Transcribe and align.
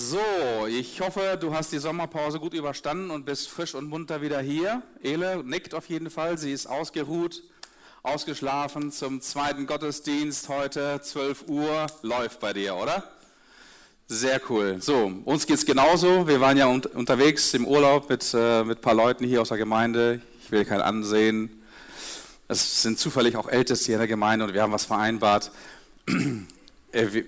So, 0.00 0.20
ich 0.68 1.00
hoffe, 1.00 1.36
du 1.40 1.52
hast 1.52 1.72
die 1.72 1.78
Sommerpause 1.78 2.38
gut 2.38 2.54
überstanden 2.54 3.10
und 3.10 3.24
bist 3.24 3.48
frisch 3.48 3.74
und 3.74 3.88
munter 3.88 4.22
wieder 4.22 4.40
hier. 4.40 4.80
Ele 5.02 5.42
nickt 5.42 5.74
auf 5.74 5.88
jeden 5.88 6.08
Fall, 6.08 6.38
sie 6.38 6.52
ist 6.52 6.68
ausgeruht, 6.68 7.42
ausgeschlafen 8.04 8.92
zum 8.92 9.20
zweiten 9.20 9.66
Gottesdienst 9.66 10.48
heute, 10.48 11.00
12 11.02 11.48
Uhr, 11.48 11.88
läuft 12.02 12.38
bei 12.38 12.52
dir, 12.52 12.76
oder? 12.76 13.10
Sehr 14.06 14.40
cool. 14.48 14.76
So, 14.80 15.12
uns 15.24 15.48
geht's 15.48 15.66
genauso. 15.66 16.28
Wir 16.28 16.40
waren 16.40 16.56
ja 16.56 16.68
un 16.68 16.80
unterwegs 16.94 17.52
im 17.54 17.66
Urlaub 17.66 18.08
mit, 18.08 18.32
äh, 18.34 18.62
mit 18.62 18.78
ein 18.78 18.82
paar 18.82 18.94
Leuten 18.94 19.24
hier 19.24 19.42
aus 19.42 19.48
der 19.48 19.58
Gemeinde. 19.58 20.20
Ich 20.44 20.52
will 20.52 20.64
keinen 20.64 20.82
ansehen. 20.82 21.60
Es 22.46 22.82
sind 22.82 23.00
zufällig 23.00 23.36
auch 23.36 23.48
Älteste 23.48 23.86
hier 23.86 23.94
in 23.96 24.02
der 24.02 24.06
Gemeinde 24.06 24.44
und 24.44 24.54
wir 24.54 24.62
haben 24.62 24.72
was 24.72 24.84
vereinbart. 24.84 25.50
Äh, 26.90 27.22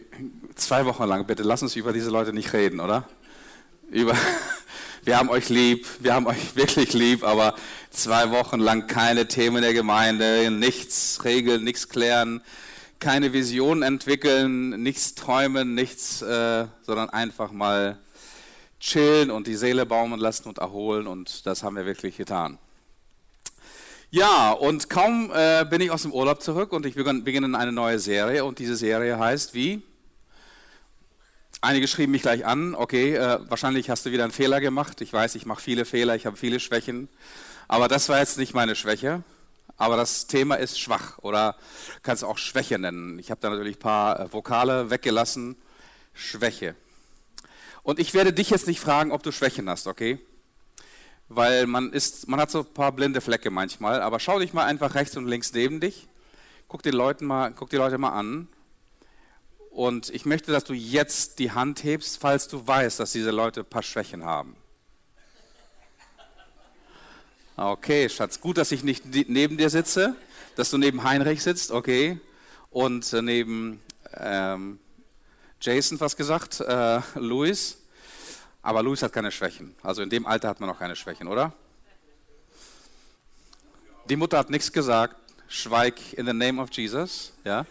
zwei 0.61 0.87
Wochen 0.87 1.05
lang, 1.05 1.27
bitte 1.27 1.43
lass 1.43 1.63
uns 1.63 1.77
über 1.77 1.93
diese 1.93 2.11
Leute 2.11 2.33
nicht 2.33 2.53
reden, 2.53 2.81
oder? 2.81 3.09
Über, 3.91 4.15
wir 5.05 5.19
haben 5.19 5.29
euch 5.29 5.49
lieb, 5.49 5.87
wir 6.01 6.15
haben 6.15 6.27
euch 6.27 6.55
wirklich 6.57 6.93
lieb, 6.93 7.25
aber 7.25 7.55
zwei 7.91 8.31
Wochen 8.31 8.61
lang 8.61 8.87
keine 8.87 9.27
Themen 9.27 9.63
der 9.63 9.75
Gemeinde, 9.75 10.51
nichts 10.51 11.25
regeln, 11.25 11.65
nichts 11.65 11.89
klären, 11.89 12.43
keine 12.99 13.33
Vision 13.33 13.83
entwickeln, 13.83 14.83
nichts 14.83 15.15
träumen, 15.15 15.75
nichts, 15.75 16.23
äh, 16.23 16.67
sondern 16.83 17.11
einfach 17.11 17.51
mal 17.51 17.99
chillen 18.79 19.31
und 19.31 19.47
die 19.47 19.57
Seele 19.57 19.87
baumen 19.87 20.21
lassen 20.21 20.49
und 20.49 20.59
erholen 20.59 21.07
und 21.07 21.47
das 21.47 21.63
haben 21.63 21.77
wir 21.77 21.87
wirklich 21.87 22.17
getan. 22.17 22.59
Ja, 24.13 24.51
und 24.51 24.91
kaum 24.91 25.31
äh, 25.33 25.65
bin 25.71 25.81
ich 25.81 25.91
aus 25.93 26.03
dem 26.03 26.13
Urlaub 26.13 26.43
zurück 26.43 26.73
und 26.73 26.85
ich 26.85 26.95
beginne 26.95 27.57
eine 27.57 27.73
neue 27.73 27.99
Serie 28.01 28.45
und 28.45 28.59
diese 28.59 28.75
Serie 28.75 29.19
heißt 29.19 29.55
wie? 29.55 29.83
Einige 31.63 31.89
schrieben 31.89 32.13
mich 32.13 32.23
gleich 32.23 32.47
an, 32.47 32.75
okay, 32.75 33.15
äh, 33.15 33.39
wahrscheinlich 33.49 33.91
hast 33.91 34.07
du 34.07 34.13
wieder 34.13 34.25
einen 34.25 34.33
Fehler 34.33 34.61
gemacht. 34.61 35.01
Ich 35.03 35.13
weiß, 35.13 35.35
ich 35.35 35.45
mache 35.45 35.63
viele 35.63 35.85
Fehler, 35.85 36.17
ich 36.17 36.25
habe 36.25 36.37
viele 36.37 36.59
Schwächen, 36.59 37.09
aber 37.69 37.87
das 37.87 38.09
war 38.09 38.19
jetzt 38.19 38.39
nicht 38.39 38.55
meine 38.55 38.75
Schwäche. 38.75 39.23
Aber 39.77 39.97
das 39.97 40.27
Thema 40.27 40.57
ist 40.57 40.79
schwach 40.79 41.19
oder 41.19 41.57
kannst 42.03 42.23
du 42.23 42.27
auch 42.27 42.39
Schwäche 42.39 42.79
nennen. 42.79 43.19
Ich 43.19 43.31
habe 43.31 43.41
da 43.41 43.51
natürlich 43.51 43.77
ein 43.77 43.81
paar 43.81 44.21
äh, 44.21 44.33
Vokale 44.33 44.91
weggelassen. 44.91 45.57
Schwäche. 46.13 46.75
Und 47.83 47.99
ich 47.99 48.15
werde 48.15 48.33
dich 48.33 48.51
jetzt 48.51 48.67
nicht 48.67 48.81
fragen, 48.81 49.13
ob 49.13 49.23
du 49.23 49.33
Schwächen 49.33 49.69
hast, 49.69 49.87
okay? 49.87 50.19
weil 51.31 51.67
man 51.67 51.93
ist, 51.93 52.29
man 52.29 52.41
hat 52.41 52.51
so 52.51 52.59
ein 52.61 52.75
paar 52.75 52.93
blinde 52.93 53.21
Flecke 53.21 53.51
manchmal, 53.51 54.03
aber 54.03 54.19
schau 54.19 54.41
dich 54.41 54.53
mal 54.53 54.65
einfach 54.65 54.97
rechts 54.97 55.17
und 55.17 55.27
links 55.27 55.53
neben 55.55 55.81
dich, 55.81 56.09
guck, 56.69 56.83
den 56.83 56.93
Leuten 56.93 57.25
mal, 57.25 57.53
guck 57.53 57.71
die 57.71 57.77
Leute 57.77 57.99
mal 57.99 58.11
an 58.11 58.49
und 59.71 60.11
ich 60.11 60.27
möchte, 60.27 60.53
dass 60.53 60.65
du 60.65 60.75
jetzt 60.75 61.39
die 61.39 61.53
Hand 61.53 61.85
hebst, 61.85 62.19
falls 62.19 62.49
du 62.49 62.67
weißt, 62.67 63.01
dass 63.01 63.13
diese 63.13 63.31
Leute 63.31 63.61
ein 63.61 63.67
paar 63.67 63.83
Schwächen 63.83 64.25
haben. 64.25 64.57
Okay, 67.57 68.09
Schatz, 68.09 68.41
gut, 68.41 68.59
dass 68.59 68.73
ich 68.73 68.83
nicht 68.83 69.05
neben 69.29 69.57
dir 69.57 69.71
sitze, 69.71 70.17
dass 70.57 70.71
du 70.71 70.79
neben 70.79 71.05
Heinrich 71.05 71.43
sitzt, 71.43 71.71
okay, 71.71 72.19
und 72.71 73.13
äh, 73.13 73.23
neben 73.23 73.81
ähm, 74.15 74.79
Jason, 75.61 76.01
was 76.01 76.17
gesagt, 76.17 76.61
äh, 76.61 77.01
Luis. 77.17 77.77
Aber 78.63 78.83
Luis 78.83 79.03
hat 79.03 79.13
keine 79.13 79.31
Schwächen. 79.31 79.75
Also 79.83 80.03
in 80.03 80.11
dem 80.11 80.27
Alter 80.27 80.49
hat 80.49 80.61
man 80.61 80.69
noch 80.69 80.79
keine 80.79 80.97
Schwächen, 80.97 81.29
oder? 81.29 81.53
Die 84.09 84.17
Mutter 84.17 84.39
hat 84.39 84.51
nichts 84.51 84.73
gesagt. 84.73 85.17
Schweig 85.49 86.13
in 86.15 86.27
the 86.27 86.33
name 86.33 86.61
of 86.61 86.71
Jesus. 86.73 87.33
Ja. 87.45 87.67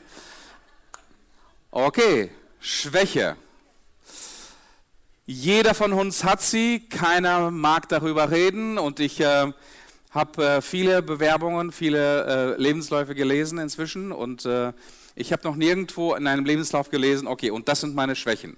Okay, 1.71 2.31
Schwäche. 2.59 3.35
Jeder 5.27 5.75
von 5.75 5.93
uns 5.93 6.23
hat 6.23 6.41
sie, 6.41 6.79
keiner 6.89 7.51
mag 7.51 7.87
darüber 7.89 8.31
reden 8.31 8.79
und 8.79 8.99
ich 8.99 9.19
äh, 9.19 9.53
habe 10.09 10.43
äh, 10.43 10.61
viele 10.63 11.03
Bewerbungen, 11.03 11.71
viele 11.71 12.55
äh, 12.55 12.59
Lebensläufe 12.59 13.13
gelesen 13.13 13.59
inzwischen 13.59 14.11
und 14.11 14.47
äh, 14.47 14.73
ich 15.13 15.31
habe 15.31 15.47
noch 15.47 15.55
nirgendwo 15.55 16.15
in 16.15 16.25
einem 16.25 16.43
Lebenslauf 16.43 16.89
gelesen, 16.89 17.27
okay, 17.27 17.51
und 17.51 17.67
das 17.67 17.81
sind 17.81 17.93
meine 17.93 18.15
Schwächen. 18.15 18.57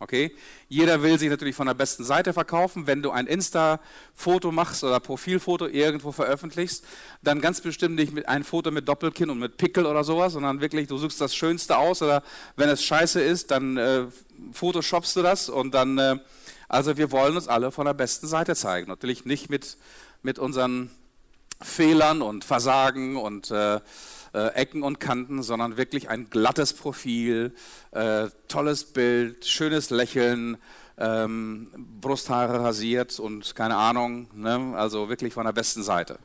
Okay? 0.00 0.32
Jeder 0.68 1.02
will 1.02 1.18
sich 1.18 1.28
natürlich 1.28 1.56
von 1.56 1.66
der 1.66 1.74
besten 1.74 2.04
Seite 2.04 2.32
verkaufen. 2.32 2.86
Wenn 2.86 3.02
du 3.02 3.10
ein 3.10 3.26
Insta-Foto 3.26 4.52
machst 4.52 4.84
oder 4.84 5.00
Profilfoto 5.00 5.66
irgendwo 5.66 6.12
veröffentlichst, 6.12 6.84
dann 7.22 7.40
ganz 7.40 7.60
bestimmt 7.60 7.96
nicht 7.96 8.12
mit 8.12 8.28
ein 8.28 8.44
Foto 8.44 8.70
mit 8.70 8.88
Doppelkinn 8.88 9.28
und 9.30 9.40
mit 9.40 9.56
Pickel 9.56 9.86
oder 9.86 10.04
sowas, 10.04 10.34
sondern 10.34 10.60
wirklich, 10.60 10.86
du 10.86 10.98
suchst 10.98 11.20
das 11.20 11.34
Schönste 11.34 11.78
aus 11.78 12.00
oder 12.00 12.22
wenn 12.56 12.68
es 12.68 12.84
scheiße 12.84 13.20
ist, 13.20 13.50
dann 13.50 13.76
äh, 13.76 14.04
photoshoppst 14.52 15.16
du 15.16 15.22
das 15.22 15.48
und 15.48 15.74
dann, 15.74 15.98
äh, 15.98 16.18
also 16.68 16.96
wir 16.96 17.10
wollen 17.10 17.34
uns 17.34 17.48
alle 17.48 17.72
von 17.72 17.86
der 17.86 17.94
besten 17.94 18.28
Seite 18.28 18.54
zeigen. 18.54 18.88
Natürlich 18.88 19.24
nicht 19.24 19.50
mit, 19.50 19.78
mit 20.22 20.38
unseren 20.38 20.90
Fehlern 21.60 22.22
und 22.22 22.44
Versagen 22.44 23.16
und 23.16 23.50
äh, 23.50 23.80
äh, 24.32 24.48
Ecken 24.54 24.82
und 24.82 25.00
Kanten, 25.00 25.42
sondern 25.42 25.76
wirklich 25.76 26.08
ein 26.08 26.30
glattes 26.30 26.72
Profil, 26.72 27.54
äh, 27.92 28.28
tolles 28.48 28.84
Bild, 28.84 29.44
schönes 29.46 29.90
Lächeln, 29.90 30.58
ähm, 30.98 31.68
Brusthaare 32.00 32.60
rasiert 32.60 33.18
und 33.20 33.54
keine 33.54 33.76
Ahnung, 33.76 34.28
ne? 34.34 34.74
also 34.76 35.08
wirklich 35.08 35.32
von 35.34 35.46
der 35.46 35.52
besten 35.52 35.82
Seite. 35.82 36.18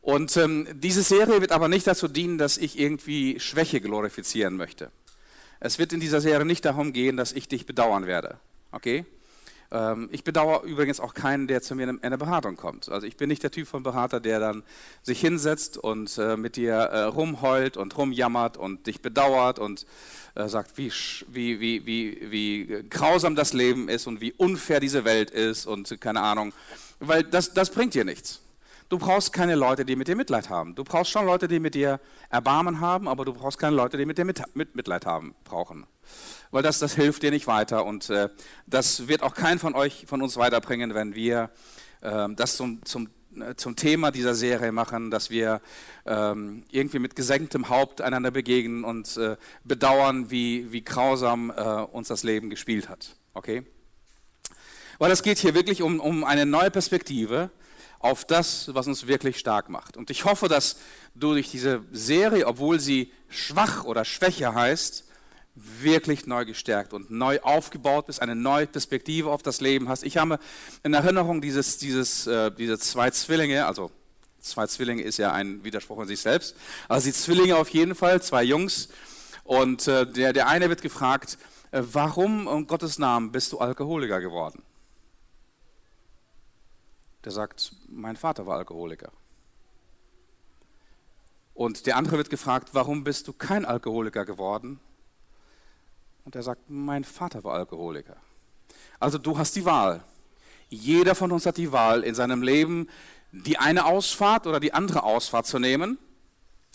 Und 0.00 0.36
ähm, 0.36 0.68
diese 0.74 1.02
Serie 1.02 1.40
wird 1.40 1.52
aber 1.52 1.68
nicht 1.68 1.86
dazu 1.86 2.08
dienen, 2.08 2.38
dass 2.38 2.58
ich 2.58 2.78
irgendwie 2.78 3.40
Schwäche 3.40 3.80
glorifizieren 3.80 4.56
möchte. 4.56 4.90
Es 5.60 5.78
wird 5.78 5.94
in 5.94 6.00
dieser 6.00 6.20
Serie 6.20 6.44
nicht 6.44 6.64
darum 6.64 6.92
gehen, 6.92 7.16
dass 7.16 7.32
ich 7.32 7.48
dich 7.48 7.64
bedauern 7.64 8.06
werde. 8.06 8.38
Okay? 8.70 9.06
Ähm, 9.70 10.08
ich 10.12 10.24
bedauere 10.24 10.64
übrigens 10.64 11.00
auch 11.00 11.14
keinen, 11.14 11.46
der 11.46 11.62
zu 11.62 11.74
mir 11.74 11.88
in 11.88 12.02
eine 12.02 12.18
Beratung 12.18 12.56
kommt. 12.56 12.88
Also 12.88 13.06
ich 13.06 13.16
bin 13.16 13.28
nicht 13.28 13.42
der 13.42 13.50
Typ 13.50 13.66
von 13.66 13.82
Berater, 13.82 14.20
der 14.20 14.40
dann 14.40 14.62
sich 15.02 15.20
hinsetzt 15.20 15.78
und 15.78 16.16
äh, 16.18 16.36
mit 16.36 16.56
dir 16.56 16.74
äh, 16.74 17.02
rumheult 17.02 17.76
und 17.76 17.96
rumjammert 17.96 18.56
und 18.56 18.86
dich 18.86 19.00
bedauert 19.02 19.58
und 19.58 19.86
äh, 20.34 20.48
sagt, 20.48 20.76
wie, 20.76 20.92
wie, 21.28 21.60
wie, 21.60 21.86
wie, 21.86 22.30
wie 22.30 22.88
grausam 22.88 23.34
das 23.34 23.52
Leben 23.52 23.88
ist 23.88 24.06
und 24.06 24.20
wie 24.20 24.32
unfair 24.32 24.80
diese 24.80 25.04
Welt 25.04 25.30
ist 25.30 25.66
und 25.66 26.00
keine 26.00 26.20
Ahnung. 26.20 26.52
Weil 27.00 27.24
das, 27.24 27.52
das 27.52 27.70
bringt 27.70 27.94
dir 27.94 28.04
nichts. 28.04 28.40
Du 28.90 28.98
brauchst 28.98 29.32
keine 29.32 29.54
Leute, 29.54 29.84
die 29.84 29.96
mit 29.96 30.08
dir 30.08 30.14
Mitleid 30.14 30.50
haben. 30.50 30.74
Du 30.74 30.84
brauchst 30.84 31.10
schon 31.10 31.24
Leute, 31.24 31.48
die 31.48 31.58
mit 31.58 31.74
dir 31.74 32.00
Erbarmen 32.28 32.80
haben, 32.80 33.08
aber 33.08 33.24
du 33.24 33.32
brauchst 33.32 33.58
keine 33.58 33.74
Leute, 33.74 33.96
die 33.96 34.04
mit 34.04 34.18
dir 34.18 34.24
mit, 34.24 34.42
mit 34.54 34.76
Mitleid 34.76 35.06
haben, 35.06 35.34
brauchen 35.44 35.86
weil 36.54 36.62
das, 36.62 36.78
das 36.78 36.94
hilft 36.94 37.24
dir 37.24 37.32
nicht 37.32 37.48
weiter 37.48 37.84
und 37.84 38.10
äh, 38.10 38.28
das 38.68 39.08
wird 39.08 39.24
auch 39.24 39.34
kein 39.34 39.58
von 39.58 39.74
euch, 39.74 40.04
von 40.06 40.22
uns 40.22 40.36
weiterbringen, 40.36 40.94
wenn 40.94 41.16
wir 41.16 41.50
äh, 42.00 42.28
das 42.36 42.56
zum, 42.56 42.84
zum, 42.84 43.08
äh, 43.40 43.56
zum 43.56 43.74
Thema 43.74 44.12
dieser 44.12 44.36
Serie 44.36 44.70
machen, 44.70 45.10
dass 45.10 45.30
wir 45.30 45.60
ähm, 46.06 46.62
irgendwie 46.70 47.00
mit 47.00 47.16
gesenktem 47.16 47.70
Haupt 47.70 48.00
einander 48.02 48.30
begegnen 48.30 48.84
und 48.84 49.16
äh, 49.16 49.36
bedauern, 49.64 50.30
wie, 50.30 50.70
wie 50.70 50.84
grausam 50.84 51.50
äh, 51.50 51.60
uns 51.60 52.06
das 52.06 52.22
Leben 52.22 52.50
gespielt 52.50 52.88
hat. 52.88 53.16
Okay? 53.32 53.64
Weil 54.98 55.10
es 55.10 55.24
geht 55.24 55.38
hier 55.38 55.56
wirklich 55.56 55.82
um, 55.82 55.98
um 55.98 56.22
eine 56.22 56.46
neue 56.46 56.70
Perspektive 56.70 57.50
auf 57.98 58.24
das, 58.24 58.72
was 58.72 58.86
uns 58.86 59.08
wirklich 59.08 59.40
stark 59.40 59.70
macht. 59.70 59.96
Und 59.96 60.08
ich 60.08 60.24
hoffe, 60.24 60.46
dass 60.46 60.76
du 61.16 61.32
durch 61.32 61.50
diese 61.50 61.82
Serie, 61.90 62.46
obwohl 62.46 62.78
sie 62.78 63.10
schwach 63.28 63.82
oder 63.82 64.04
schwächer 64.04 64.54
heißt, 64.54 65.04
wirklich 65.54 66.26
neu 66.26 66.44
gestärkt 66.44 66.92
und 66.92 67.10
neu 67.10 67.40
aufgebaut 67.40 68.06
bist, 68.06 68.20
eine 68.20 68.34
neue 68.34 68.66
Perspektive 68.66 69.30
auf 69.30 69.42
das 69.42 69.60
Leben 69.60 69.88
hast. 69.88 70.02
Ich 70.02 70.16
habe 70.16 70.38
in 70.82 70.94
Erinnerung 70.94 71.40
dieses, 71.40 71.78
dieses, 71.78 72.26
äh, 72.26 72.50
diese 72.50 72.78
zwei 72.78 73.10
Zwillinge, 73.10 73.66
also 73.66 73.90
zwei 74.40 74.66
Zwillinge 74.66 75.02
ist 75.02 75.18
ja 75.18 75.32
ein 75.32 75.62
Widerspruch 75.62 76.00
in 76.00 76.08
sich 76.08 76.20
selbst, 76.20 76.56
also 76.88 77.06
die 77.06 77.12
Zwillinge 77.12 77.56
auf 77.56 77.68
jeden 77.68 77.94
Fall, 77.94 78.20
zwei 78.20 78.42
Jungs 78.42 78.88
und 79.44 79.86
äh, 79.86 80.06
der, 80.06 80.32
der 80.32 80.48
eine 80.48 80.68
wird 80.68 80.82
gefragt, 80.82 81.38
äh, 81.70 81.82
warum 81.84 82.46
um 82.48 82.66
Gottes 82.66 82.98
Namen 82.98 83.30
bist 83.30 83.52
du 83.52 83.58
Alkoholiker 83.58 84.20
geworden? 84.20 84.62
Der 87.24 87.32
sagt, 87.32 87.74
mein 87.88 88.16
Vater 88.16 88.46
war 88.46 88.58
Alkoholiker. 88.58 89.12
Und 91.54 91.86
der 91.86 91.96
andere 91.96 92.18
wird 92.18 92.28
gefragt, 92.28 92.70
warum 92.72 93.04
bist 93.04 93.28
du 93.28 93.32
kein 93.32 93.64
Alkoholiker 93.64 94.24
geworden? 94.24 94.80
Und 96.24 96.34
er 96.34 96.42
sagt, 96.42 96.62
mein 96.68 97.04
Vater 97.04 97.44
war 97.44 97.54
Alkoholiker. 97.54 98.16
Also 98.98 99.18
du 99.18 99.36
hast 99.36 99.54
die 99.56 99.64
Wahl. 99.64 100.02
Jeder 100.68 101.14
von 101.14 101.30
uns 101.30 101.46
hat 101.46 101.58
die 101.58 101.72
Wahl, 101.72 102.02
in 102.02 102.14
seinem 102.14 102.42
Leben 102.42 102.88
die 103.32 103.58
eine 103.58 103.84
Ausfahrt 103.84 104.46
oder 104.46 104.60
die 104.60 104.72
andere 104.72 105.02
Ausfahrt 105.02 105.46
zu 105.46 105.58
nehmen, 105.58 105.98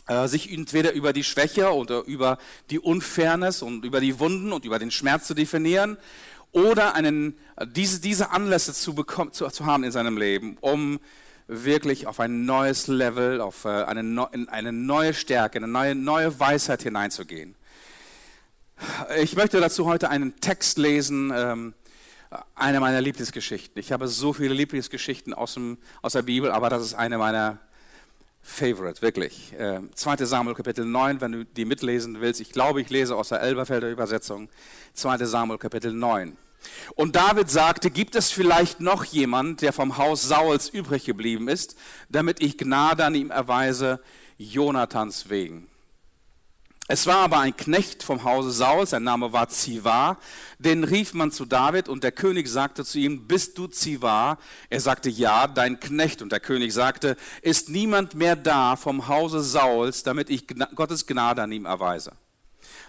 äh, 0.08 0.28
sich 0.28 0.52
entweder 0.52 0.92
über 0.92 1.14
die 1.14 1.24
Schwäche 1.24 1.74
oder 1.74 2.04
über 2.04 2.38
die 2.70 2.80
Unfairness 2.80 3.62
und 3.62 3.86
über 3.86 4.02
die 4.02 4.20
Wunden 4.20 4.52
und 4.52 4.66
über 4.66 4.78
den 4.78 4.92
Schmerz 4.92 5.26
zu 5.26 5.34
definieren 5.34 5.98
oder 6.52 6.96
einen, 6.96 7.38
diese, 7.66 8.02
diese 8.02 8.32
Anlässe 8.32 8.74
zu, 8.74 8.94
bekommen, 8.94 9.32
zu, 9.32 9.48
zu 9.48 9.66
haben 9.66 9.84
in 9.84 9.92
seinem 9.92 10.18
Leben, 10.18 10.58
um 10.62 11.00
wirklich 11.48 12.08
auf 12.08 12.20
ein 12.20 12.46
neues 12.46 12.88
Level, 12.88 13.40
auf 13.40 13.66
äh, 13.66 13.70
eine, 13.70 14.30
eine 14.50 14.74
neue 14.74 15.14
Stärke, 15.14 15.58
eine 15.60 15.68
neue, 15.68 15.96
neue 15.96 16.40
Weisheit 16.40 16.84
hineinzugehen. 16.84 17.56
Ich 19.22 19.36
möchte 19.36 19.60
dazu 19.60 19.86
heute 19.86 20.10
einen 20.10 20.40
Text 20.40 20.78
lesen, 20.78 21.32
ähm, 21.36 21.74
eine 22.56 22.80
meiner 22.80 23.02
Lieblingsgeschichten. 23.02 23.80
Ich 23.80 23.92
habe 23.92 24.08
so 24.08 24.34
viele 24.34 24.54
Lieblingsgeschichten 24.54 25.34
aus, 25.34 25.56
dem, 25.56 25.78
aus 26.02 26.14
der 26.14 26.22
Bibel, 26.22 26.52
aber 26.52 26.70
das 26.70 26.84
ist 26.84 26.94
eine 26.94 27.18
meiner 27.18 27.60
Favorite, 28.42 29.02
wirklich. 29.02 29.54
Äh, 29.54 29.82
2. 29.94 30.26
Samuel 30.26 30.56
Kapitel 30.56 30.86
9, 30.86 31.22
wenn 31.22 31.32
du 31.32 31.46
die 31.46 31.66
mitlesen 31.66 32.22
willst. 32.22 32.40
Ich 32.42 32.52
glaube, 32.52 32.82
ich 32.82 32.90
lese 32.90 33.16
aus 33.16 33.30
der 33.30 33.42
Elberfelder 33.42 33.90
Übersetzung. 33.90 34.50
2. 34.94 35.26
Samuel 35.26 35.60
Kapitel 35.60 35.94
9. 35.94 36.38
Und 36.96 37.16
David 37.16 37.50
sagte, 37.50 37.90
gibt 37.90 38.16
es 38.16 38.32
vielleicht 38.32 38.82
noch 38.82 39.06
jemand, 39.06 39.62
der 39.62 39.74
vom 39.74 39.98
Haus 39.98 40.24
Sauls 40.24 40.70
übrig 40.70 41.06
geblieben 41.06 41.48
ist, 41.48 41.76
damit 42.10 42.42
ich 42.42 42.58
Gnade 42.58 43.06
an 43.06 43.16
ihm 43.16 43.32
erweise, 43.32 44.02
Jonathans 44.38 45.30
wegen. 45.30 45.68
Es 46.92 47.06
war 47.06 47.18
aber 47.18 47.38
ein 47.38 47.56
Knecht 47.56 48.02
vom 48.02 48.24
Hause 48.24 48.50
Saul, 48.50 48.88
sein 48.88 49.04
Name 49.04 49.32
war 49.32 49.48
Ziva, 49.48 50.18
den 50.58 50.84
rief 50.84 51.14
man 51.14 51.32
zu 51.32 51.46
David 51.46 51.88
und 51.88 52.04
der 52.04 52.12
König 52.12 52.48
sagte 52.48 52.84
zu 52.84 52.98
ihm, 52.98 53.28
bist 53.28 53.60
du 53.60 53.68
Ziva? 53.68 54.40
Er 54.72 54.80
sagte, 54.80 55.08
ja, 55.08 55.46
dein 55.46 55.80
Knecht. 55.80 56.24
Und 56.24 56.32
der 56.32 56.40
König 56.40 56.74
sagte, 56.74 57.16
ist 57.44 57.70
niemand 57.70 58.16
mehr 58.16 58.36
da 58.36 58.76
vom 58.76 59.08
Hause 59.08 59.42
Sauls, 59.42 60.02
damit 60.02 60.32
ich 60.32 60.48
Gottes 60.48 61.06
Gnade 61.06 61.44
an 61.44 61.52
ihm 61.52 61.66
erweise. 61.66 62.14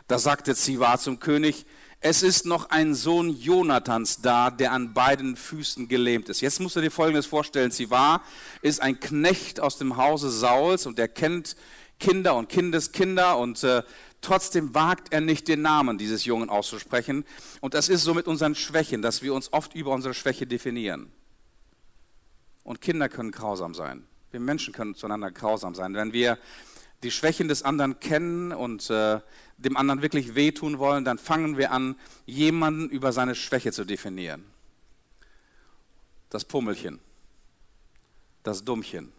Da 0.09 0.19
sagte 0.19 0.55
Ziva 0.55 0.97
zum 0.97 1.21
König, 1.21 1.67
es 2.01 2.23
ist 2.23 2.47
noch 2.47 2.71
ein 2.71 2.95
Sohn 2.95 3.29
Jonathans 3.29 4.23
da, 4.23 4.51
der 4.51 4.73
an 4.73 4.95
beiden 4.95 5.37
Füßen 5.37 5.89
gelähmt 5.89 6.31
ist. 6.31 6.41
Jetzt 6.41 6.59
musst 6.59 6.75
du 6.75 6.81
dir 6.81 6.91
Folgendes 6.91 7.27
vorstellen. 7.27 7.71
Ziva 7.71 8.23
ist 8.63 8.81
ein 8.81 8.99
Knecht 8.99 9.61
aus 9.61 9.77
dem 9.77 9.99
Hause 9.99 10.31
Sauls 10.31 10.87
und 10.87 10.99
er 10.99 11.09
kennt 11.09 11.55
Kinder 12.01 12.35
und 12.35 12.49
Kindeskinder 12.49 13.39
und 13.39 13.63
äh, 13.63 13.83
trotzdem 14.21 14.75
wagt 14.75 15.13
er 15.13 15.21
nicht 15.21 15.47
den 15.47 15.63
Namen 15.63 15.99
dieses 15.99 16.25
Jungen 16.25 16.49
auszusprechen. 16.49 17.25
Und 17.61 17.75
das 17.75 17.89
ist 17.89 18.03
so 18.03 18.15
mit 18.15 18.27
unseren 18.27 18.57
Schwächen, 18.57 19.03
dass 19.03 19.23
wir 19.23 19.33
uns 19.35 19.53
oft 19.53 19.75
über 19.75 19.93
unsere 19.93 20.15
Schwäche 20.15 20.47
definieren. 20.47 21.13
Und 22.65 22.81
Kinder 22.81 23.09
können 23.09 23.31
grausam 23.31 23.75
sein. 23.75 24.05
Wir 24.31 24.41
Menschen 24.41 24.73
können 24.73 24.95
zueinander 24.95 25.31
grausam 25.31 25.75
sein. 25.75 25.95
Wenn 25.95 26.13
wir 26.13 26.39
die 27.03 27.11
Schwächen 27.11 27.49
des 27.49 27.63
anderen 27.63 28.01
kennen 28.01 28.53
und 28.53 28.91
äh, 28.91 29.21
dem 29.57 29.77
anderen 29.77 30.03
wirklich 30.03 30.35
wehtun 30.35 30.79
wollen, 30.79 31.05
dann 31.05 31.19
fangen 31.19 31.57
wir 31.57 31.73
an, 31.73 31.97
jemanden 32.27 32.89
über 32.89 33.13
seine 33.13 33.35
Schwäche 33.35 33.73
zu 33.73 33.85
definieren. 33.85 34.45
Das 36.29 36.45
Pummelchen, 36.45 37.01
das 38.43 38.65
Dummchen, 38.65 39.13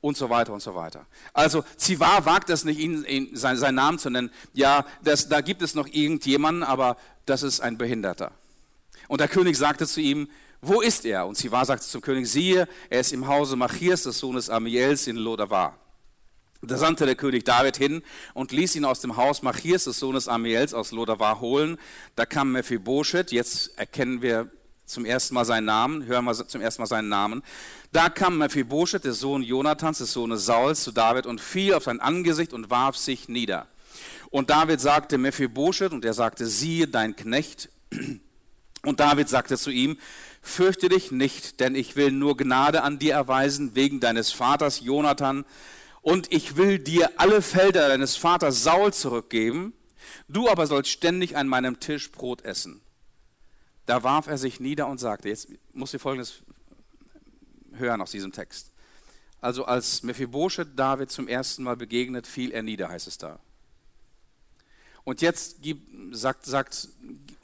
und 0.00 0.16
so 0.16 0.30
weiter 0.30 0.52
und 0.52 0.62
so 0.62 0.74
weiter. 0.74 1.06
Also 1.32 1.64
Zivar 1.76 2.24
wagt 2.26 2.50
es 2.50 2.64
nicht, 2.64 2.78
ihn, 2.78 3.04
ihn, 3.04 3.36
sein, 3.36 3.56
seinen 3.56 3.76
Namen 3.76 3.98
zu 3.98 4.10
nennen. 4.10 4.30
Ja, 4.52 4.86
das, 5.02 5.28
da 5.28 5.40
gibt 5.40 5.62
es 5.62 5.74
noch 5.74 5.88
irgendjemanden, 5.88 6.62
aber 6.62 6.96
das 7.24 7.42
ist 7.42 7.60
ein 7.60 7.78
Behinderter. 7.78 8.32
Und 9.08 9.20
der 9.20 9.28
König 9.28 9.56
sagte 9.56 9.86
zu 9.86 10.00
ihm, 10.00 10.28
wo 10.60 10.80
ist 10.80 11.04
er? 11.04 11.26
Und 11.26 11.36
Zivar 11.36 11.64
sagte 11.64 11.86
zum 11.86 12.00
König, 12.00 12.30
siehe, 12.30 12.68
er 12.90 13.00
ist 13.00 13.12
im 13.12 13.26
Hause 13.26 13.56
Machirs, 13.56 14.04
des 14.04 14.18
Sohnes 14.18 14.50
Amiels 14.50 15.06
in 15.06 15.16
Lodavar. 15.16 15.78
Da 16.62 16.76
sandte 16.78 17.06
der 17.06 17.14
König 17.14 17.44
David 17.44 17.76
hin 17.76 18.02
und 18.34 18.50
ließ 18.50 18.74
ihn 18.76 18.84
aus 18.84 19.00
dem 19.00 19.16
Haus 19.16 19.42
Machirs, 19.42 19.84
des 19.84 19.98
Sohnes 19.98 20.26
Amiels 20.26 20.74
aus 20.74 20.90
Lodavar 20.90 21.40
holen. 21.40 21.78
Da 22.16 22.26
kam 22.26 22.52
Mephibosheth, 22.52 23.30
jetzt 23.30 23.78
erkennen 23.78 24.22
wir 24.22 24.50
zum 24.86 25.04
ersten 25.04 25.34
Mal 25.34 25.44
seinen 25.44 25.64
Namen, 25.64 26.06
hören 26.06 26.24
wir 26.24 26.34
zum 26.34 26.60
ersten 26.60 26.80
Mal 26.80 26.86
seinen 26.86 27.08
Namen. 27.08 27.42
Da 27.92 28.08
kam 28.08 28.38
Mephibosheth, 28.38 29.04
der 29.04 29.12
Sohn 29.12 29.42
Jonathans, 29.42 29.98
des 29.98 30.12
Sohnes 30.12 30.46
Sauls, 30.46 30.84
zu 30.84 30.92
David 30.92 31.26
und 31.26 31.40
fiel 31.40 31.74
auf 31.74 31.84
sein 31.84 32.00
Angesicht 32.00 32.52
und 32.52 32.70
warf 32.70 32.96
sich 32.96 33.28
nieder. 33.28 33.66
Und 34.30 34.50
David 34.50 34.80
sagte 34.80 35.18
Mephibosheth, 35.18 35.92
und 35.92 36.04
er 36.04 36.14
sagte, 36.14 36.46
siehe 36.46 36.86
dein 36.86 37.16
Knecht. 37.16 37.68
Und 38.82 39.00
David 39.00 39.28
sagte 39.28 39.58
zu 39.58 39.70
ihm, 39.70 39.98
fürchte 40.40 40.88
dich 40.88 41.10
nicht, 41.10 41.58
denn 41.58 41.74
ich 41.74 41.96
will 41.96 42.12
nur 42.12 42.36
Gnade 42.36 42.82
an 42.82 43.00
dir 43.00 43.14
erweisen 43.14 43.74
wegen 43.74 43.98
deines 43.98 44.30
Vaters 44.30 44.80
Jonathan. 44.80 45.44
Und 46.02 46.32
ich 46.32 46.56
will 46.56 46.78
dir 46.78 47.10
alle 47.16 47.42
Felder 47.42 47.88
deines 47.88 48.14
Vaters 48.14 48.62
Saul 48.62 48.92
zurückgeben. 48.92 49.72
Du 50.28 50.48
aber 50.48 50.68
sollst 50.68 50.90
ständig 50.90 51.36
an 51.36 51.48
meinem 51.48 51.80
Tisch 51.80 52.12
Brot 52.12 52.42
essen. 52.44 52.80
Da 53.86 54.02
warf 54.02 54.26
er 54.26 54.36
sich 54.36 54.60
nieder 54.60 54.88
und 54.88 54.98
sagte, 54.98 55.28
jetzt 55.28 55.48
muss 55.72 55.92
ihr 55.92 56.00
Folgendes 56.00 56.42
hören 57.74 58.00
aus 58.00 58.10
diesem 58.10 58.32
Text. 58.32 58.72
Also 59.40 59.64
als 59.64 60.02
Mephibosheth 60.02 60.76
David 60.76 61.10
zum 61.10 61.28
ersten 61.28 61.62
Mal 61.62 61.76
begegnet, 61.76 62.26
fiel 62.26 62.50
er 62.50 62.62
nieder, 62.62 62.88
heißt 62.88 63.06
es 63.06 63.16
da. 63.16 63.38
Und 65.04 65.20
jetzt 65.20 65.62
gibt, 65.62 66.16
sagt, 66.16 66.46
sagt, 66.46 66.88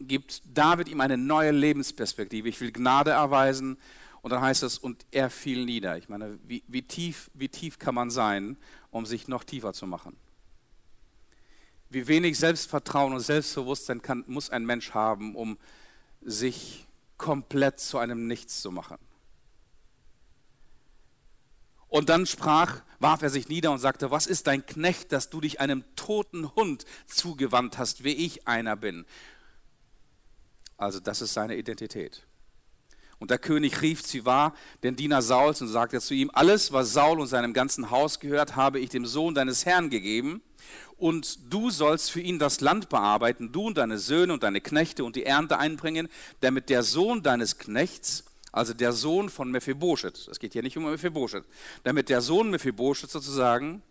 gibt 0.00 0.43
David 0.53 0.89
ihm 0.89 1.00
eine 1.00 1.17
neue 1.17 1.53
Lebensperspektive. 1.53 2.49
Ich 2.49 2.61
will 2.61 2.73
Gnade 2.73 3.12
erweisen. 3.12 3.79
Und 4.21 4.31
dann 4.31 4.41
heißt 4.41 4.65
es, 4.65 4.79
und 4.79 5.06
er 5.12 5.31
fiel 5.31 5.65
nieder. 5.65 5.97
Ich 5.97 6.09
meine, 6.09 6.41
wie, 6.45 6.65
wie, 6.67 6.83
tief, 6.83 7.31
wie 7.35 7.49
tief 7.49 7.79
kann 7.79 7.95
man 7.95 8.11
sein, 8.11 8.56
um 8.91 9.06
sich 9.06 9.29
noch 9.29 9.45
tiefer 9.45 9.73
zu 9.75 9.87
machen? 9.87 10.17
Wie 11.88 12.09
wenig 12.09 12.37
Selbstvertrauen 12.37 13.12
und 13.12 13.21
Selbstbewusstsein 13.21 14.03
kann, 14.03 14.25
muss 14.27 14.50
ein 14.50 14.67
Mensch 14.67 14.93
haben, 14.93 15.37
um 15.37 15.56
sich 16.25 16.87
komplett 17.17 17.81
zu 17.81 17.99
einem 17.99 18.27
Nichts 18.27 18.61
zu 18.63 18.71
machen. 18.71 18.99
Und 21.89 22.09
dann 22.09 22.25
sprach, 22.25 22.81
warf 23.01 23.21
er 23.23 23.29
sich 23.29 23.49
nieder 23.49 23.71
und 23.71 23.79
sagte, 23.79 24.11
was 24.11 24.27
ist 24.27 24.47
dein 24.47 24.65
Knecht, 24.65 25.13
dass 25.13 25.29
du 25.29 25.43
dich 25.43 25.61
einem 25.61 25.85
toten 25.95 26.55
Hund 26.55 26.87
zugewandt 27.07 27.77
hast, 27.77 28.03
wie 28.03 28.15
ich 28.15 28.49
einer 28.49 28.77
bin? 28.77 29.05
Also 30.79 31.01
das 31.01 31.21
ist 31.21 31.35
seine 31.35 31.57
Identität. 31.57 32.27
Und 33.19 33.31
der 33.31 33.39
König 33.39 33.83
rief 33.83 34.03
Zivar, 34.03 34.55
den 34.83 34.97
Diener 34.97 35.23
Sauls, 35.23 35.61
und 35.61 35.69
sagte 35.69 36.01
zu 36.01 36.15
ihm, 36.15 36.31
alles, 36.33 36.73
was 36.73 36.93
Saul 36.93 37.21
und 37.21 37.29
seinem 37.29 37.53
ganzen 37.53 37.91
Haus 37.91 38.19
gehört, 38.19 38.57
habe 38.57 38.81
ich 38.81 38.89
dem 38.89 39.07
Sohn 39.07 39.35
deines 39.35 39.65
Herrn 39.67 39.91
gegeben 39.91 40.43
und 41.02 41.52
du 41.52 41.69
sollst 41.70 42.12
für 42.12 42.20
ihn 42.20 42.38
das 42.38 42.60
Land 42.60 42.88
bearbeiten, 42.88 43.50
du 43.50 43.66
und 43.66 43.76
deine 43.76 43.99
Söhne 43.99 44.34
und 44.34 44.44
deine 44.44 44.60
Knechte 44.60 45.02
und 45.02 45.16
die 45.16 45.25
Ernte 45.25 45.58
einbringen, 45.58 46.08
damit 46.43 46.70
der 46.70 46.84
Sohn 46.84 47.25
deines 47.25 47.58
Knechts, 47.58 48.22
also 48.52 48.72
der 48.72 48.93
Sohn 48.93 49.28
von 49.28 49.50
Mephibosheth, 49.50 50.28
es 50.28 50.38
geht 50.38 50.52
hier 50.52 50.62
nicht 50.62 50.76
um 50.76 50.84
Mephibosheth, 50.84 51.44
damit 51.82 52.08
der 52.08 52.20
Sohn 52.20 52.50
Mephibosheth 52.50 53.10
sozusagen 53.10 53.82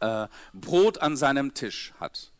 äh, 0.00 0.26
Brot 0.54 0.96
an 0.96 1.18
seinem 1.18 1.52
Tisch 1.52 1.92
hat. 2.00 2.32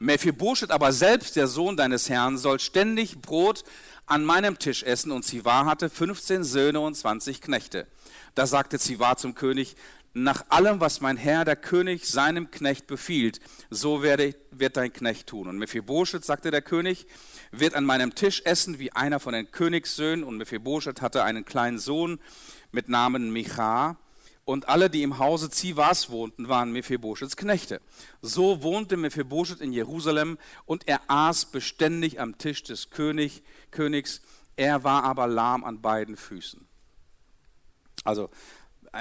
Mephibosheth 0.00 0.72
aber 0.72 0.92
selbst, 0.92 1.36
der 1.36 1.46
Sohn 1.46 1.76
deines 1.76 2.08
Herrn, 2.08 2.36
soll 2.36 2.58
ständig 2.58 3.22
Brot 3.22 3.62
an 4.06 4.24
meinem 4.24 4.58
Tisch 4.58 4.82
essen. 4.82 5.12
Und 5.12 5.22
Zivar 5.22 5.64
hatte 5.64 5.88
15 5.88 6.42
Söhne 6.42 6.80
und 6.80 6.96
20 6.96 7.40
Knechte. 7.40 7.86
Da 8.34 8.46
sagte 8.46 8.78
Zivar 8.78 9.16
zum 9.16 9.34
König, 9.34 9.76
nach 10.18 10.46
allem, 10.48 10.80
was 10.80 11.02
mein 11.02 11.18
Herr, 11.18 11.44
der 11.44 11.56
König, 11.56 12.08
seinem 12.08 12.50
Knecht 12.50 12.86
befiehlt, 12.86 13.38
so 13.68 14.02
werde, 14.02 14.34
wird 14.50 14.78
dein 14.78 14.90
Knecht 14.90 15.26
tun. 15.26 15.46
Und 15.46 15.58
Mephibosheth, 15.58 16.24
sagte 16.24 16.50
der 16.50 16.62
König, 16.62 17.06
wird 17.50 17.74
an 17.74 17.84
meinem 17.84 18.14
Tisch 18.14 18.40
essen 18.46 18.78
wie 18.78 18.92
einer 18.92 19.20
von 19.20 19.34
den 19.34 19.50
Königssöhnen. 19.50 20.24
Und 20.24 20.38
Mephibosheth 20.38 21.02
hatte 21.02 21.22
einen 21.22 21.44
kleinen 21.44 21.78
Sohn 21.78 22.18
mit 22.72 22.88
Namen 22.88 23.30
Micha. 23.30 23.98
Und 24.46 24.70
alle, 24.70 24.88
die 24.88 25.02
im 25.02 25.18
Hause 25.18 25.50
Zivas 25.50 26.08
wohnten, 26.08 26.48
waren 26.48 26.72
Mephibosheths 26.72 27.36
Knechte. 27.36 27.82
So 28.22 28.62
wohnte 28.62 28.96
Mephibosheth 28.96 29.60
in 29.60 29.74
Jerusalem 29.74 30.38
und 30.64 30.88
er 30.88 31.02
aß 31.08 31.46
beständig 31.46 32.20
am 32.20 32.38
Tisch 32.38 32.62
des 32.62 32.88
König, 32.88 33.42
Königs. 33.70 34.22
Er 34.56 34.82
war 34.82 35.04
aber 35.04 35.26
lahm 35.26 35.62
an 35.62 35.82
beiden 35.82 36.16
Füßen. 36.16 36.66
Also 38.06 38.30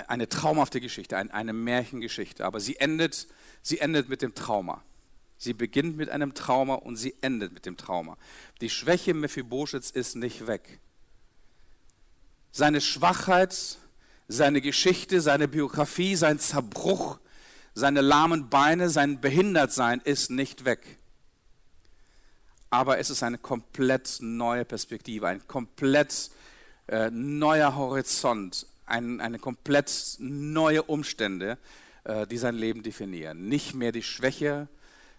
eine 0.07 0.29
traumhafte 0.29 0.81
Geschichte, 0.81 1.17
eine 1.17 1.53
Märchengeschichte, 1.53 2.45
aber 2.45 2.59
sie 2.59 2.77
endet, 2.77 3.27
sie 3.61 3.79
endet 3.79 4.09
mit 4.09 4.21
dem 4.21 4.35
Trauma. 4.35 4.83
Sie 5.37 5.53
beginnt 5.53 5.97
mit 5.97 6.09
einem 6.09 6.33
Trauma 6.33 6.75
und 6.75 6.95
sie 6.95 7.15
endet 7.21 7.53
mit 7.53 7.65
dem 7.65 7.77
Trauma. 7.77 8.17
Die 8.61 8.69
Schwäche 8.69 9.13
Mephibosheths 9.13 9.91
ist 9.91 10.15
nicht 10.15 10.47
weg. 10.47 10.79
Seine 12.51 12.79
Schwachheit, 12.79 13.77
seine 14.27 14.61
Geschichte, 14.61 15.19
seine 15.21 15.47
Biografie, 15.47 16.15
sein 16.15 16.39
Zerbruch, 16.39 17.19
seine 17.73 18.01
lahmen 18.01 18.49
Beine, 18.49 18.89
sein 18.89 19.19
Behindertsein 19.19 20.01
ist 20.01 20.31
nicht 20.31 20.63
weg. 20.63 20.97
Aber 22.69 22.97
es 22.97 23.09
ist 23.09 23.23
eine 23.23 23.37
komplett 23.37 24.17
neue 24.21 24.65
Perspektive, 24.65 25.27
ein 25.27 25.45
komplett 25.47 26.31
äh, 26.87 27.09
neuer 27.11 27.75
Horizont, 27.75 28.67
ein, 28.85 29.21
eine 29.21 29.39
komplett 29.39 30.17
neue 30.19 30.83
Umstände, 30.83 31.57
äh, 32.03 32.27
die 32.27 32.37
sein 32.37 32.55
Leben 32.55 32.83
definieren. 32.83 33.47
Nicht 33.47 33.73
mehr 33.73 33.91
die 33.91 34.03
Schwäche, 34.03 34.67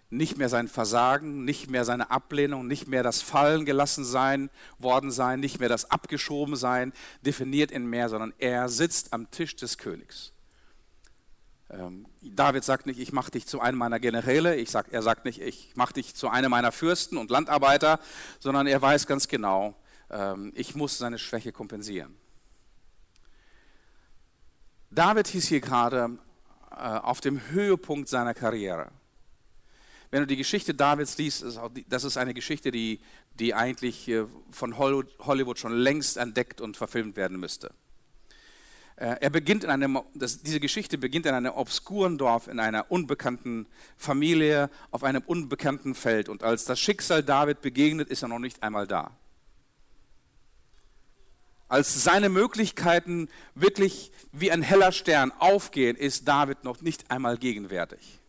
nicht 0.09 0.37
mehr 0.37 0.49
sein 0.49 0.67
Versagen, 0.67 1.43
nicht 1.43 1.69
mehr 1.69 1.83
seine 1.83 2.11
Ablehnung, 2.11 2.67
nicht 2.67 2.87
mehr 2.87 3.03
das 3.03 3.21
Fallen 3.21 3.65
gelassen 3.65 4.05
sein, 4.05 4.49
worden 4.79 5.11
sein, 5.11 5.39
nicht 5.39 5.59
mehr 5.59 5.69
das 5.69 5.91
abgeschoben 5.91 6.55
sein, 6.55 6.93
definiert 7.25 7.71
ihn 7.71 7.85
mehr, 7.85 8.07
sondern 8.09 8.33
er 8.37 8.69
sitzt 8.69 9.11
am 9.11 9.29
Tisch 9.31 9.55
des 9.55 9.77
Königs. 9.77 10.31
Ähm, 11.69 12.05
David 12.21 12.63
sagt 12.63 12.85
nicht, 12.85 12.99
ich 12.99 13.11
mache 13.11 13.31
dich 13.31 13.45
zu 13.45 13.59
einem 13.59 13.77
meiner 13.77 13.99
Generäle, 13.99 14.55
ich 14.55 14.71
sag, 14.71 14.93
er 14.93 15.01
sagt 15.01 15.25
nicht, 15.25 15.41
ich 15.41 15.75
mache 15.75 15.93
dich 15.93 16.15
zu 16.15 16.29
einem 16.29 16.51
meiner 16.51 16.71
Fürsten 16.71 17.17
und 17.17 17.29
Landarbeiter, 17.29 17.99
sondern 18.39 18.67
er 18.67 18.81
weiß 18.81 19.07
ganz 19.07 19.27
genau, 19.27 19.75
ähm, 20.09 20.53
ich 20.55 20.75
muss 20.75 20.97
seine 20.97 21.17
Schwäche 21.17 21.51
kompensieren. 21.51 22.15
David 24.97 25.27
hieß 25.27 25.47
hier 25.47 25.61
gerade 25.61 26.17
äh, 26.71 26.75
auf 26.75 27.21
dem 27.21 27.39
Höhepunkt 27.51 28.09
seiner 28.09 28.33
Karriere. 28.33 28.89
Wenn 30.09 30.21
du 30.21 30.25
die 30.25 30.37
Geschichte 30.37 30.73
Davids 30.73 31.19
liest, 31.19 31.45
das 31.87 32.03
ist 32.03 32.17
eine 32.17 32.33
Geschichte, 32.33 32.71
die, 32.71 32.99
die 33.35 33.53
eigentlich 33.53 34.07
äh, 34.07 34.25
von 34.49 34.79
Hollywood 34.79 35.59
schon 35.59 35.73
längst 35.73 36.17
entdeckt 36.17 36.61
und 36.61 36.77
verfilmt 36.77 37.15
werden 37.15 37.39
müsste. 37.39 37.75
Äh, 38.95 39.17
er 39.21 39.29
beginnt 39.29 39.63
in 39.63 39.69
einem, 39.69 39.99
das, 40.15 40.41
diese 40.41 40.59
Geschichte 40.59 40.97
beginnt 40.97 41.27
in 41.27 41.35
einem 41.35 41.53
obskuren 41.53 42.17
Dorf, 42.17 42.47
in 42.47 42.59
einer 42.59 42.89
unbekannten 42.89 43.67
Familie, 43.97 44.71
auf 44.89 45.03
einem 45.03 45.21
unbekannten 45.27 45.93
Feld. 45.93 46.27
Und 46.27 46.41
als 46.41 46.65
das 46.65 46.79
Schicksal 46.79 47.21
David 47.21 47.61
begegnet, 47.61 48.09
ist 48.09 48.23
er 48.23 48.29
noch 48.29 48.39
nicht 48.39 48.63
einmal 48.63 48.87
da. 48.87 49.11
Als 51.69 52.03
seine 52.03 52.29
Möglichkeiten 52.29 53.29
wirklich 53.53 54.11
wie 54.31 54.51
ein 54.51 54.61
heller 54.61 54.91
Stern 54.91 55.33
aufgehen, 55.39 55.97
ist 55.97 56.27
David 56.27 56.63
noch 56.63 56.81
nicht 56.81 57.11
einmal 57.11 57.37
gegenwärtig. 57.37 58.19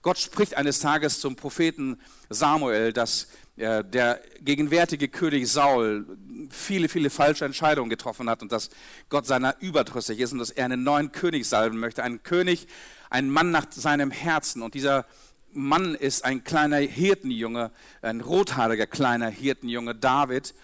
Gott 0.00 0.18
spricht 0.18 0.56
eines 0.56 0.80
Tages 0.80 1.20
zum 1.20 1.36
Propheten 1.36 1.98
Samuel, 2.28 2.92
dass 2.92 3.28
äh, 3.56 3.84
der 3.84 4.20
gegenwärtige 4.40 5.08
König 5.08 5.50
Saul 5.50 6.06
viele, 6.50 6.88
viele 6.88 7.08
falsche 7.08 7.44
Entscheidungen 7.44 7.88
getroffen 7.88 8.28
hat 8.28 8.42
und 8.42 8.52
dass 8.52 8.68
Gott 9.08 9.26
seiner 9.26 9.56
überdrüssig 9.60 10.18
ist 10.18 10.32
und 10.32 10.40
dass 10.40 10.50
er 10.50 10.66
einen 10.66 10.82
neuen 10.82 11.12
König 11.12 11.48
salben 11.48 11.78
möchte. 11.78 12.02
Einen 12.02 12.22
König, 12.22 12.66
einen 13.10 13.30
Mann 13.30 13.50
nach 13.50 13.66
seinem 13.70 14.10
Herzen. 14.10 14.60
Und 14.60 14.74
dieser 14.74 15.06
Mann 15.52 15.94
ist 15.94 16.24
ein 16.24 16.42
kleiner 16.44 16.78
Hirtenjunge, 16.78 17.70
ein 18.02 18.20
rothaariger 18.20 18.86
kleiner 18.86 19.28
Hirtenjunge, 19.28 19.94
David, 19.94 20.54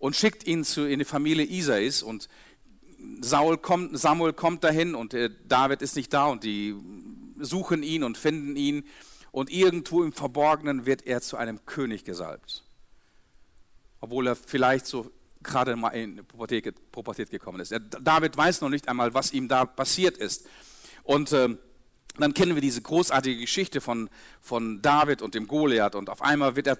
und 0.00 0.16
schickt 0.16 0.44
ihn 0.46 0.64
zu, 0.64 0.84
in 0.84 0.98
die 0.98 1.04
Familie 1.04 1.44
Isais. 1.44 2.02
Und 2.02 2.28
Saul 3.20 3.58
kommt, 3.58 3.96
Samuel 3.96 4.32
kommt 4.32 4.64
dahin 4.64 4.96
und 4.96 5.14
äh, 5.14 5.30
David 5.46 5.82
ist 5.82 5.94
nicht 5.94 6.12
da 6.12 6.26
und 6.26 6.42
die 6.42 6.74
suchen 7.38 7.84
ihn 7.84 8.02
und 8.02 8.18
finden 8.18 8.56
ihn 8.56 8.84
und 9.30 9.50
irgendwo 9.50 10.02
im 10.02 10.12
Verborgenen 10.12 10.86
wird 10.86 11.06
er 11.06 11.20
zu 11.20 11.36
einem 11.36 11.64
König 11.66 12.04
gesalbt. 12.04 12.64
Obwohl 14.00 14.26
er 14.26 14.36
vielleicht 14.36 14.86
so 14.86 15.12
gerade 15.42 15.76
mal 15.76 15.90
in 15.90 16.24
Pubertät, 16.24 16.74
Pubertät 16.90 17.30
gekommen 17.30 17.60
ist. 17.60 17.74
David 18.00 18.36
weiß 18.36 18.60
noch 18.62 18.68
nicht 18.68 18.88
einmal, 18.88 19.14
was 19.14 19.32
ihm 19.32 19.48
da 19.48 19.64
passiert 19.64 20.18
ist. 20.18 20.46
Und 21.02 21.32
äh, 21.32 21.56
dann 22.18 22.34
kennen 22.34 22.54
wir 22.54 22.62
diese 22.62 22.82
großartige 22.82 23.40
Geschichte 23.40 23.80
von, 23.80 24.10
von 24.40 24.82
David 24.82 25.22
und 25.22 25.34
dem 25.34 25.46
Goliath 25.46 25.94
und 25.94 26.10
auf 26.10 26.22
einmal 26.22 26.56
wird 26.56 26.66
er, 26.66 26.78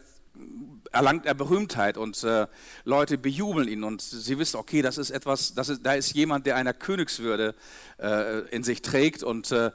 erlangt 0.92 1.26
er 1.26 1.34
Berühmtheit 1.34 1.96
und 1.96 2.22
äh, 2.24 2.46
Leute 2.84 3.18
bejubeln 3.18 3.68
ihn 3.68 3.84
und 3.84 4.00
sie 4.02 4.38
wissen, 4.38 4.56
okay, 4.56 4.82
das 4.82 4.98
ist 4.98 5.10
etwas, 5.10 5.54
das 5.54 5.68
ist, 5.68 5.84
da 5.84 5.94
ist 5.94 6.14
jemand, 6.14 6.46
der 6.46 6.56
einer 6.56 6.72
Königswürde 6.72 7.54
äh, 7.98 8.40
in 8.48 8.64
sich 8.64 8.82
trägt 8.82 9.22
und 9.22 9.52
äh, 9.52 9.70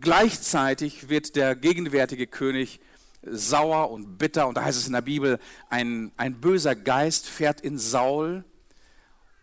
Gleichzeitig 0.00 1.08
wird 1.08 1.34
der 1.34 1.56
gegenwärtige 1.56 2.26
König 2.28 2.80
sauer 3.22 3.90
und 3.90 4.16
bitter. 4.16 4.46
Und 4.46 4.56
da 4.56 4.64
heißt 4.64 4.78
es 4.78 4.86
in 4.86 4.92
der 4.92 5.02
Bibel, 5.02 5.40
ein, 5.70 6.12
ein 6.16 6.40
böser 6.40 6.76
Geist 6.76 7.26
fährt 7.26 7.60
in 7.60 7.78
Saul 7.78 8.44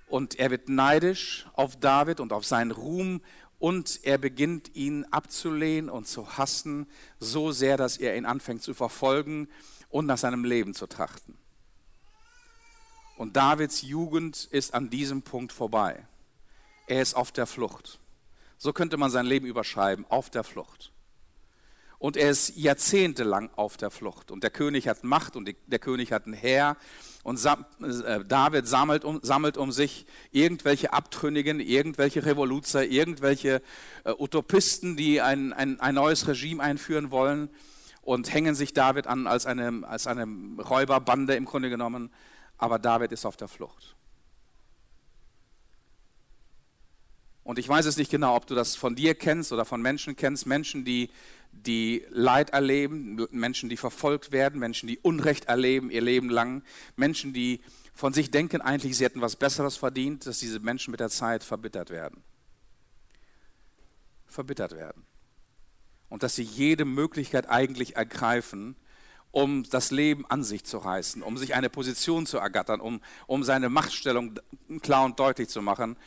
und 0.08 0.40
er 0.40 0.52
wird 0.52 0.70
neidisch 0.70 1.48
auf 1.54 1.78
David 1.78 2.22
und 2.22 2.32
auf 2.32 2.46
seinen 2.46 2.72
Ruhm 2.72 3.22
und 3.60 4.00
er 4.04 4.18
beginnt 4.18 4.76
ihn 4.76 5.04
abzulehnen 5.12 5.90
und 5.90 6.08
zu 6.08 6.38
hassen, 6.38 6.88
so 7.20 7.52
sehr, 7.52 7.76
dass 7.76 7.98
er 7.98 8.16
ihn 8.16 8.26
anfängt 8.26 8.62
zu 8.62 8.74
verfolgen 8.74 9.50
und 9.96 10.08
nach 10.08 10.18
seinem 10.18 10.44
Leben 10.44 10.74
zu 10.74 10.88
trachten. 10.88 11.38
Und 13.16 13.38
Davids 13.38 13.82
Jugend 13.82 14.44
ist 14.52 14.74
an 14.74 14.90
diesem 14.90 15.22
Punkt 15.22 15.54
vorbei. 15.54 16.06
Er 16.86 17.02
ist 17.02 17.16
auf 17.16 17.32
der 17.32 17.46
Flucht. 17.46 17.98
So 18.58 18.74
könnte 18.74 18.98
man 18.98 19.10
sein 19.10 19.26
Leben 19.26 19.46
überschreiben, 19.46 20.06
auf 20.10 20.30
der 20.30 20.44
Flucht. 20.44 20.92
Und 21.98 22.18
er 22.18 22.30
ist 22.30 22.58
jahrzehntelang 22.58 23.50
auf 23.56 23.78
der 23.78 23.90
Flucht. 23.90 24.32
Und 24.32 24.44
der 24.44 24.50
König 24.50 24.90
hat 24.90 25.06
Macht 25.06 25.38
und 25.38 25.50
der 25.66 25.80
König 25.80 26.12
hat 26.12 26.28
ein 26.28 26.34
Heer. 26.34 26.76
Und 27.24 27.40
äh, 27.46 28.26
David 28.26 28.68
sammelt 28.68 29.06
um, 29.06 29.22
sammelt 29.24 29.56
um 29.56 29.72
sich 29.72 30.08
irgendwelche 30.34 30.92
Abtrünnigen, 30.92 31.62
irgendwelche 31.62 32.26
Revoluzer, 32.26 32.86
irgendwelche 32.86 33.62
äh, 34.04 34.12
Utopisten, 34.12 34.98
die 34.98 35.22
ein, 35.22 35.54
ein, 35.54 35.80
ein 35.80 35.96
neues 35.96 36.28
Regime 36.28 36.62
einführen 36.62 37.12
wollen 37.12 37.50
und 38.06 38.32
hängen 38.32 38.56
sich 38.56 38.74
David 38.74 39.08
an 39.08 39.28
als 39.28 39.46
eine, 39.48 39.86
als 39.86 40.08
eine 40.08 40.26
Räuberbande 40.62 41.36
im 41.36 41.46
Grunde 41.46 41.70
genommen. 41.70 42.12
Aber 42.58 42.80
David 42.80 43.12
ist 43.12 43.26
auf 43.26 43.36
der 43.36 43.48
Flucht. 43.48 43.96
Und 47.44 47.60
ich 47.60 47.68
weiß 47.68 47.86
es 47.86 47.98
nicht 47.98 48.12
genau, 48.12 48.36
ob 48.36 48.48
du 48.48 48.56
das 48.56 48.76
von 48.76 48.96
dir 48.96 49.16
kennst 49.16 49.52
oder 49.52 49.66
von 49.66 49.82
Menschen 49.82 50.16
kennst, 50.16 50.46
Menschen, 50.46 50.86
die, 50.86 51.10
die 51.52 52.06
Leid 52.10 52.52
erleben, 52.52 53.28
Menschen, 53.32 53.70
die 53.70 53.78
verfolgt 53.78 54.32
werden, 54.32 54.60
Menschen, 54.60 54.88
die 54.88 55.00
Unrecht 55.00 55.46
erleben 55.46 55.90
ihr 55.92 56.02
Leben 56.02 56.30
lang, 56.30 56.64
Menschen, 56.96 57.34
die 57.34 57.62
von 57.94 58.14
sich 58.14 58.30
denken, 58.30 58.62
eigentlich 58.62 58.98
sie 58.98 59.06
hätten 59.06 59.22
was 59.22 59.36
Besseres 59.36 59.78
verdient, 59.78 60.28
dass 60.28 60.40
diese 60.40 60.60
Menschen 60.60 60.92
mit 60.92 61.00
der 61.00 61.10
Zeit 61.10 61.44
verbittert 61.44 61.90
werden. 61.90 62.24
Verbittert 64.28 64.74
werden. 64.74 65.06
Und 66.16 66.24
dass 66.24 66.36
sie 66.36 66.44
jede 66.44 66.86
Möglichkeit 66.86 67.50
eigentlich 67.50 67.98
ergreifen, 67.98 68.76
um 69.32 69.64
das 69.64 69.92
Leben 69.92 70.26
an 70.28 70.44
sich 70.44 70.64
zu 70.64 70.78
reißen, 70.78 71.22
um 71.22 71.38
sich 71.38 71.56
eine 71.56 71.70
Position 71.70 72.26
zu 72.26 72.38
ergattern, 72.38 72.80
um, 72.80 73.02
um 73.28 73.44
seine 73.44 73.68
Machtstellung 73.68 74.40
klar 74.82 75.04
und 75.04 75.20
deutlich 75.20 75.50
zu 75.50 75.62
machen 75.62 75.98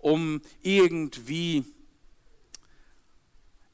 um 0.00 0.40
irgendwie 0.62 1.64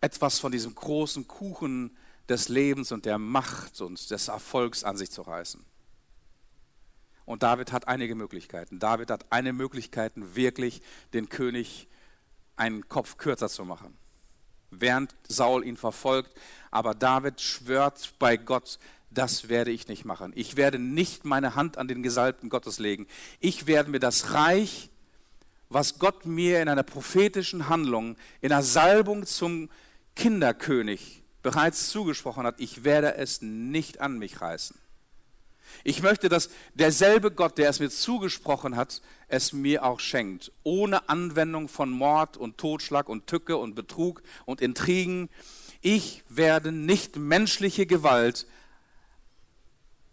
etwas 0.00 0.38
von 0.38 0.52
diesem 0.52 0.74
großen 0.74 1.26
Kuchen 1.26 1.96
des 2.28 2.48
Lebens 2.48 2.92
und 2.92 3.04
der 3.04 3.18
Macht 3.18 3.80
und 3.80 4.10
des 4.10 4.28
Erfolgs 4.28 4.84
an 4.84 4.96
sich 4.96 5.10
zu 5.10 5.22
reißen. 5.22 5.64
Und 7.26 7.42
David 7.42 7.72
hat 7.72 7.88
einige 7.88 8.14
Möglichkeiten. 8.14 8.78
David 8.78 9.10
hat 9.10 9.32
eine 9.32 9.52
Möglichkeit, 9.52 10.12
wirklich 10.16 10.82
den 11.14 11.28
König 11.28 11.88
einen 12.56 12.88
Kopf 12.88 13.16
kürzer 13.16 13.48
zu 13.48 13.64
machen, 13.64 13.96
während 14.80 15.14
Saul 15.28 15.64
ihn 15.64 15.76
verfolgt. 15.76 16.30
Aber 16.70 16.94
David 16.94 17.40
schwört 17.40 18.14
bei 18.18 18.36
Gott, 18.36 18.78
das 19.10 19.48
werde 19.48 19.70
ich 19.70 19.86
nicht 19.88 20.04
machen. 20.04 20.32
Ich 20.34 20.56
werde 20.56 20.78
nicht 20.78 21.24
meine 21.24 21.54
Hand 21.54 21.78
an 21.78 21.88
den 21.88 22.02
Gesalbten 22.02 22.50
Gottes 22.50 22.78
legen. 22.78 23.06
Ich 23.38 23.66
werde 23.66 23.90
mir 23.90 24.00
das 24.00 24.32
Reich 24.32 24.90
was 25.74 25.98
Gott 25.98 26.24
mir 26.24 26.62
in 26.62 26.68
einer 26.68 26.82
prophetischen 26.82 27.68
Handlung, 27.68 28.16
in 28.40 28.52
einer 28.52 28.62
Salbung 28.62 29.26
zum 29.26 29.68
Kinderkönig 30.14 31.22
bereits 31.42 31.90
zugesprochen 31.90 32.46
hat, 32.46 32.60
ich 32.60 32.84
werde 32.84 33.16
es 33.16 33.42
nicht 33.42 34.00
an 34.00 34.18
mich 34.18 34.40
reißen. 34.40 34.76
Ich 35.82 36.02
möchte, 36.02 36.28
dass 36.28 36.50
derselbe 36.74 37.30
Gott, 37.30 37.58
der 37.58 37.68
es 37.68 37.80
mir 37.80 37.90
zugesprochen 37.90 38.76
hat, 38.76 39.02
es 39.28 39.52
mir 39.52 39.84
auch 39.84 40.00
schenkt, 40.00 40.52
ohne 40.62 41.08
Anwendung 41.08 41.68
von 41.68 41.90
Mord 41.90 42.36
und 42.36 42.58
Totschlag 42.58 43.08
und 43.08 43.26
Tücke 43.26 43.56
und 43.56 43.74
Betrug 43.74 44.22
und 44.44 44.60
Intrigen. 44.60 45.28
Ich 45.80 46.22
werde 46.28 46.72
nicht 46.72 47.16
menschliche 47.16 47.86
Gewalt 47.86 48.46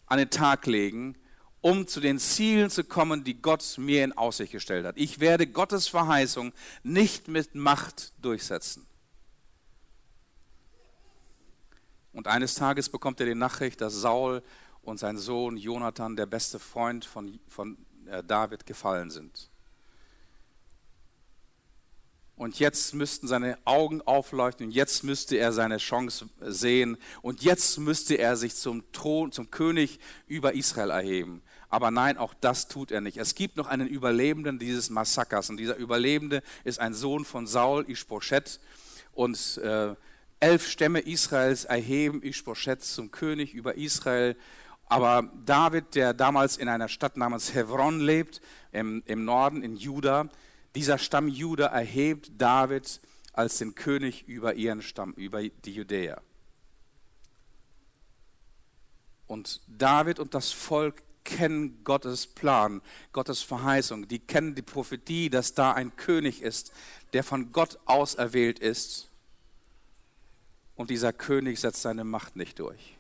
an 0.08 0.18
den 0.18 0.30
Tag 0.30 0.66
legen, 0.66 1.16
um 1.62 1.88
zu 1.88 2.02
den 2.02 2.20
Zielen 2.20 2.70
zu 2.70 2.84
kommen, 2.84 3.24
die 3.24 3.42
Gott 3.42 3.78
mir 3.78 4.04
in 4.04 4.18
Aussicht 4.18 4.52
gestellt 4.52 4.86
hat. 4.86 4.98
Ich 4.98 5.20
werde 5.20 5.48
Gottes 5.48 5.88
Verheißung 5.88 6.52
nicht 6.84 7.28
mit 7.28 7.56
Macht 7.56 8.12
durchsetzen. 8.22 8.86
Und 12.14 12.28
eines 12.28 12.56
Tages 12.56 12.90
bekommt 12.90 13.20
er 13.20 13.28
die 13.28 13.36
Nachricht, 13.36 13.80
dass 13.80 13.94
Saul 13.94 14.44
und 14.82 15.00
sein 15.00 15.18
Sohn 15.18 15.58
Jonathan, 15.58 16.16
der 16.16 16.26
beste 16.26 16.60
Freund 16.60 17.06
von, 17.06 17.40
von 17.48 17.78
äh, 18.08 18.24
David, 18.24 18.66
gefallen 18.66 19.12
sind. 19.12 19.52
Und 22.36 22.58
jetzt 22.58 22.96
müssten 22.96 23.28
seine 23.28 23.60
Augen 23.66 24.02
aufleuchten 24.02 24.66
und 24.66 24.72
jetzt 24.72 25.04
müsste 25.04 25.38
er 25.38 25.54
seine 25.54 25.78
Chance 25.78 26.28
sehen 26.40 26.98
und 27.22 27.44
jetzt 27.44 27.78
müsste 27.78 28.16
er 28.16 28.36
sich 28.36 28.56
zum 28.56 28.92
Thron, 28.94 29.32
zum 29.32 29.52
König 29.52 30.00
über 30.26 30.56
Israel 30.56 30.90
erheben. 30.90 31.44
Aber 31.70 31.92
nein, 31.92 32.18
auch 32.18 32.34
das 32.34 32.68
tut 32.68 32.90
er 32.90 33.00
nicht. 33.00 33.18
Es 33.18 33.36
gibt 33.36 33.58
noch 33.58 33.68
einen 33.68 33.88
Überlebenden 33.88 34.58
dieses 34.58 34.90
Massakers 34.90 35.52
und 35.52 35.58
dieser 35.58 35.76
Überlebende 35.76 36.42
ist 36.64 36.80
ein 36.80 36.96
Sohn 36.96 37.26
von 37.26 37.46
Saul, 37.46 37.88
Ishbosheth. 37.88 38.60
Und 39.14 39.58
äh, 39.58 39.94
elf 40.40 40.68
Stämme 40.68 41.02
Israels 41.02 41.66
erheben 41.66 42.24
Ishbosheth 42.24 42.84
zum 42.84 43.12
König 43.12 43.54
über 43.54 43.76
Israel. 43.76 44.36
Aber 44.92 45.32
David, 45.46 45.96
der 45.96 46.14
damals 46.14 46.58
in 46.58 46.68
einer 46.68 46.90
Stadt 46.90 47.16
namens 47.16 47.54
Hebron 47.54 48.02
lebt, 48.02 48.42
im, 48.74 49.02
im 49.06 49.24
Norden 49.24 49.64
in 49.64 49.78
Juda, 49.78 50.28
dieser 50.76 50.98
Stamm 50.98 51.30
Juda 51.30 51.68
erhebt 51.68 52.34
David 52.38 53.00
als 53.32 53.58
den 53.58 53.74
König 53.74 54.28
über 54.28 54.56
ihren 54.56 54.82
Stamm, 54.82 55.14
über 55.14 55.42
die 55.44 55.72
Judäer. 55.72 56.22
Und 59.28 59.62
David 59.68 60.20
und 60.20 60.34
das 60.34 60.52
Volk 60.52 61.04
kennen 61.24 61.86
Gottes 61.86 62.28
Plan, 62.28 62.82
Gottes 63.14 63.42
Verheißung. 63.42 64.10
Die 64.10 64.20
kennen 64.20 64.56
die 64.56 64.62
Prophetie, 64.62 65.30
dass 65.30 65.54
da 65.54 65.72
ein 65.72 65.96
König 65.96 66.42
ist, 66.42 66.74
der 67.14 67.24
von 67.24 67.54
Gott 67.54 67.80
auserwählt 67.86 68.60
ist. 68.60 69.10
Und 70.76 70.90
dieser 70.90 71.14
König 71.14 71.62
setzt 71.62 71.82
seine 71.82 72.04
Macht 72.04 72.36
nicht 72.36 72.60
durch. 72.60 72.98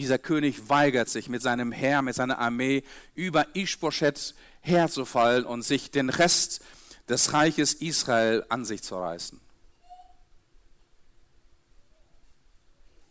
Dieser 0.00 0.18
König 0.18 0.70
weigert 0.70 1.10
sich 1.10 1.28
mit 1.28 1.42
seinem 1.42 1.72
Heer, 1.72 2.00
mit 2.00 2.14
seiner 2.14 2.38
Armee 2.38 2.84
über 3.14 3.54
Ishbosheth 3.54 4.34
herzufallen 4.62 5.44
und 5.44 5.60
sich 5.60 5.90
den 5.90 6.08
Rest 6.08 6.64
des 7.10 7.34
Reiches 7.34 7.74
Israel 7.74 8.46
an 8.48 8.64
sich 8.64 8.82
zu 8.82 8.96
reißen. 8.96 9.38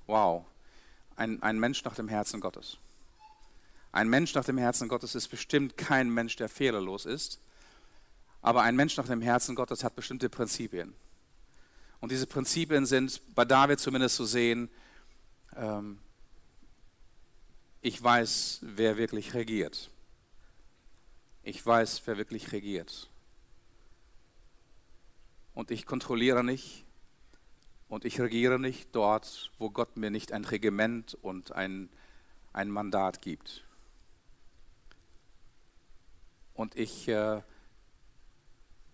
Wow, 0.07 0.47
ein, 1.15 1.43
ein 1.43 1.59
Mensch 1.59 1.83
nach 1.83 1.93
dem 1.93 2.07
Herzen 2.07 2.41
Gottes. 2.41 2.79
Ein 3.91 4.09
Mensch 4.09 4.33
nach 4.33 4.45
dem 4.45 4.57
Herzen 4.57 4.87
Gottes 4.87 5.13
ist 5.13 5.27
bestimmt 5.27 5.77
kein 5.77 6.09
Mensch, 6.09 6.37
der 6.37 6.49
fehlerlos 6.49 7.05
ist, 7.05 7.39
aber 8.41 8.63
ein 8.63 8.75
Mensch 8.75 8.97
nach 8.97 9.05
dem 9.05 9.21
Herzen 9.21 9.53
Gottes 9.53 9.83
hat 9.83 9.95
bestimmte 9.95 10.27
Prinzipien. 10.27 10.95
Und 11.99 12.11
diese 12.11 12.25
Prinzipien 12.25 12.87
sind 12.87 13.21
bei 13.35 13.45
David 13.45 13.79
zumindest 13.79 14.15
zu 14.15 14.25
sehen, 14.25 14.71
ähm, 15.55 15.99
ich 17.81 18.01
weiß, 18.01 18.59
wer 18.61 18.97
wirklich 18.97 19.33
regiert. 19.33 19.89
Ich 21.43 21.65
weiß, 21.65 22.01
wer 22.05 22.17
wirklich 22.17 22.51
regiert. 22.51 23.09
Und 25.53 25.71
ich 25.71 25.85
kontrolliere 25.85 26.43
nicht 26.43 26.85
und 27.87 28.05
ich 28.05 28.19
regiere 28.19 28.59
nicht 28.59 28.89
dort, 28.93 29.51
wo 29.57 29.69
Gott 29.69 29.97
mir 29.97 30.11
nicht 30.11 30.31
ein 30.31 30.45
Regiment 30.45 31.17
und 31.21 31.51
ein, 31.53 31.89
ein 32.53 32.69
Mandat 32.69 33.21
gibt. 33.21 33.65
Und 36.53 36.75
ich 36.75 37.07
äh, 37.07 37.41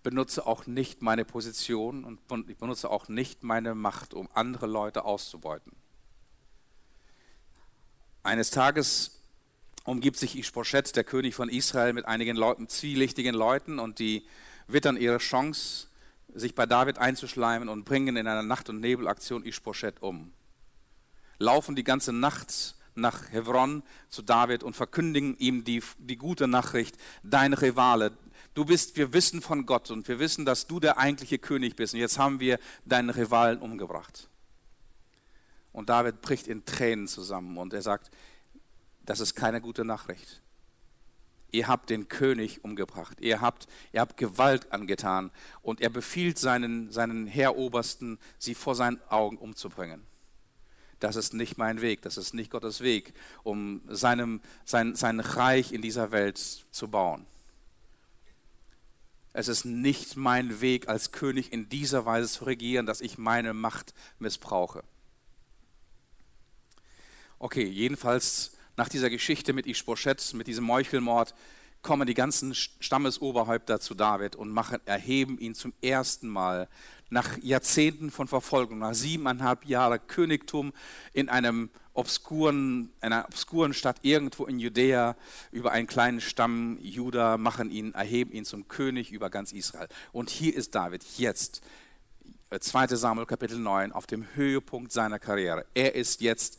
benutze 0.04 0.46
auch 0.46 0.68
nicht 0.68 1.02
meine 1.02 1.26
Position 1.26 2.04
und 2.04 2.20
ich 2.48 2.58
benutze 2.58 2.92
auch 2.92 3.08
nicht 3.08 3.44
meine 3.44 3.74
Macht, 3.74 4.14
um 4.14 4.30
andere 4.34 4.68
Leute 4.68 5.04
auszubeuten. 5.04 5.74
Eines 8.26 8.50
Tages 8.50 9.22
umgibt 9.84 10.18
sich 10.18 10.36
Ishbosheth, 10.36 10.96
der 10.96 11.04
König 11.04 11.36
von 11.36 11.48
Israel, 11.48 11.94
mit 11.94 12.06
einigen 12.06 12.36
Leuten, 12.36 12.68
zwielichtigen 12.68 13.36
Leuten 13.36 13.78
und 13.78 14.00
die 14.00 14.26
wittern 14.66 14.98
ihre 14.98 15.20
Chance, 15.20 15.90
sich 16.34 16.56
bei 16.56 16.66
David 16.66 16.98
einzuschleimen 16.98 17.70
und 17.70 17.86
bringen 17.86 18.18
in 18.18 18.28
einer 18.28 18.42
Nacht- 18.42 18.68
und 18.68 18.80
Nebelaktion 18.80 19.46
Ishbosheth 19.46 20.02
um. 20.02 20.34
Laufen 21.38 21.76
die 21.76 21.84
ganze 21.84 22.14
Nacht 22.14 22.74
nach 22.96 23.32
Hebron 23.32 23.84
zu 24.10 24.24
David 24.24 24.64
und 24.64 24.76
verkündigen 24.76 25.38
ihm 25.38 25.64
die, 25.64 25.84
die 26.00 26.18
gute 26.18 26.48
Nachricht, 26.48 26.98
dein 27.22 27.54
Rivale, 27.54 28.12
du 28.56 28.66
bist, 28.66 28.98
wir 28.98 29.14
wissen 29.14 29.44
von 29.44 29.68
Gott 29.68 29.92
und 29.92 30.08
wir 30.08 30.18
wissen, 30.18 30.46
dass 30.46 30.66
du 30.66 30.80
der 30.80 30.98
eigentliche 30.98 31.38
König 31.38 31.76
bist 31.76 31.94
und 31.94 32.00
jetzt 32.00 32.18
haben 32.18 32.40
wir 32.40 32.58
deinen 32.86 33.12
Rivalen 33.12 33.60
umgebracht. 33.60 34.30
Und 35.76 35.90
David 35.90 36.22
bricht 36.22 36.48
in 36.48 36.64
Tränen 36.64 37.06
zusammen 37.06 37.58
und 37.58 37.74
er 37.74 37.82
sagt, 37.82 38.10
das 39.04 39.20
ist 39.20 39.36
keine 39.36 39.60
gute 39.60 39.84
Nachricht. 39.84 40.42
Ihr 41.52 41.68
habt 41.68 41.90
den 41.90 42.08
König 42.08 42.64
umgebracht, 42.64 43.20
ihr 43.20 43.42
habt, 43.42 43.68
ihr 43.92 44.00
habt 44.00 44.16
Gewalt 44.16 44.72
angetan 44.72 45.32
und 45.62 45.82
er 45.82 45.90
befiehlt 45.90 46.40
seinen, 46.40 46.94
seinen 46.94 47.28
Heerobersten, 47.28 48.20
sie 48.38 48.56
vor 48.56 48.74
seinen 48.74 49.02
Augen 49.10 49.38
umzubringen. 49.38 50.08
Das 51.02 51.18
ist 51.18 51.34
nicht 51.34 51.58
mein 51.58 51.82
Weg, 51.82 52.02
das 52.04 52.16
ist 52.16 52.34
nicht 52.34 52.52
Gottes 52.52 52.80
Weg, 52.80 53.14
um 53.44 53.82
seinem, 53.90 54.40
sein, 54.64 54.96
sein 54.96 55.20
Reich 55.20 55.74
in 55.74 55.82
dieser 55.82 56.14
Welt 56.14 56.38
zu 56.72 56.88
bauen. 56.88 57.26
Es 59.34 59.50
ist 59.50 59.66
nicht 59.66 60.16
mein 60.16 60.62
Weg 60.62 60.88
als 60.88 61.12
König 61.12 61.52
in 61.52 61.68
dieser 61.68 62.06
Weise 62.06 62.30
zu 62.30 62.46
regieren, 62.46 62.86
dass 62.86 63.02
ich 63.02 63.18
meine 63.18 63.54
Macht 63.54 63.94
missbrauche. 64.20 64.82
Okay, 67.38 67.66
jedenfalls 67.66 68.52
nach 68.78 68.90
dieser 68.90 69.10
Geschichte 69.10 69.54
mit 69.54 69.68
Ishbosheth, 69.68 70.34
mit 70.34 70.48
diesem 70.48 70.64
Meuchelmord, 70.64 71.34
kommen 71.82 72.08
die 72.08 72.14
ganzen 72.14 72.56
Stammesoberhäupter 72.56 73.80
zu 73.80 73.94
David 73.94 74.36
und 74.36 74.50
machen, 74.50 74.80
erheben 74.86 75.38
ihn 75.38 75.54
zum 75.54 75.74
ersten 75.82 76.28
Mal 76.28 76.68
nach 77.10 77.38
Jahrzehnten 77.44 78.10
von 78.10 78.28
Verfolgung, 78.28 78.80
nach 78.80 78.96
siebeneinhalb 78.96 79.66
Jahren 79.66 80.00
Königtum 80.08 80.74
in 81.14 81.30
einem 81.30 81.70
obskuren, 81.94 82.92
einer 83.02 83.26
obskuren 83.26 83.74
Stadt 83.74 83.98
irgendwo 84.02 84.46
in 84.46 84.60
Judäa 84.60 85.16
über 85.52 85.72
einen 85.72 85.88
kleinen 85.88 86.22
Stamm 86.22 86.80
Juda, 86.82 87.38
machen 87.38 87.70
ihn, 87.70 87.94
erheben 87.94 88.32
ihn 88.32 88.46
zum 88.46 88.68
König 88.68 89.12
über 89.12 89.30
ganz 89.30 89.52
Israel. 89.52 89.88
Und 90.12 90.30
hier 90.30 90.56
ist 90.56 90.74
David 90.74 91.04
jetzt, 91.18 91.62
2 92.60 92.86
äh, 92.86 92.96
Samuel 92.96 93.28
Kapitel 93.28 93.60
9, 93.60 93.92
auf 93.92 94.08
dem 94.08 94.26
Höhepunkt 94.36 94.92
seiner 94.92 95.20
Karriere. 95.20 95.66
Er 95.74 95.96
ist 95.96 96.22
jetzt 96.22 96.58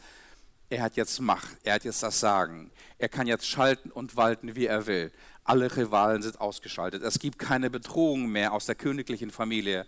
er 0.68 0.82
hat 0.82 0.96
jetzt 0.96 1.20
Macht, 1.20 1.56
er 1.62 1.74
hat 1.74 1.84
jetzt 1.84 2.02
das 2.02 2.20
Sagen. 2.20 2.70
Er 2.98 3.08
kann 3.08 3.26
jetzt 3.26 3.46
schalten 3.46 3.90
und 3.90 4.16
walten, 4.16 4.56
wie 4.56 4.66
er 4.66 4.86
will. 4.86 5.12
Alle 5.44 5.74
Rivalen 5.76 6.22
sind 6.22 6.40
ausgeschaltet. 6.40 7.02
Es 7.02 7.18
gibt 7.18 7.38
keine 7.38 7.70
Bedrohung 7.70 8.26
mehr 8.26 8.52
aus 8.52 8.66
der 8.66 8.74
königlichen 8.74 9.30
Familie. 9.30 9.86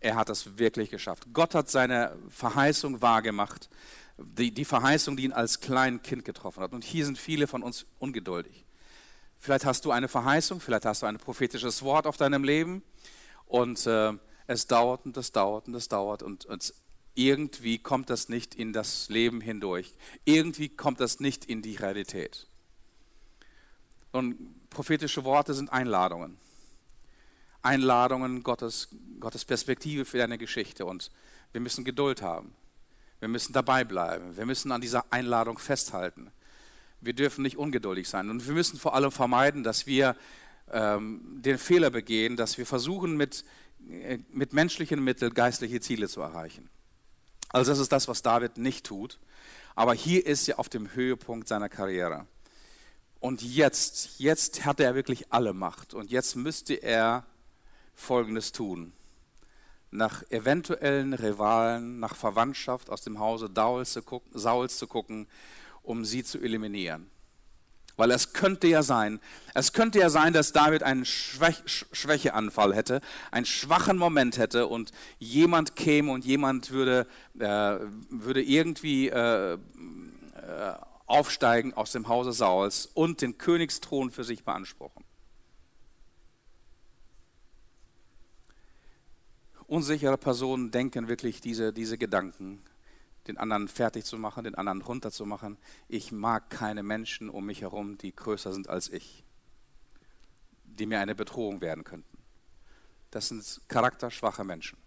Er 0.00 0.16
hat 0.16 0.28
das 0.28 0.58
wirklich 0.58 0.90
geschafft. 0.90 1.26
Gott 1.32 1.54
hat 1.54 1.68
seine 1.68 2.16
Verheißung 2.28 3.02
wahrgemacht. 3.02 3.68
Die, 4.16 4.52
die 4.52 4.64
Verheißung, 4.64 5.16
die 5.16 5.24
ihn 5.24 5.32
als 5.32 5.60
kleines 5.60 6.02
Kind 6.02 6.24
getroffen 6.24 6.62
hat. 6.62 6.72
Und 6.72 6.84
hier 6.84 7.04
sind 7.04 7.18
viele 7.18 7.46
von 7.46 7.62
uns 7.62 7.86
ungeduldig. 7.98 8.64
Vielleicht 9.38 9.64
hast 9.64 9.84
du 9.84 9.92
eine 9.92 10.08
Verheißung, 10.08 10.60
vielleicht 10.60 10.84
hast 10.84 11.02
du 11.02 11.06
ein 11.06 11.18
prophetisches 11.18 11.82
Wort 11.82 12.06
auf 12.06 12.16
deinem 12.16 12.42
Leben 12.42 12.82
und 13.46 13.86
äh, 13.86 14.12
es 14.48 14.66
dauert 14.66 15.04
und 15.06 15.16
es 15.16 15.30
dauert 15.30 15.68
und 15.68 15.74
es 15.74 15.88
dauert 15.88 16.24
und, 16.24 16.44
und 16.46 16.74
irgendwie 17.18 17.78
kommt 17.78 18.10
das 18.10 18.28
nicht 18.28 18.54
in 18.54 18.72
das 18.72 19.08
Leben 19.08 19.40
hindurch. 19.40 19.92
Irgendwie 20.24 20.68
kommt 20.68 21.00
das 21.00 21.18
nicht 21.18 21.44
in 21.44 21.62
die 21.62 21.74
Realität. 21.74 22.46
Und 24.12 24.70
prophetische 24.70 25.24
Worte 25.24 25.52
sind 25.52 25.72
Einladungen. 25.72 26.38
Einladungen 27.60 28.44
Gottes, 28.44 28.88
Gottes 29.18 29.44
Perspektive 29.44 30.04
für 30.04 30.18
deine 30.18 30.38
Geschichte. 30.38 30.86
Und 30.86 31.10
wir 31.50 31.60
müssen 31.60 31.84
Geduld 31.84 32.22
haben. 32.22 32.54
Wir 33.18 33.26
müssen 33.26 33.52
dabei 33.52 33.82
bleiben. 33.82 34.36
Wir 34.36 34.46
müssen 34.46 34.70
an 34.70 34.80
dieser 34.80 35.04
Einladung 35.12 35.58
festhalten. 35.58 36.30
Wir 37.00 37.14
dürfen 37.14 37.42
nicht 37.42 37.56
ungeduldig 37.56 38.08
sein. 38.08 38.30
Und 38.30 38.46
wir 38.46 38.54
müssen 38.54 38.78
vor 38.78 38.94
allem 38.94 39.10
vermeiden, 39.10 39.64
dass 39.64 39.88
wir 39.88 40.14
ähm, 40.70 41.20
den 41.42 41.58
Fehler 41.58 41.90
begehen, 41.90 42.36
dass 42.36 42.58
wir 42.58 42.66
versuchen, 42.66 43.16
mit, 43.16 43.44
äh, 43.90 44.18
mit 44.30 44.52
menschlichen 44.52 45.02
Mitteln 45.02 45.34
geistliche 45.34 45.80
Ziele 45.80 46.08
zu 46.08 46.20
erreichen. 46.20 46.70
Also 47.50 47.70
das 47.72 47.78
ist 47.78 47.92
das, 47.92 48.08
was 48.08 48.22
David 48.22 48.58
nicht 48.58 48.86
tut. 48.86 49.18
Aber 49.74 49.94
hier 49.94 50.26
ist 50.26 50.48
er 50.48 50.58
auf 50.58 50.68
dem 50.68 50.94
Höhepunkt 50.94 51.48
seiner 51.48 51.68
Karriere. 51.68 52.26
Und 53.20 53.42
jetzt, 53.42 54.18
jetzt 54.18 54.64
hat 54.64 54.80
er 54.80 54.94
wirklich 54.94 55.32
alle 55.32 55.52
Macht. 55.52 55.94
Und 55.94 56.10
jetzt 56.10 56.36
müsste 56.36 56.74
er 56.74 57.24
Folgendes 57.94 58.52
tun. 58.52 58.92
Nach 59.90 60.22
eventuellen 60.30 61.14
Rivalen, 61.14 61.98
nach 61.98 62.14
Verwandtschaft 62.14 62.90
aus 62.90 63.02
dem 63.02 63.18
Hause 63.18 63.48
Sauls 63.54 64.78
zu 64.78 64.86
gucken 64.86 65.26
um 65.88 66.04
sie 66.04 66.22
zu 66.22 66.38
eliminieren. 66.38 67.10
Weil 67.98 68.12
es 68.12 68.32
könnte 68.32 68.68
ja 68.68 68.84
sein, 68.84 69.20
es 69.54 69.72
könnte 69.72 69.98
ja 69.98 70.08
sein, 70.08 70.32
dass 70.32 70.52
David 70.52 70.84
einen 70.84 71.04
Schwäch 71.04 71.64
Schwächeanfall 71.66 72.72
hätte, 72.72 73.00
einen 73.32 73.44
schwachen 73.44 73.98
Moment 73.98 74.38
hätte 74.38 74.68
und 74.68 74.92
jemand 75.18 75.74
käme 75.74 76.12
und 76.12 76.24
jemand 76.24 76.70
würde, 76.70 77.08
äh, 77.40 77.44
würde 78.08 78.40
irgendwie 78.40 79.08
äh, 79.08 79.54
äh, 79.54 79.58
aufsteigen 81.06 81.74
aus 81.74 81.90
dem 81.90 82.06
Hause 82.06 82.32
Sauls 82.32 82.86
und 82.86 83.20
den 83.20 83.36
Königsthron 83.36 84.12
für 84.12 84.22
sich 84.22 84.44
beanspruchen. 84.44 85.04
Unsichere 89.66 90.18
Personen 90.18 90.70
denken 90.70 91.08
wirklich 91.08 91.40
diese, 91.40 91.72
diese 91.72 91.98
Gedanken 91.98 92.62
den 93.28 93.36
anderen 93.36 93.68
fertig 93.68 94.04
zu 94.04 94.18
machen, 94.18 94.44
den 94.44 94.54
anderen 94.54 94.80
runterzumachen. 94.80 95.58
Ich 95.86 96.10
mag 96.10 96.50
keine 96.50 96.82
Menschen 96.82 97.28
um 97.28 97.46
mich 97.46 97.60
herum, 97.60 97.98
die 97.98 98.14
größer 98.14 98.52
sind 98.52 98.68
als 98.68 98.88
ich, 98.88 99.22
die 100.64 100.86
mir 100.86 101.00
eine 101.00 101.14
Bedrohung 101.14 101.60
werden 101.60 101.84
könnten. 101.84 102.18
Das 103.10 103.28
sind 103.28 103.60
charakterschwache 103.68 104.44
Menschen. 104.44 104.78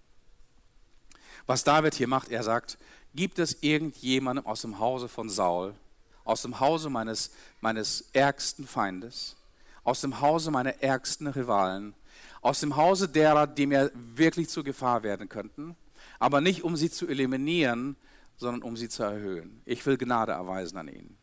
Was 1.46 1.64
David 1.64 1.96
hier 1.96 2.08
macht, 2.08 2.30
er 2.30 2.44
sagt, 2.44 2.78
gibt 3.14 3.40
es 3.40 3.62
irgendjemanden 3.62 4.46
aus 4.46 4.62
dem 4.62 4.80
Hause 4.80 5.08
von 5.08 5.30
Saul, 5.30 5.76
aus 6.24 6.42
dem 6.42 6.60
Hause 6.60 6.90
meines, 6.90 7.32
meines 7.62 8.10
ärgsten 8.14 8.68
Feindes, 8.68 9.36
aus 9.84 10.02
dem 10.02 10.22
Hause 10.22 10.52
meiner 10.52 10.82
ärgsten 10.82 11.28
Rivalen, 11.28 11.94
aus 12.42 12.60
dem 12.60 12.76
Hause 12.76 13.08
derer, 13.08 13.48
die 13.48 13.68
mir 13.68 13.92
wirklich 13.94 14.50
zur 14.50 14.64
Gefahr 14.64 15.04
werden 15.04 15.30
könnten, 15.30 15.76
aber 16.20 16.42
nicht 16.42 16.64
um 16.64 16.76
sie 16.76 16.90
zu 16.90 17.08
eliminieren, 17.08 17.96
sondern 18.42 18.64
um 18.64 18.76
sie 18.76 18.90
zu 18.90 19.04
erhöhen. 19.04 19.62
Ich 19.66 19.86
will 19.86 19.98
Gnade 19.98 20.34
erweisen 20.34 20.78
an 20.78 20.88
ihnen. 20.88 21.18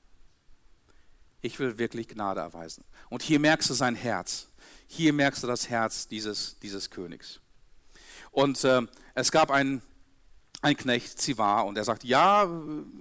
Ich 1.40 1.58
will 1.58 1.78
wirklich 1.78 2.08
Gnade 2.08 2.40
erweisen. 2.40 2.84
Und 3.10 3.22
hier 3.22 3.38
merkst 3.38 3.68
du 3.68 3.74
sein 3.74 3.94
Herz. 3.94 4.48
Hier 4.86 5.12
merkst 5.12 5.42
du 5.42 5.46
das 5.46 5.68
Herz 5.68 6.08
dieses, 6.08 6.58
dieses 6.60 6.90
Königs. 6.90 7.40
Und 8.30 8.62
äh, 8.64 8.82
es 9.14 9.30
gab 9.30 9.50
einen, 9.50 9.82
einen 10.62 10.76
Knecht, 10.76 11.20
Zivar, 11.20 11.66
und 11.66 11.76
er 11.76 11.84
sagt, 11.84 12.04
ja, 12.04 12.48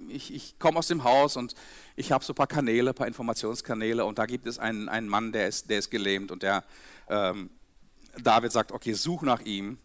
ich, 0.08 0.34
ich 0.34 0.58
komme 0.58 0.78
aus 0.78 0.88
dem 0.88 1.04
Haus 1.04 1.36
und 1.36 1.54
ich 1.96 2.12
habe 2.12 2.24
so 2.24 2.32
ein 2.32 2.36
paar 2.36 2.46
Kanäle, 2.46 2.90
ein 2.90 2.94
paar 2.94 3.06
Informationskanäle 3.06 4.04
und 4.04 4.18
da 4.18 4.26
gibt 4.26 4.46
es 4.46 4.58
einen, 4.58 4.88
einen 4.88 5.08
Mann, 5.08 5.32
der 5.32 5.48
ist, 5.48 5.70
der 5.70 5.78
ist 5.78 5.90
gelähmt 5.90 6.30
und 6.30 6.42
der 6.42 6.64
ähm, 7.08 7.50
David 8.20 8.52
sagt, 8.52 8.72
okay, 8.72 8.92
such 8.92 9.22
nach 9.22 9.40
ihm. 9.40 9.78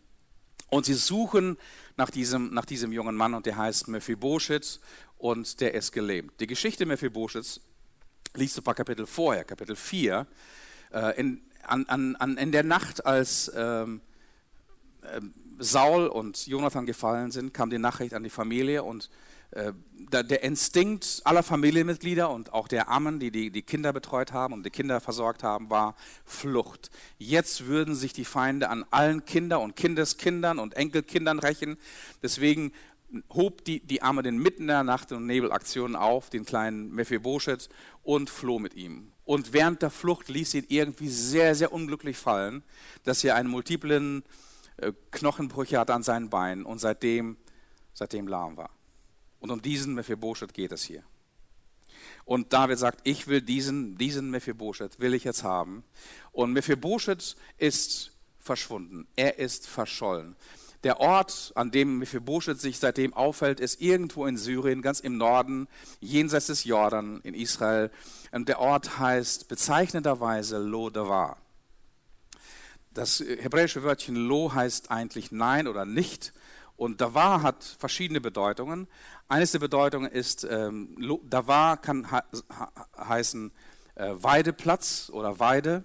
Und 0.74 0.86
sie 0.86 0.96
suchen 0.96 1.58
nach 1.98 2.10
diesem, 2.10 2.52
nach 2.52 2.66
diesem 2.66 2.92
jungen 2.92 3.16
Mann 3.16 3.36
und 3.36 3.46
der 3.46 3.58
heißt 3.58 3.90
Mephibosheth 3.90 4.80
und 5.20 5.62
der 5.62 5.76
ist 5.76 5.92
gelähmt. 5.92 6.34
Die 6.40 6.48
Geschichte 6.48 6.88
Mephibosheths 6.88 7.62
liest 8.34 8.58
du 8.58 8.62
ein 8.62 8.64
paar 8.64 8.74
Kapitel 8.74 9.06
vorher, 9.06 9.44
Kapitel 9.44 9.76
4, 9.76 10.26
äh, 10.92 11.20
in, 11.20 11.44
an, 11.62 11.86
an, 11.86 12.16
an, 12.16 12.38
in 12.38 12.52
der 12.52 12.64
Nacht, 12.64 13.06
als 13.06 13.52
ähm, 13.56 14.02
äh, 15.04 15.22
Saul 15.60 16.08
und 16.08 16.48
Jonathan 16.48 16.88
gefallen 16.88 17.30
sind, 17.30 17.54
kam 17.54 17.70
die 17.70 17.78
Nachricht 17.78 18.16
an 18.16 18.24
die 18.24 18.32
Familie 18.32 18.82
und 18.82 19.12
der 19.56 20.44
Instinkt 20.44 21.22
aller 21.26 21.44
Familienmitglieder 21.44 22.30
und 22.30 22.54
auch 22.54 22.68
der 22.68 22.90
Ammen, 22.90 23.20
die, 23.20 23.32
die 23.32 23.52
die 23.52 23.62
Kinder 23.62 23.94
betreut 23.94 24.32
haben 24.32 24.54
und 24.54 24.66
die 24.66 24.70
Kinder 24.70 25.00
versorgt 25.00 25.44
haben, 25.44 25.70
war 25.70 25.96
Flucht. 26.26 26.92
Jetzt 27.18 27.66
würden 27.66 27.96
sich 27.96 28.14
die 28.14 28.26
Feinde 28.26 28.70
an 28.70 28.86
allen 28.92 29.26
Kinder 29.26 29.60
und 29.60 29.76
Kindeskindern 29.76 30.60
und 30.60 30.76
Enkelkindern 30.76 31.40
rächen. 31.40 31.78
Deswegen 32.22 32.72
hob 33.34 33.64
die, 33.66 33.80
die 33.80 34.02
Arme 34.02 34.24
mitten 34.32 34.64
in 34.64 34.68
der 34.68 34.84
Nacht 34.84 35.12
und 35.12 35.26
Nebelaktionen 35.26 35.96
auf, 35.96 36.30
den 36.30 36.46
kleinen 36.46 36.92
Mephibosheth, 36.94 37.70
und 38.04 38.30
floh 38.30 38.60
mit 38.60 38.74
ihm. 38.74 39.12
Und 39.26 39.54
während 39.54 39.82
der 39.82 39.90
Flucht 39.90 40.30
ließ 40.30 40.56
ihn 40.56 40.66
irgendwie 40.68 41.10
sehr, 41.10 41.56
sehr 41.56 41.72
unglücklich 41.72 42.18
fallen, 42.18 42.64
dass 43.04 43.24
er 43.24 43.36
einen 43.36 43.50
multiplen 43.50 44.24
äh, 44.78 44.92
Knochenbrüche 45.12 45.80
hat 45.80 45.92
an 45.92 46.04
seinen 46.04 46.30
Beinen 46.30 46.66
und 46.66 46.80
seitdem, 46.80 47.38
seitdem 47.94 48.28
lahm 48.28 48.58
war. 48.58 48.72
Und 49.44 49.52
um 49.52 49.62
diesen 49.62 49.94
Mephibosheth 49.94 50.54
geht 50.54 50.72
es 50.72 50.84
hier. 50.84 51.04
Und 52.24 52.54
David 52.54 52.80
sagt, 52.80 53.02
ich 53.04 53.28
will 53.28 53.42
diesen, 53.42 53.98
diesen 53.98 54.32
Mephibosheth, 54.32 55.02
will 55.02 55.14
ich 55.14 55.26
jetzt 55.26 55.44
haben. 55.44 55.84
Und 56.32 56.54
Mephibosheth 56.54 57.36
ist 57.58 58.14
verschwunden. 58.40 59.06
Er 59.18 59.40
ist 59.40 59.68
verschollen. 59.68 60.38
Der 60.86 61.02
Ort, 61.02 61.52
an 61.56 61.72
dem 61.72 61.98
Mephibosheth 62.00 62.62
sich 62.62 62.80
seitdem 62.80 63.14
aufhält, 63.14 63.60
ist 63.60 63.82
irgendwo 63.82 64.26
in 64.28 64.38
Syrien, 64.38 64.82
ganz 64.82 65.02
im 65.02 65.18
Norden, 65.18 65.68
jenseits 66.00 66.48
des 66.48 66.64
Jordan 66.64 67.20
in 67.24 67.34
Israel. 67.34 67.92
Und 68.32 68.48
der 68.48 68.60
Ort 68.60 68.98
heißt 68.98 69.50
bezeichnenderweise 69.50 70.58
Lo-Davar. 70.58 71.36
Das 72.94 73.20
hebräische 73.20 73.84
Wörtchen 73.84 74.16
Lo 74.16 74.54
heißt 74.54 74.90
eigentlich 74.90 75.34
nein 75.34 75.68
oder 75.68 75.84
nicht. 75.84 76.32
Und 76.76 77.02
Davar 77.02 77.44
hat 77.44 77.64
verschiedene 77.64 78.20
Bedeutungen. 78.20 78.88
Eines 79.28 79.52
der 79.52 79.60
Bedeutungen 79.60 80.12
ist, 80.12 80.44
ähm, 80.44 80.96
Davar 81.24 81.78
kann 81.78 82.08
heißen 82.98 83.52
äh, 83.96 84.12
Weideplatz 84.16 85.10
oder 85.12 85.40
Weide. 85.40 85.84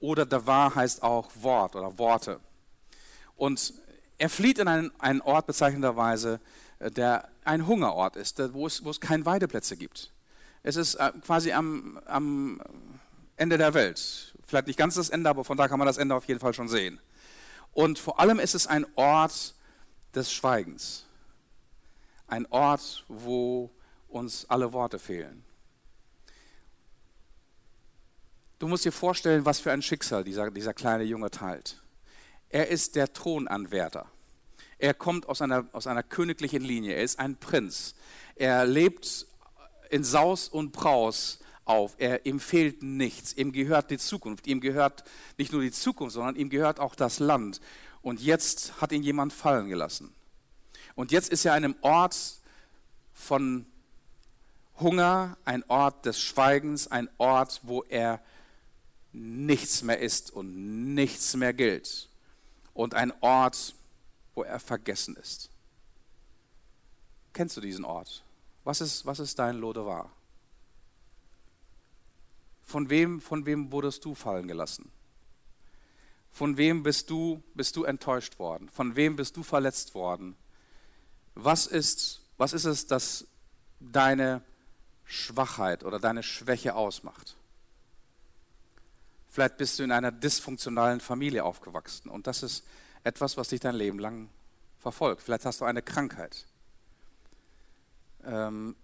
Oder 0.00 0.24
Davar 0.24 0.74
heißt 0.74 1.02
auch 1.02 1.30
Wort 1.34 1.76
oder 1.76 1.98
Worte. 1.98 2.40
Und 3.36 3.74
er 4.18 4.30
flieht 4.30 4.58
in 4.58 4.68
einen, 4.68 4.92
einen 4.98 5.20
Ort 5.20 5.46
bezeichnenderweise, 5.46 6.40
äh, 6.78 6.90
der 6.90 7.28
ein 7.44 7.66
Hungerort 7.66 8.16
ist, 8.16 8.38
wo 8.54 8.66
es, 8.66 8.84
wo 8.84 8.90
es 8.90 9.00
keine 9.00 9.24
Weideplätze 9.26 9.76
gibt. 9.76 10.12
Es 10.62 10.76
ist 10.76 10.94
äh, 10.96 11.12
quasi 11.24 11.52
am, 11.52 11.98
am 12.06 12.60
Ende 13.36 13.56
der 13.56 13.74
Welt. 13.74 14.34
Vielleicht 14.46 14.66
nicht 14.66 14.78
ganz 14.78 14.94
das 14.94 15.10
Ende, 15.10 15.30
aber 15.30 15.44
von 15.44 15.56
da 15.56 15.68
kann 15.68 15.78
man 15.78 15.86
das 15.86 15.96
Ende 15.96 16.14
auf 16.14 16.24
jeden 16.26 16.40
Fall 16.40 16.54
schon 16.54 16.68
sehen. 16.68 17.00
Und 17.72 17.98
vor 17.98 18.20
allem 18.20 18.38
ist 18.38 18.54
es 18.54 18.66
ein 18.66 18.84
Ort 18.96 19.54
des 20.14 20.32
Schweigens. 20.32 21.06
Ein 22.30 22.46
Ort, 22.46 23.04
wo 23.08 23.70
uns 24.08 24.48
alle 24.48 24.72
Worte 24.72 24.98
fehlen. 24.98 25.44
Du 28.60 28.68
musst 28.68 28.84
dir 28.84 28.92
vorstellen, 28.92 29.44
was 29.44 29.58
für 29.58 29.72
ein 29.72 29.82
Schicksal 29.82 30.22
dieser, 30.22 30.50
dieser 30.50 30.74
kleine 30.74 31.04
Junge 31.04 31.30
teilt. 31.30 31.82
Er 32.48 32.68
ist 32.68 32.94
der 32.94 33.12
Thronanwärter. 33.12 34.06
Er 34.78 34.94
kommt 34.94 35.28
aus 35.28 35.42
einer, 35.42 35.66
aus 35.72 35.86
einer 35.86 36.02
königlichen 36.02 36.62
Linie. 36.62 36.94
Er 36.94 37.02
ist 37.02 37.18
ein 37.18 37.36
Prinz. 37.36 37.94
Er 38.36 38.64
lebt 38.64 39.26
in 39.90 40.04
Saus 40.04 40.48
und 40.48 40.72
Braus 40.72 41.40
auf. 41.64 41.96
Er, 41.98 42.26
ihm 42.26 42.38
fehlt 42.38 42.82
nichts. 42.82 43.32
Ihm 43.32 43.52
gehört 43.52 43.90
die 43.90 43.98
Zukunft. 43.98 44.46
Ihm 44.46 44.60
gehört 44.60 45.04
nicht 45.36 45.52
nur 45.52 45.62
die 45.62 45.72
Zukunft, 45.72 46.14
sondern 46.14 46.36
ihm 46.36 46.48
gehört 46.48 46.80
auch 46.80 46.94
das 46.94 47.18
Land. 47.18 47.60
Und 48.02 48.20
jetzt 48.20 48.80
hat 48.80 48.92
ihn 48.92 49.02
jemand 49.02 49.32
fallen 49.32 49.68
gelassen. 49.68 50.14
Und 51.00 51.12
jetzt 51.12 51.30
ist 51.30 51.46
er 51.46 51.54
einem 51.54 51.74
Ort 51.80 52.14
von 53.14 53.64
Hunger, 54.78 55.38
ein 55.46 55.64
Ort 55.66 56.04
des 56.04 56.20
Schweigens, 56.20 56.88
ein 56.88 57.08
Ort, 57.16 57.62
wo 57.62 57.84
er 57.84 58.20
nichts 59.10 59.82
mehr 59.82 59.98
ist 59.98 60.30
und 60.30 60.92
nichts 60.94 61.34
mehr 61.36 61.54
gilt 61.54 62.10
und 62.74 62.92
ein 62.92 63.14
Ort, 63.22 63.74
wo 64.34 64.42
er 64.42 64.60
vergessen 64.60 65.16
ist. 65.16 65.48
Kennst 67.32 67.56
du 67.56 67.62
diesen 67.62 67.86
Ort? 67.86 68.22
Was 68.64 68.82
ist, 68.82 69.06
was 69.06 69.20
ist 69.20 69.38
dein 69.38 69.56
Lodevar? 69.56 70.10
Von 72.62 72.90
wem, 72.90 73.22
von 73.22 73.46
wem 73.46 73.72
wurdest 73.72 74.04
du 74.04 74.14
fallen 74.14 74.46
gelassen? 74.46 74.92
Von 76.30 76.58
wem 76.58 76.82
bist 76.82 77.08
du, 77.08 77.42
bist 77.54 77.74
du 77.74 77.84
enttäuscht 77.84 78.38
worden? 78.38 78.68
Von 78.68 78.96
wem 78.96 79.16
bist 79.16 79.34
du 79.38 79.42
verletzt 79.42 79.94
worden? 79.94 80.36
Was 81.42 81.66
ist, 81.66 82.20
was 82.36 82.52
ist 82.52 82.66
es, 82.66 82.86
das 82.86 83.26
deine 83.80 84.42
Schwachheit 85.04 85.84
oder 85.84 85.98
deine 85.98 86.22
Schwäche 86.22 86.74
ausmacht? 86.74 87.34
Vielleicht 89.30 89.56
bist 89.56 89.78
du 89.78 89.84
in 89.84 89.90
einer 89.90 90.12
dysfunktionalen 90.12 91.00
Familie 91.00 91.44
aufgewachsen 91.44 92.10
und 92.10 92.26
das 92.26 92.42
ist 92.42 92.66
etwas, 93.04 93.38
was 93.38 93.48
dich 93.48 93.60
dein 93.60 93.74
Leben 93.74 93.98
lang 93.98 94.28
verfolgt. 94.78 95.22
Vielleicht 95.22 95.46
hast 95.46 95.62
du 95.62 95.64
eine 95.64 95.80
Krankheit. 95.80 96.44
Ähm, 98.22 98.76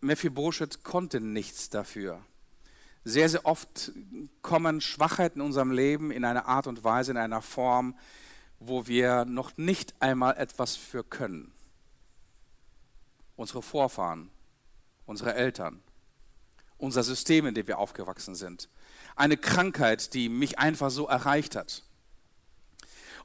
Mephibosheth 0.00 0.84
konnte 0.84 1.20
nichts 1.20 1.68
dafür. 1.68 2.20
Sehr, 3.02 3.28
sehr 3.28 3.44
oft 3.44 3.90
kommen 4.40 4.80
Schwachheiten 4.80 5.40
in 5.40 5.46
unserem 5.46 5.72
Leben 5.72 6.12
in 6.12 6.24
einer 6.24 6.46
Art 6.46 6.68
und 6.68 6.84
Weise, 6.84 7.10
in 7.10 7.16
einer 7.16 7.42
Form, 7.42 7.98
wo 8.60 8.86
wir 8.86 9.24
noch 9.24 9.56
nicht 9.56 10.00
einmal 10.00 10.36
etwas 10.36 10.76
für 10.76 11.02
können. 11.02 11.53
Unsere 13.36 13.62
Vorfahren, 13.62 14.30
unsere 15.06 15.34
Eltern, 15.34 15.82
unser 16.78 17.02
System, 17.02 17.46
in 17.46 17.54
dem 17.54 17.66
wir 17.66 17.78
aufgewachsen 17.78 18.34
sind 18.34 18.68
eine 19.16 19.36
Krankheit, 19.36 20.14
die 20.14 20.28
mich 20.28 20.58
einfach 20.58 20.90
so 20.90 21.06
erreicht 21.06 21.56
hat. 21.56 21.82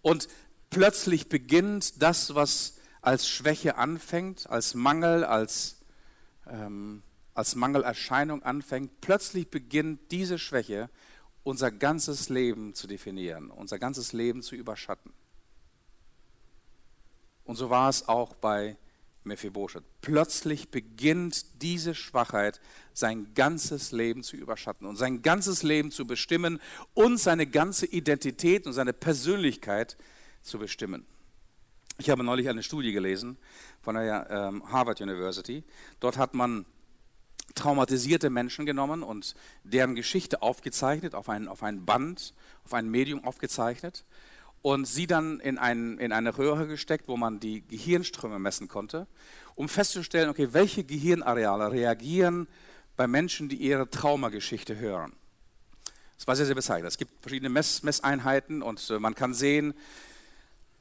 Und 0.02 0.28
plötzlich 0.70 1.30
beginnt 1.30 2.02
das, 2.02 2.36
was 2.36 2.78
als 3.02 3.28
Schwäche 3.28 3.78
anfängt, 3.78 4.50
als 4.50 4.74
Mangel, 4.76 5.24
als, 5.24 5.82
ähm, 6.48 7.02
als 7.34 7.56
Mangelerscheinung 7.56 8.44
anfängt, 8.44 9.02
plötzlich 9.02 9.50
beginnt 9.50 10.12
diese 10.12 10.38
Schwäche 10.38 10.90
unser 11.44 11.72
ganzes 11.72 12.30
Leben 12.30 12.74
zu 12.76 12.88
definieren, 12.88 13.50
unser 13.50 13.80
ganzes 13.80 14.14
Leben 14.14 14.44
zu 14.44 14.56
überschatten. 14.56 15.14
Und 17.46 17.56
so 17.56 17.70
war 17.70 17.90
es 17.90 18.08
auch 18.08 18.36
bei 18.36 18.78
Mephibosheth. 19.24 19.84
Plötzlich 20.02 20.70
beginnt 20.70 21.62
diese 21.62 21.94
Schwachheit 21.94 22.60
sein 22.94 23.34
ganzes 23.34 23.92
Leben 23.92 24.24
zu 24.24 24.36
überschatten 24.36 24.88
und 24.88 24.96
sein 24.96 25.22
ganzes 25.22 25.64
Leben 25.64 25.92
zu 25.92 26.06
bestimmen 26.06 26.60
und 26.94 27.18
seine 27.18 27.48
ganze 27.48 27.86
Identität 27.86 28.66
und 28.66 28.74
seine 28.74 28.94
Persönlichkeit 28.94 29.98
zu 30.42 30.60
bestimmen. 30.60 31.06
Ich 31.98 32.10
habe 32.10 32.24
neulich 32.24 32.48
eine 32.48 32.64
Studie 32.64 32.94
gelesen 32.94 33.38
von 33.82 33.96
der 33.96 34.28
ähm, 34.30 34.72
Harvard 34.72 35.02
University. 35.02 35.64
Dort 36.00 36.18
hat 36.18 36.34
man 36.34 36.66
traumatisierte 37.56 38.30
Menschen 38.30 38.66
genommen 38.66 39.04
und 39.04 39.36
deren 39.64 39.96
Geschichte 39.96 40.42
aufgezeichnet, 40.42 41.14
auf 41.14 41.28
ein, 41.30 41.48
auf 41.48 41.62
ein 41.62 41.86
Band, 41.86 42.34
auf 42.64 42.74
ein 42.74 42.90
Medium 42.90 43.24
aufgezeichnet 43.26 44.06
und 44.62 44.86
sie 44.86 45.08
dann 45.08 45.40
in, 45.40 45.58
ein, 45.58 45.98
in 45.98 46.12
eine 46.12 46.38
Röhre 46.38 46.68
gesteckt, 46.68 47.08
wo 47.08 47.18
man 47.18 47.40
die 47.40 47.62
Gehirnströme 47.68 48.40
messen 48.40 48.68
konnte, 48.68 49.08
um 49.56 49.70
festzustellen, 49.70 50.30
okay, 50.30 50.50
welche 50.52 50.84
Gehirnareale 50.84 51.72
reagieren 51.72 52.48
bei 52.96 53.08
Menschen, 53.08 53.50
die 53.50 53.56
ihre 53.56 53.90
Traumageschichte 53.90 54.78
hören. 54.78 55.14
Es 56.18 56.28
war 56.28 56.36
sehr, 56.36 56.46
sehr 56.46 56.56
bezeichnend. 56.56 56.90
Es 56.90 56.98
gibt 56.98 57.22
verschiedene 57.22 57.50
Mess 57.50 57.82
Messeinheiten 57.84 58.62
und 58.62 58.90
äh, 58.90 59.00
man 59.00 59.16
kann 59.16 59.34
sehen, 59.34 59.74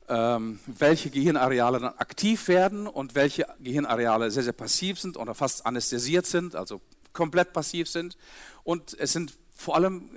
ähm, 0.08 0.58
welche 0.66 1.10
Gehirnareale 1.10 1.78
dann 1.78 1.94
aktiv 1.98 2.48
werden 2.48 2.88
und 2.88 3.14
welche 3.14 3.46
Gehirnareale 3.60 4.30
sehr, 4.32 4.42
sehr 4.42 4.52
passiv 4.52 4.98
sind 4.98 5.16
oder 5.16 5.34
fast 5.34 5.64
anästhesiert 5.64 6.26
sind, 6.26 6.56
also 6.56 6.80
komplett 7.12 7.52
passiv 7.52 7.88
sind. 7.88 8.16
Und 8.64 8.98
es 8.98 9.12
sind 9.12 9.38
vor 9.54 9.76
allem 9.76 10.10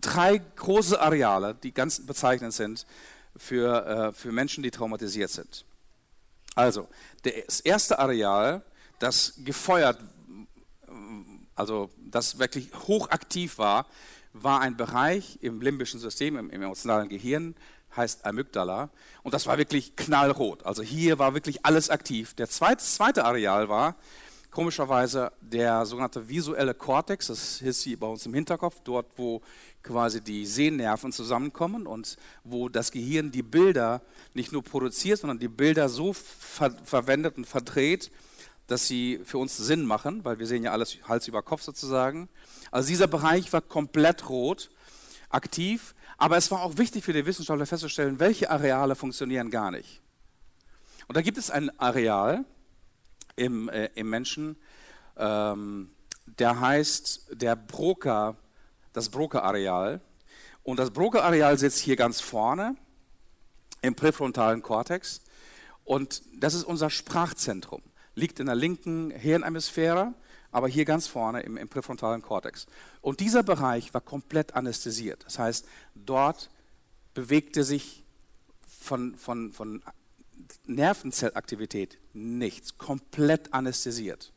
drei 0.00 0.38
große 0.38 1.00
Areale, 1.00 1.54
die 1.54 1.72
ganz 1.72 2.04
bezeichnend 2.04 2.54
sind 2.54 2.86
für, 3.36 3.86
äh, 3.86 4.12
für 4.12 4.32
Menschen, 4.32 4.62
die 4.62 4.70
traumatisiert 4.70 5.30
sind. 5.30 5.64
Also, 6.54 6.88
das 7.22 7.60
erste 7.60 7.98
Areal, 7.98 8.62
das 8.98 9.34
gefeuert, 9.38 9.98
also 11.54 11.90
das 11.96 12.38
wirklich 12.38 12.70
hochaktiv 12.86 13.58
war, 13.58 13.86
war 14.32 14.60
ein 14.60 14.76
Bereich 14.76 15.38
im 15.40 15.60
limbischen 15.60 16.00
System, 16.00 16.36
im, 16.36 16.50
im 16.50 16.62
emotionalen 16.62 17.08
Gehirn, 17.08 17.54
heißt 17.96 18.24
Amygdala. 18.24 18.90
Und 19.22 19.34
das 19.34 19.46
war 19.46 19.58
wirklich 19.58 19.96
knallrot. 19.96 20.64
Also 20.66 20.82
hier 20.82 21.18
war 21.18 21.34
wirklich 21.34 21.64
alles 21.64 21.90
aktiv. 21.90 22.34
Der 22.34 22.48
zweite, 22.48 22.82
zweite 22.84 23.24
Areal 23.24 23.68
war 23.68 23.96
komischerweise 24.50 25.32
der 25.40 25.84
sogenannte 25.86 26.28
visuelle 26.28 26.74
Kortex. 26.74 27.28
Das 27.28 27.60
ist 27.60 27.82
hier 27.82 27.98
bei 27.98 28.06
uns 28.06 28.26
im 28.26 28.34
Hinterkopf, 28.34 28.80
dort 28.84 29.06
wo 29.16 29.42
quasi 29.82 30.20
die 30.20 30.46
Sehnerven 30.46 31.12
zusammenkommen 31.12 31.86
und 31.86 32.16
wo 32.44 32.68
das 32.68 32.90
Gehirn 32.90 33.30
die 33.30 33.42
Bilder 33.42 34.02
nicht 34.34 34.52
nur 34.52 34.62
produziert, 34.62 35.20
sondern 35.20 35.38
die 35.38 35.48
Bilder 35.48 35.88
so 35.88 36.12
ver 36.12 36.70
verwendet 36.84 37.36
und 37.36 37.46
verdreht, 37.46 38.10
dass 38.66 38.86
sie 38.86 39.20
für 39.24 39.38
uns 39.38 39.56
Sinn 39.56 39.84
machen, 39.84 40.24
weil 40.24 40.38
wir 40.38 40.46
sehen 40.46 40.62
ja 40.62 40.72
alles 40.72 40.98
Hals 41.08 41.28
über 41.28 41.42
Kopf 41.42 41.62
sozusagen. 41.62 42.28
Also 42.70 42.88
dieser 42.88 43.06
Bereich 43.06 43.52
war 43.52 43.62
komplett 43.62 44.28
rot, 44.28 44.70
aktiv, 45.30 45.94
aber 46.18 46.36
es 46.36 46.50
war 46.50 46.62
auch 46.62 46.76
wichtig 46.76 47.04
für 47.04 47.12
die 47.12 47.24
Wissenschaftler 47.24 47.66
festzustellen, 47.66 48.20
welche 48.20 48.50
Areale 48.50 48.94
funktionieren 48.94 49.50
gar 49.50 49.70
nicht. 49.70 50.02
Und 51.06 51.16
da 51.16 51.22
gibt 51.22 51.38
es 51.38 51.50
ein 51.50 51.70
Areal 51.78 52.44
im, 53.38 53.68
äh, 53.68 53.90
im 53.94 54.10
Menschen, 54.10 54.56
ähm, 55.16 55.90
der 56.26 56.60
heißt 56.60 57.28
der 57.32 57.56
Broca, 57.56 58.36
das 58.92 59.08
Broca-Areal. 59.08 60.00
Und 60.62 60.78
das 60.78 60.90
Broca-Areal 60.90 61.58
sitzt 61.58 61.78
hier 61.78 61.96
ganz 61.96 62.20
vorne 62.20 62.76
im 63.80 63.94
präfrontalen 63.94 64.62
Kortex. 64.62 65.22
Und 65.84 66.22
das 66.38 66.54
ist 66.54 66.64
unser 66.64 66.90
Sprachzentrum. 66.90 67.82
Liegt 68.14 68.40
in 68.40 68.46
der 68.46 68.54
linken 68.54 69.10
Hirnhemisphäre, 69.10 70.12
aber 70.50 70.68
hier 70.68 70.84
ganz 70.84 71.06
vorne 71.06 71.40
im, 71.40 71.56
im 71.56 71.68
präfrontalen 71.68 72.20
Kortex. 72.20 72.66
Und 73.00 73.20
dieser 73.20 73.42
Bereich 73.42 73.94
war 73.94 74.00
komplett 74.00 74.54
anästhesiert. 74.54 75.24
Das 75.24 75.38
heißt, 75.38 75.66
dort 75.94 76.50
bewegte 77.14 77.64
sich 77.64 78.04
von, 78.66 79.16
von, 79.16 79.52
von 79.52 79.82
Nervenzellaktivität 80.66 81.98
nichts, 82.12 82.78
komplett 82.78 83.52
anästhesiert. 83.52 84.32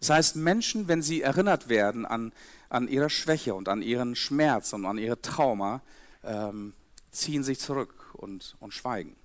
Das 0.00 0.10
heißt, 0.10 0.36
Menschen, 0.36 0.88
wenn 0.88 1.02
sie 1.02 1.22
erinnert 1.22 1.68
werden 1.68 2.04
an, 2.04 2.32
an 2.68 2.88
ihre 2.88 3.10
Schwäche 3.10 3.54
und 3.54 3.68
an 3.68 3.82
ihren 3.82 4.16
Schmerz 4.16 4.72
und 4.72 4.84
an 4.84 4.98
ihre 4.98 5.20
Trauma, 5.20 5.82
ähm, 6.22 6.74
ziehen 7.10 7.44
sich 7.44 7.58
zurück 7.58 8.14
und, 8.14 8.56
und 8.60 8.74
schweigen. 8.74 9.16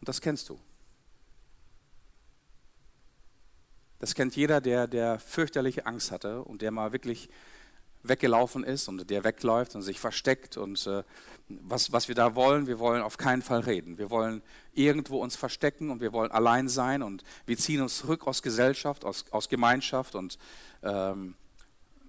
Und 0.00 0.08
das 0.08 0.20
kennst 0.20 0.48
du. 0.48 0.58
Das 3.98 4.14
kennt 4.14 4.36
jeder, 4.36 4.60
der, 4.60 4.86
der 4.86 5.18
fürchterliche 5.18 5.86
Angst 5.86 6.10
hatte 6.10 6.42
und 6.42 6.62
der 6.62 6.70
mal 6.70 6.92
wirklich 6.92 7.28
weggelaufen 8.08 8.64
ist 8.64 8.88
und 8.88 9.08
der 9.10 9.24
wegläuft 9.24 9.74
und 9.74 9.82
sich 9.82 10.00
versteckt. 10.00 10.56
Und 10.56 10.86
äh, 10.86 11.02
was, 11.48 11.92
was 11.92 12.08
wir 12.08 12.14
da 12.14 12.34
wollen, 12.34 12.66
wir 12.66 12.78
wollen 12.78 13.02
auf 13.02 13.18
keinen 13.18 13.42
Fall 13.42 13.60
reden. 13.60 13.98
Wir 13.98 14.10
wollen 14.10 14.42
irgendwo 14.74 15.18
uns 15.18 15.36
verstecken 15.36 15.90
und 15.90 16.00
wir 16.00 16.12
wollen 16.12 16.30
allein 16.30 16.68
sein 16.68 17.02
und 17.02 17.22
wir 17.46 17.56
ziehen 17.56 17.80
uns 17.80 17.98
zurück 17.98 18.26
aus 18.26 18.42
Gesellschaft, 18.42 19.04
aus, 19.04 19.24
aus 19.30 19.48
Gemeinschaft 19.48 20.14
und 20.14 20.38
ähm, 20.82 21.34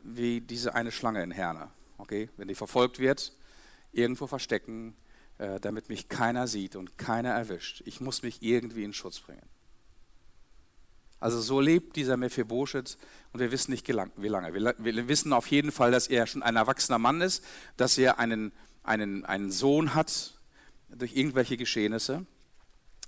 wie 0.04 0.42
diese 0.42 0.74
eine 0.74 0.92
Schlange 0.92 1.24
in 1.24 1.32
Herne. 1.32 1.70
Okay? 1.98 2.30
Wenn 2.38 2.48
die 2.48 2.56
verfolgt 2.56 3.00
wird, 3.00 3.34
irgendwo 3.92 4.28
verstecken, 4.28 4.96
äh, 5.38 5.60
damit 5.60 5.90
mich 5.90 6.10
keiner 6.10 6.48
sieht 6.48 6.76
und 6.76 6.98
keiner 6.98 7.30
erwischt. 7.30 7.84
Ich 7.86 8.02
muss 8.02 8.24
mich 8.24 8.42
irgendwie 8.42 8.84
in 8.84 8.94
Schutz 8.94 9.20
bringen. 9.20 9.48
Also 11.20 11.42
so 11.42 11.60
lebt 11.60 11.96
dieser 11.96 12.16
Mephibosheth 12.16 12.98
und 13.34 13.40
wir 13.40 13.52
wissen 13.52 13.72
nicht 13.72 13.88
wie 13.88 14.28
lange. 14.28 14.54
Wir 14.54 15.08
wissen 15.08 15.34
auf 15.34 15.48
jeden 15.48 15.72
Fall, 15.72 15.92
dass 15.92 16.08
er 16.08 16.28
schon 16.28 16.44
ein 16.44 16.56
erwachsener 16.56 17.00
Mann 17.00 17.22
ist, 17.22 17.44
dass 17.76 17.98
er 17.98 18.20
einen, 18.20 18.52
einen, 18.84 19.26
einen 19.26 19.52
Sohn 19.52 19.96
hat 19.96 20.40
durch 20.90 21.16
irgendwelche 21.16 21.58
Geschehnisse. 21.58 22.26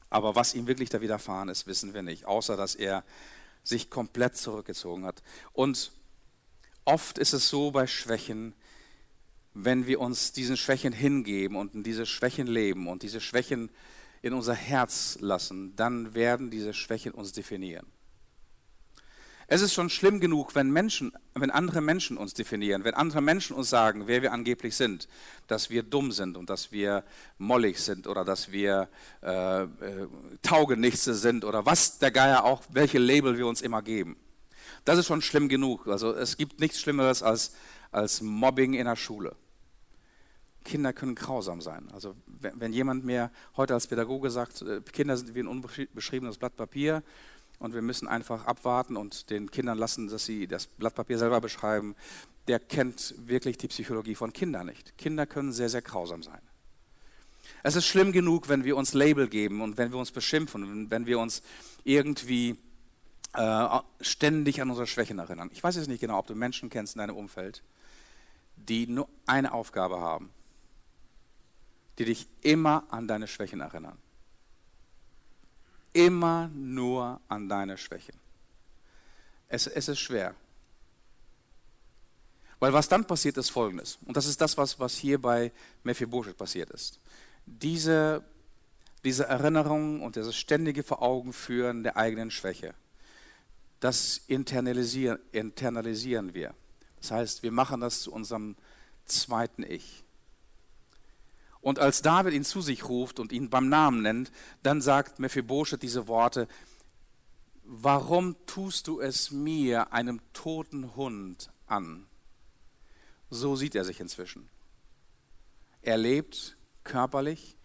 Aber 0.10 0.36
was 0.36 0.56
ihm 0.56 0.68
wirklich 0.68 0.90
da 0.90 1.02
widerfahren 1.02 1.50
ist, 1.50 1.68
wissen 1.68 1.94
wir 1.94 2.02
nicht, 2.02 2.26
außer 2.26 2.58
dass 2.58 2.74
er 2.74 3.04
sich 3.64 3.92
komplett 3.92 4.36
zurückgezogen 4.36 5.06
hat. 5.06 5.22
Und 5.54 5.92
oft 6.86 7.20
ist 7.20 7.34
es 7.34 7.50
so 7.50 7.70
bei 7.70 7.86
Schwächen, 7.86 8.56
wenn 9.54 9.86
wir 9.86 10.00
uns 10.00 10.32
diesen 10.32 10.58
Schwächen 10.58 10.94
hingeben 10.94 11.56
und 11.56 11.76
in 11.76 11.84
diese 11.84 12.08
Schwächen 12.08 12.48
leben 12.48 12.88
und 12.88 13.04
diese 13.04 13.22
Schwächen 13.22 13.70
in 14.22 14.34
unser 14.34 14.56
Herz 14.56 15.18
lassen, 15.22 15.76
dann 15.76 16.16
werden 16.16 16.50
diese 16.50 16.74
Schwächen 16.74 17.14
uns 17.14 17.32
definieren. 17.32 17.86
Es 19.52 19.64
ist 19.64 19.74
schon 19.74 19.90
schlimm 19.90 20.20
genug, 20.20 20.54
wenn 20.54 20.70
Menschen, 20.70 21.12
wenn 21.34 21.50
andere 21.50 21.82
Menschen 21.82 22.18
uns 22.18 22.36
definieren, 22.36 22.84
wenn 22.84 22.94
andere 22.94 23.20
Menschen 23.20 23.56
uns 23.56 23.68
sagen, 23.68 24.04
wer 24.06 24.22
wir 24.22 24.32
angeblich 24.32 24.76
sind, 24.76 25.08
dass 25.48 25.72
wir 25.72 25.82
dumm 25.82 26.12
sind 26.12 26.38
und 26.38 26.52
dass 26.52 26.72
wir 26.72 27.04
mollig 27.40 27.80
sind 27.80 28.06
oder 28.06 28.24
dass 28.24 28.52
wir 28.52 28.90
äh, 29.24 29.64
äh, 29.64 29.68
Taugenichtse 30.44 31.16
sind 31.16 31.46
oder 31.46 31.66
was 31.66 31.98
der 31.98 32.12
Geier 32.12 32.44
auch, 32.44 32.62
welche 32.70 33.00
Label 33.00 33.40
wir 33.40 33.48
uns 33.48 33.62
immer 33.62 33.82
geben. 33.82 34.18
Das 34.86 35.00
ist 35.00 35.08
schon 35.08 35.24
schlimm 35.24 35.50
genug. 35.50 35.88
Also 35.88 36.14
es 36.14 36.38
gibt 36.38 36.60
nichts 36.60 36.80
Schlimmeres 36.80 37.24
als, 37.24 37.56
als 37.92 38.22
Mobbing 38.22 38.76
in 38.76 38.86
der 38.86 38.96
Schule. 38.96 39.36
Kinder 40.64 40.94
können 40.94 41.16
grausam 41.16 41.60
sein. 41.60 41.90
Also 41.92 42.14
wenn, 42.28 42.62
wenn 42.62 42.72
jemand 42.72 43.04
mir 43.04 43.32
heute 43.58 43.74
als 43.74 43.88
Pädagoge 43.88 44.30
sagt, 44.30 44.62
äh, 44.62 44.82
Kinder 44.82 45.18
sind 45.18 45.34
wie 45.34 45.40
ein 45.40 45.48
unbeschriebenes 45.48 46.38
Blatt 46.38 46.56
Papier, 46.56 47.02
und 47.60 47.74
wir 47.74 47.82
müssen 47.82 48.08
einfach 48.08 48.46
abwarten 48.46 48.96
und 48.96 49.30
den 49.30 49.52
Kindern 49.52 49.78
lassen, 49.78 50.08
dass 50.08 50.26
sie 50.26 50.48
das 50.48 50.68
Blatt 50.68 50.96
Papier 50.96 51.18
selber 51.18 51.42
beschreiben. 51.42 51.96
Der 52.48 52.60
kennt 52.60 53.14
wirklich 53.18 53.58
die 53.58 53.68
Psychologie 53.68 54.16
von 54.16 54.34
Kindern 54.34 54.66
nicht. 54.68 54.98
Kinder 54.98 55.26
können 55.28 55.52
sehr, 55.52 55.70
sehr 55.70 55.82
grausam 55.82 56.24
sein. 56.24 56.42
Es 57.62 57.76
ist 57.76 57.86
schlimm 57.86 58.14
genug, 58.14 58.48
wenn 58.48 58.64
wir 58.64 58.78
uns 58.78 58.94
Label 58.94 59.28
geben 59.28 59.62
und 59.62 59.78
wenn 59.78 59.92
wir 59.92 60.00
uns 60.00 60.12
beschimpfen 60.12 60.64
und 60.64 60.92
wenn 60.92 61.06
wir 61.06 61.20
uns 61.20 61.44
irgendwie 61.84 62.58
äh, 63.34 63.80
ständig 64.00 64.62
an 64.62 64.70
unsere 64.70 64.88
Schwächen 64.88 65.20
erinnern. 65.20 65.50
Ich 65.54 65.62
weiß 65.62 65.76
jetzt 65.76 65.90
nicht 65.90 66.00
genau, 66.00 66.20
ob 66.20 66.28
du 66.28 66.36
Menschen 66.36 66.70
kennst 66.70 66.96
in 66.96 67.00
deinem 67.00 67.18
Umfeld, 67.18 67.62
die 68.56 68.88
nur 68.88 69.10
eine 69.26 69.52
Aufgabe 69.52 70.00
haben, 70.00 70.30
die 71.98 72.06
dich 72.06 72.28
immer 72.42 72.86
an 72.90 73.08
deine 73.08 73.28
Schwächen 73.28 73.60
erinnern 73.60 73.98
immer 75.94 76.50
nur 76.50 77.20
an 77.28 77.50
deine 77.50 77.78
Schwächen. 77.78 78.16
Es, 79.48 79.68
es 79.68 79.88
ist 79.88 80.00
schwer. 80.00 80.36
Weil 82.60 82.74
was 82.74 82.90
dann 82.90 83.06
passiert, 83.06 83.38
ist 83.38 83.50
folgendes. 83.50 83.98
Und 84.06 84.18
das 84.18 84.26
ist 84.26 84.42
das, 84.42 84.58
was, 84.58 84.80
was 84.80 84.96
hier 84.96 85.22
bei 85.22 85.52
Mephibosheth 85.84 86.38
passiert 86.38 86.70
ist. 86.72 87.00
Diese, 87.46 88.24
diese 89.04 89.26
Erinnerung 89.26 90.02
und 90.02 90.16
dieses 90.16 90.36
ständige 90.36 90.84
Veraugenführen 90.84 91.84
der 91.84 91.98
eigenen 91.98 92.32
Schwäche, 92.32 92.74
das 93.80 94.22
internalisieren, 94.28 95.20
internalisieren 95.32 96.34
wir. 96.34 96.54
Das 97.00 97.12
heißt, 97.12 97.44
wir 97.44 97.52
machen 97.52 97.80
das 97.80 98.02
zu 98.02 98.12
unserem 98.12 98.58
zweiten 99.06 99.64
Ich. 99.64 100.04
Und 101.62 101.80
als 101.80 102.02
David 102.02 102.34
ihn 102.34 102.46
zu 102.46 102.62
sich 102.62 102.88
ruft 102.88 103.20
und 103.20 103.32
ihn 103.32 103.50
beim 103.50 103.70
Namen 103.70 104.02
nennt, 104.02 104.32
dann 104.64 104.82
sagt 104.82 105.20
Mephibosheth 105.20 105.82
diese 105.82 106.08
Worte, 106.08 106.48
warum 107.64 108.36
tust 108.46 108.88
du 108.88 109.00
es 109.00 109.32
mir, 109.32 109.92
einem 109.94 110.22
toten 110.34 110.96
Hund, 110.96 111.52
an? 111.68 112.08
So 113.30 113.56
sieht 113.56 113.76
er 113.76 113.84
sich 113.86 114.00
inzwischen. 114.00 114.50
Er 115.82 115.98
lebt 115.98 116.58
körperlich, 116.84 117.58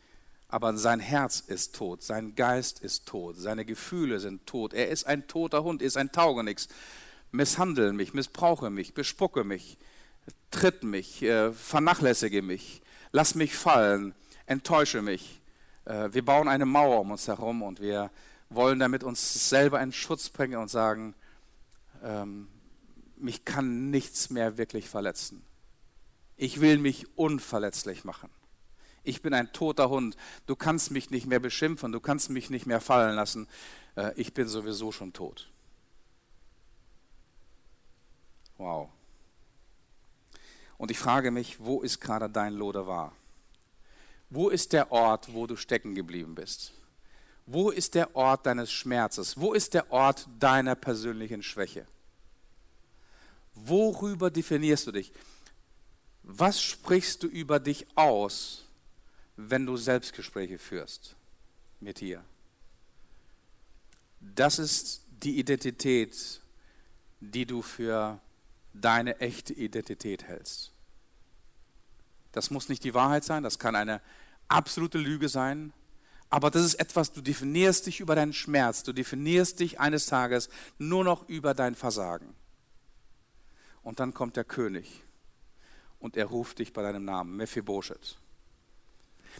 aber 0.49 0.77
sein 0.77 1.01
Herz 1.01 1.41
ist 1.41 1.75
tot, 1.75 2.03
sein 2.03 2.35
Geist 2.35 2.81
ist 2.81 3.07
tot, 3.07 3.37
seine 3.37 3.65
Gefühle 3.65 4.21
sind 4.21 4.47
tot. 4.47 4.75
Er 4.75 4.89
ist 4.89 5.05
ein 5.05 5.27
toter 5.27 5.65
Hund, 5.65 5.83
ist 5.83 5.97
ein 5.97 6.13
Taugenix. 6.13 6.69
Misshandle 7.33 7.93
mich, 7.93 8.15
missbrauche 8.15 8.71
mich, 8.71 8.95
bespucke 8.95 9.43
mich, 9.43 9.79
tritt 10.51 10.85
mich, 10.85 11.23
äh, 11.23 11.53
vernachlässige 11.53 12.43
mich, 12.43 12.83
lass 13.15 13.37
mich 13.37 13.55
fallen, 13.55 14.13
enttäusche 14.47 15.01
mich. 15.01 15.41
Äh, 15.85 16.13
wir 16.13 16.25
bauen 16.25 16.49
eine 16.49 16.67
Mauer 16.67 17.01
um 17.01 17.13
uns 17.13 17.29
herum 17.29 17.63
und 17.63 17.81
wir 17.81 18.11
wollen 18.51 18.81
damit 18.81 19.05
uns 19.05 19.49
selber 19.49 19.81
in 19.81 19.93
Schutz 19.93 20.29
bringen 20.29 20.57
und 20.57 20.69
sagen, 20.69 21.15
ähm, 22.03 22.49
mich 23.17 23.45
kann 23.45 23.91
nichts 23.91 24.31
mehr 24.31 24.59
wirklich 24.59 24.89
verletzen. 24.89 25.45
Ich 26.37 26.61
will 26.61 26.79
mich 26.79 27.07
unverletzlich 27.17 28.03
machen. 28.03 28.31
Ich 29.05 29.23
bin 29.23 29.33
ein 29.33 29.53
toter 29.53 29.91
Hund. 29.91 30.17
Du 30.47 30.57
kannst 30.57 30.91
mich 30.91 31.11
nicht 31.11 31.27
mehr 31.27 31.39
beschimpfen, 31.39 31.93
du 31.93 32.01
kannst 32.01 32.31
mich 32.31 32.51
nicht 32.51 32.67
mehr 32.67 32.81
fallen 32.81 33.15
lassen. 33.15 33.47
Äh, 33.95 34.11
ich 34.17 34.35
bin 34.35 34.49
sowieso 34.49 34.91
schon 34.91 35.13
tot. 35.13 35.53
Wow. 38.59 38.89
Und 40.85 40.91
ich 40.91 40.99
frage 40.99 41.31
mich, 41.31 41.61
wo 41.61 41.81
ist 41.81 41.99
gerade 41.99 42.29
dein 42.29 42.53
Loder 42.53 43.11
Wo 44.29 44.51
ist 44.51 44.75
der 44.75 44.93
Ort, 44.93 45.33
wo 45.33 45.47
du 45.47 45.57
stecken 45.57 45.95
geblieben 45.95 46.35
bist? 46.35 46.75
Wo 47.47 47.71
ist 47.71 47.95
der 47.95 48.15
Ort 48.15 48.45
deines 48.45 48.71
Schmerzes? 48.71 49.41
Wo 49.41 49.55
ist 49.55 49.73
der 49.73 49.91
Ort 49.91 50.29
deiner 50.39 50.75
persönlichen 50.75 51.43
Schwäche? 51.43 51.87
Worüber 53.55 54.31
definierst 54.31 54.87
du 54.87 54.93
dich? 54.93 55.11
Was 56.23 56.61
sprichst 56.61 57.23
du 57.23 57.29
über 57.29 57.61
dich 57.61 57.87
aus, 57.95 58.67
wenn 59.39 59.65
du 59.65 59.79
Selbstgespräche 59.79 60.59
führst 60.59 61.17
mit 61.81 62.01
dir? 62.01 62.23
Das 64.21 64.59
ist 64.59 65.07
die 65.09 65.39
Identität, 65.39 66.43
die 67.21 67.47
du 67.47 67.63
für 67.63 68.21
deine 68.75 69.19
echte 69.21 69.55
Identität 69.55 70.25
hältst. 70.25 70.74
Das 72.35 72.51
muss 72.51 72.69
nicht 72.69 72.83
die 72.83 72.95
Wahrheit 72.95 73.25
sein, 73.25 73.45
das 73.45 73.61
kann 73.61 73.77
eine 73.77 74.01
absolute 74.49 74.99
Lüge 74.99 75.29
sein, 75.29 75.73
aber 76.31 76.51
das 76.51 76.65
ist 76.65 76.75
etwas, 76.75 77.13
du 77.13 77.21
definierst 77.21 77.87
dich 77.87 78.01
über 78.01 78.17
deinen 78.17 78.33
Schmerz, 78.33 78.83
du 78.83 78.93
definierst 78.93 79.61
dich 79.61 79.79
eines 79.79 80.07
Tages 80.07 80.49
nur 80.79 81.05
noch 81.05 81.29
über 81.29 81.55
dein 81.55 81.77
Versagen. 81.77 82.35
Und 83.85 84.01
dann 84.01 84.15
kommt 84.15 84.35
der 84.37 84.43
König 84.43 85.05
und 86.01 86.17
er 86.17 86.27
ruft 86.27 86.59
dich 86.59 86.73
bei 86.73 86.83
deinem 86.83 87.05
Namen, 87.05 87.37
Mephibosheth. 87.37 88.19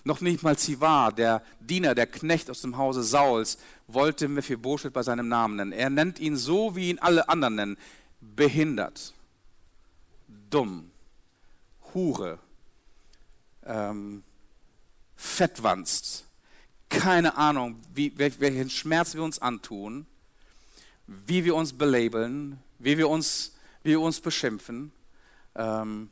Noch 0.05 0.21
nicht 0.21 0.45
mal 0.45 0.57
Zivar, 0.57 1.13
der 1.13 1.43
Diener, 1.59 1.97
der 1.97 2.07
Knecht 2.07 2.49
aus 2.49 2.61
dem 2.61 2.77
Hause 2.77 3.03
Sauls, 3.03 3.59
wollte 3.89 4.29
Mephibosheth 4.29 4.93
bei 4.93 5.03
seinem 5.03 5.27
Namen 5.27 5.57
nennen. 5.57 5.73
Er 5.73 5.91
nennt 5.91 6.21
ihn 6.21 6.37
so, 6.37 6.77
wie 6.77 6.91
ihn 6.91 7.01
alle 7.01 7.29
anderen 7.29 7.57
nennen, 7.57 7.79
behindert, 8.21 9.15
dumm, 10.49 10.93
Hure, 11.93 12.39
ähm, 13.67 14.23
fettwanst, 15.17 16.25
keine 16.89 17.37
Ahnung, 17.37 17.81
wie, 17.95 18.13
welchen 18.17 18.71
Schmerz 18.71 19.15
wir 19.15 19.23
uns 19.23 19.41
antun, 19.41 20.07
wie 21.07 21.45
wir 21.45 21.55
uns 21.55 21.73
belabeln, 21.73 22.59
wie 22.79 22.99
wir 22.99 23.09
uns, 23.09 23.53
wie 23.83 23.91
wir 23.91 24.01
uns 24.01 24.21
beschimpfen. 24.21 24.93
Ähm, 25.55 26.11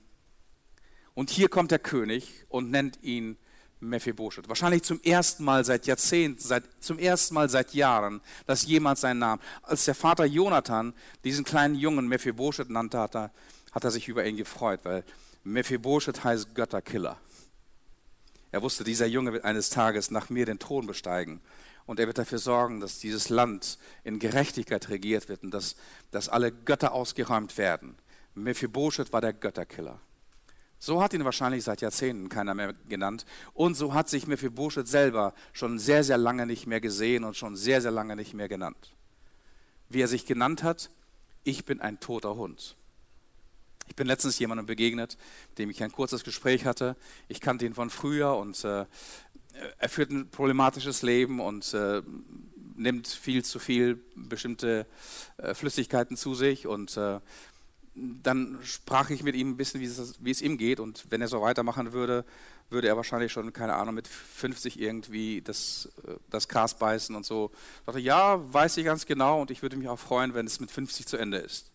und 1.15 1.31
hier 1.31 1.49
kommt 1.49 1.71
der 1.71 1.79
König 1.79 2.45
und 2.49 2.71
nennt 2.71 3.03
ihn 3.03 3.37
Mephibosheth. 3.81 4.49
Wahrscheinlich 4.49 4.83
zum 4.83 5.01
ersten 5.03 5.45
Mal 5.45 5.65
seit 5.65 5.87
Jahrzehnten, 5.87 6.41
seit, 6.41 6.65
zum 6.81 6.99
ersten 6.99 7.35
Mal 7.35 7.51
seit 7.51 7.75
Jahren, 7.75 8.21
dass 8.47 8.65
jemand 8.65 8.99
seinen 8.99 9.19
Namen. 9.19 9.43
Als 9.63 9.85
der 9.85 9.95
Vater 9.95 10.25
Jonathan 10.25 10.95
diesen 11.25 11.45
kleinen 11.45 11.75
Jungen 11.75 12.07
Mephibosheth 12.07 12.71
nannte, 12.71 12.99
hat 12.99 13.17
er, 13.17 13.31
hat 13.73 13.85
er 13.85 13.91
sich 13.91 14.09
über 14.09 14.25
ihn 14.25 14.37
gefreut, 14.37 14.81
weil 14.85 15.05
Mephibosheth 15.45 16.23
heißt 16.23 16.55
Götterkiller. 16.55 17.19
Er 18.53 18.63
wusste, 18.63 18.85
dieser 18.85 19.07
Junge 19.07 19.33
wird 19.33 19.45
eines 19.45 19.71
Tages 19.71 20.11
nach 20.11 20.31
mir 20.31 20.47
den 20.47 20.59
Thron 20.59 20.87
besteigen. 20.87 21.41
Und 21.87 21.99
er 21.99 22.07
wird 22.07 22.19
dafür 22.19 22.39
sorgen, 22.39 22.81
dass 22.81 23.01
dieses 23.01 23.29
Land 23.29 23.79
in 24.05 24.19
Gerechtigkeit 24.19 24.89
regiert 24.89 25.29
wird 25.29 25.43
und 25.43 25.53
dass, 25.53 25.75
dass 26.11 26.29
alle 26.29 26.53
Götter 26.53 26.93
ausgeräumt 26.93 27.59
werden. 27.59 27.97
Mephibosheth 28.35 29.13
war 29.13 29.21
der 29.21 29.33
Götterkiller. 29.33 29.99
So 30.79 31.03
hat 31.03 31.15
ihn 31.15 31.25
wahrscheinlich 31.25 31.65
seit 31.65 31.81
Jahrzehnten 31.81 32.29
keiner 32.29 32.55
mehr 32.55 32.75
genannt. 32.89 33.25
Und 33.55 33.75
so 33.75 33.95
hat 33.95 34.09
sich 34.09 34.27
Mephibosheth 34.27 34.89
selber 34.89 35.33
schon 35.53 35.79
sehr, 35.79 36.05
sehr 36.05 36.19
lange 36.19 36.45
nicht 36.47 36.67
mehr 36.67 36.81
gesehen 36.81 37.25
und 37.25 37.37
schon 37.37 37.57
sehr, 37.57 37.81
sehr 37.81 37.91
lange 37.91 38.17
nicht 38.17 38.35
mehr 38.35 38.49
genannt. 38.49 38.93
Wie 39.89 40.03
er 40.03 40.09
sich 40.09 40.27
genannt 40.27 40.63
hat, 40.63 40.91
ich 41.45 41.65
bin 41.65 41.81
ein 41.81 42.01
toter 42.01 42.37
Hund. 42.37 42.77
Ich 43.93 43.97
bin 43.97 44.07
letztens 44.07 44.39
jemandem 44.39 44.65
begegnet, 44.65 45.19
dem 45.59 45.69
ich 45.69 45.83
ein 45.83 45.93
kurzes 45.93 46.25
Gespräch 46.25 46.65
hatte. 46.65 46.97
Ich 47.29 47.43
kannte 47.43 47.67
ihn 47.67 47.75
von 47.75 47.91
früher 47.91 48.35
und 48.39 48.65
äh, 48.65 48.87
er 49.77 49.89
führt 49.91 50.11
ein 50.11 50.31
problematisches 50.31 51.03
Leben 51.03 51.41
und 51.41 51.75
äh, 51.75 52.01
nimmt 52.75 53.07
viel 53.07 53.45
zu 53.45 53.59
viel 53.59 54.03
bestimmte 54.15 54.87
äh, 55.37 55.53
Flüssigkeiten 55.53 56.17
zu 56.17 56.35
sich 56.35 56.67
und 56.67 56.97
äh, 56.97 57.21
dann 57.95 58.59
sprach 58.63 59.11
ich 59.11 59.23
mit 59.23 59.37
ihm 59.37 59.51
ein 59.51 59.57
bisschen, 59.59 59.83
wie 59.83 59.85
es, 59.85 60.15
wie 60.25 60.31
es, 60.31 60.41
ihm 60.41 60.57
geht 60.57 60.81
und 60.81 61.05
wenn 61.11 61.21
er 61.21 61.29
so 61.29 61.43
weitermachen 61.43 61.93
würde, 61.93 62.25
würde 62.71 62.89
er 62.89 62.97
wahrscheinlich 62.97 63.31
schon, 63.31 63.53
keine 63.53 63.75
Ahnung, 63.75 63.95
mit 63.95 64.09
50 64.09 64.81
irgendwie 64.81 65.43
das, 65.43 65.91
äh, 66.07 66.15
das 66.31 66.49
Gras 66.49 66.79
beißen 66.79 67.15
und 67.15 67.27
so. 67.27 67.51
Ich 67.81 67.85
dachte, 67.85 68.01
ja, 68.01 68.41
weiß 68.55 68.79
ich 68.79 68.87
ganz 68.87 69.05
genau 69.05 69.43
und 69.43 69.51
ich 69.51 69.61
würde 69.61 69.77
mich 69.77 69.89
auch 69.91 69.99
freuen, 69.99 70.33
wenn 70.33 70.47
es 70.47 70.61
mit 70.61 70.71
50 70.71 71.05
zu 71.05 71.19
Ende 71.19 71.37
ist. 71.37 71.72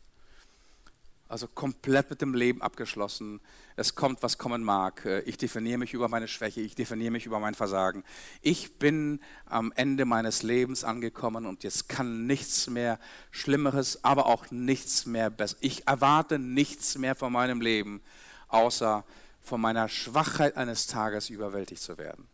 Also 1.29 1.47
komplett 1.47 2.09
mit 2.09 2.21
dem 2.21 2.33
Leben 2.33 2.61
abgeschlossen. 2.61 3.41
Es 3.75 3.95
kommt, 3.95 4.23
was 4.23 4.37
kommen 4.37 4.63
mag. 4.63 5.05
Äh, 5.05 5.19
ich 5.21 5.37
definiere 5.37 5.77
mich 5.77 5.93
über 5.93 6.07
meine 6.07 6.27
Schwäche, 6.27 6.61
ich 6.61 6.75
definiere 6.75 7.11
mich 7.11 7.25
über 7.25 7.39
mein 7.39 7.53
Versagen. 7.53 8.03
Ich 8.41 8.79
bin 8.79 9.19
am 9.45 9.73
Ende 9.75 10.05
meines 10.05 10.41
Lebens 10.43 10.83
angekommen 10.83 11.45
und 11.45 11.63
jetzt 11.63 11.89
kann 11.89 12.25
nichts 12.25 12.69
mehr 12.69 12.99
Schlimmeres, 13.31 14.03
aber 14.03 14.27
auch 14.27 14.51
nichts 14.51 15.05
mehr 15.05 15.29
besser. 15.29 15.57
Ich 15.59 15.87
erwarte 15.87 16.39
nichts 16.39 16.97
mehr 16.97 17.15
von 17.15 17.33
meinem 17.33 17.59
Leben, 17.59 18.01
außer 18.47 19.03
von 19.41 19.59
meiner 19.59 19.89
Schwachheit 19.89 20.55
eines 20.55 20.87
Tages 20.87 21.29
überwältigt 21.29 21.81
zu 21.81 21.97
werden. 21.97 22.27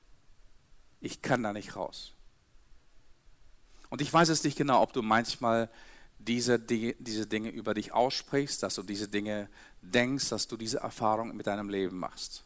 Ich 1.01 1.21
kann 1.21 1.43
da 1.43 1.51
nicht 1.51 1.75
raus. 1.75 2.13
Und 3.89 4.01
ich 4.01 4.11
weiß 4.11 4.29
es 4.29 4.43
nicht 4.43 4.57
genau, 4.57 4.81
ob 4.81 4.93
du 4.93 5.01
manchmal 5.01 5.69
diese 6.25 6.59
diese 6.59 7.27
Dinge 7.27 7.49
über 7.49 7.73
dich 7.73 7.93
aussprichst, 7.93 8.63
dass 8.63 8.75
du 8.75 8.83
diese 8.83 9.07
Dinge 9.07 9.49
denkst, 9.81 10.29
dass 10.29 10.47
du 10.47 10.57
diese 10.57 10.79
Erfahrung 10.79 11.35
mit 11.35 11.47
deinem 11.47 11.69
Leben 11.69 11.97
machst. 11.97 12.43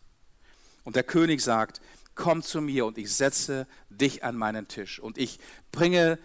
Und 0.84 0.96
der 0.96 1.04
König 1.04 1.42
sagt, 1.42 1.82
komm 2.16 2.42
zu 2.42 2.62
mir 2.62 2.86
und 2.86 2.98
ich 2.98 3.14
setze 3.14 3.68
dich 3.90 4.24
an 4.24 4.36
meinen 4.36 4.68
Tisch 4.68 5.00
und 5.00 5.18
ich 5.18 5.40
bringe 5.72 6.20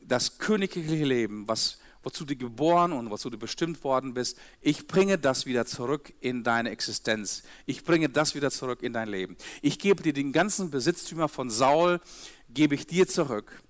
das 0.00 0.38
königliche 0.38 1.04
Leben, 1.04 1.48
was, 1.48 1.78
wozu 2.02 2.24
du 2.24 2.36
geboren 2.36 2.92
und 2.92 3.10
wozu 3.10 3.28
du 3.28 3.36
bestimmt 3.36 3.82
worden 3.82 4.14
bist, 4.14 4.38
ich 4.60 4.86
bringe 4.86 5.18
das 5.18 5.46
wieder 5.46 5.66
zurück 5.66 6.12
in 6.20 6.44
deine 6.44 6.70
Existenz. 6.70 7.42
Ich 7.66 7.84
bringe 7.84 8.08
das 8.08 8.34
wieder 8.34 8.50
zurück 8.50 8.82
in 8.82 8.92
dein 8.92 9.08
Leben. 9.08 9.36
Ich 9.62 9.78
gebe 9.78 10.02
dir 10.02 10.12
den 10.12 10.32
ganzen 10.32 10.70
Besitztümer 10.70 11.28
von 11.28 11.50
Saul, 11.50 12.00
gebe 12.48 12.74
ich 12.76 12.86
dir 12.86 13.08
zurück 13.08 13.60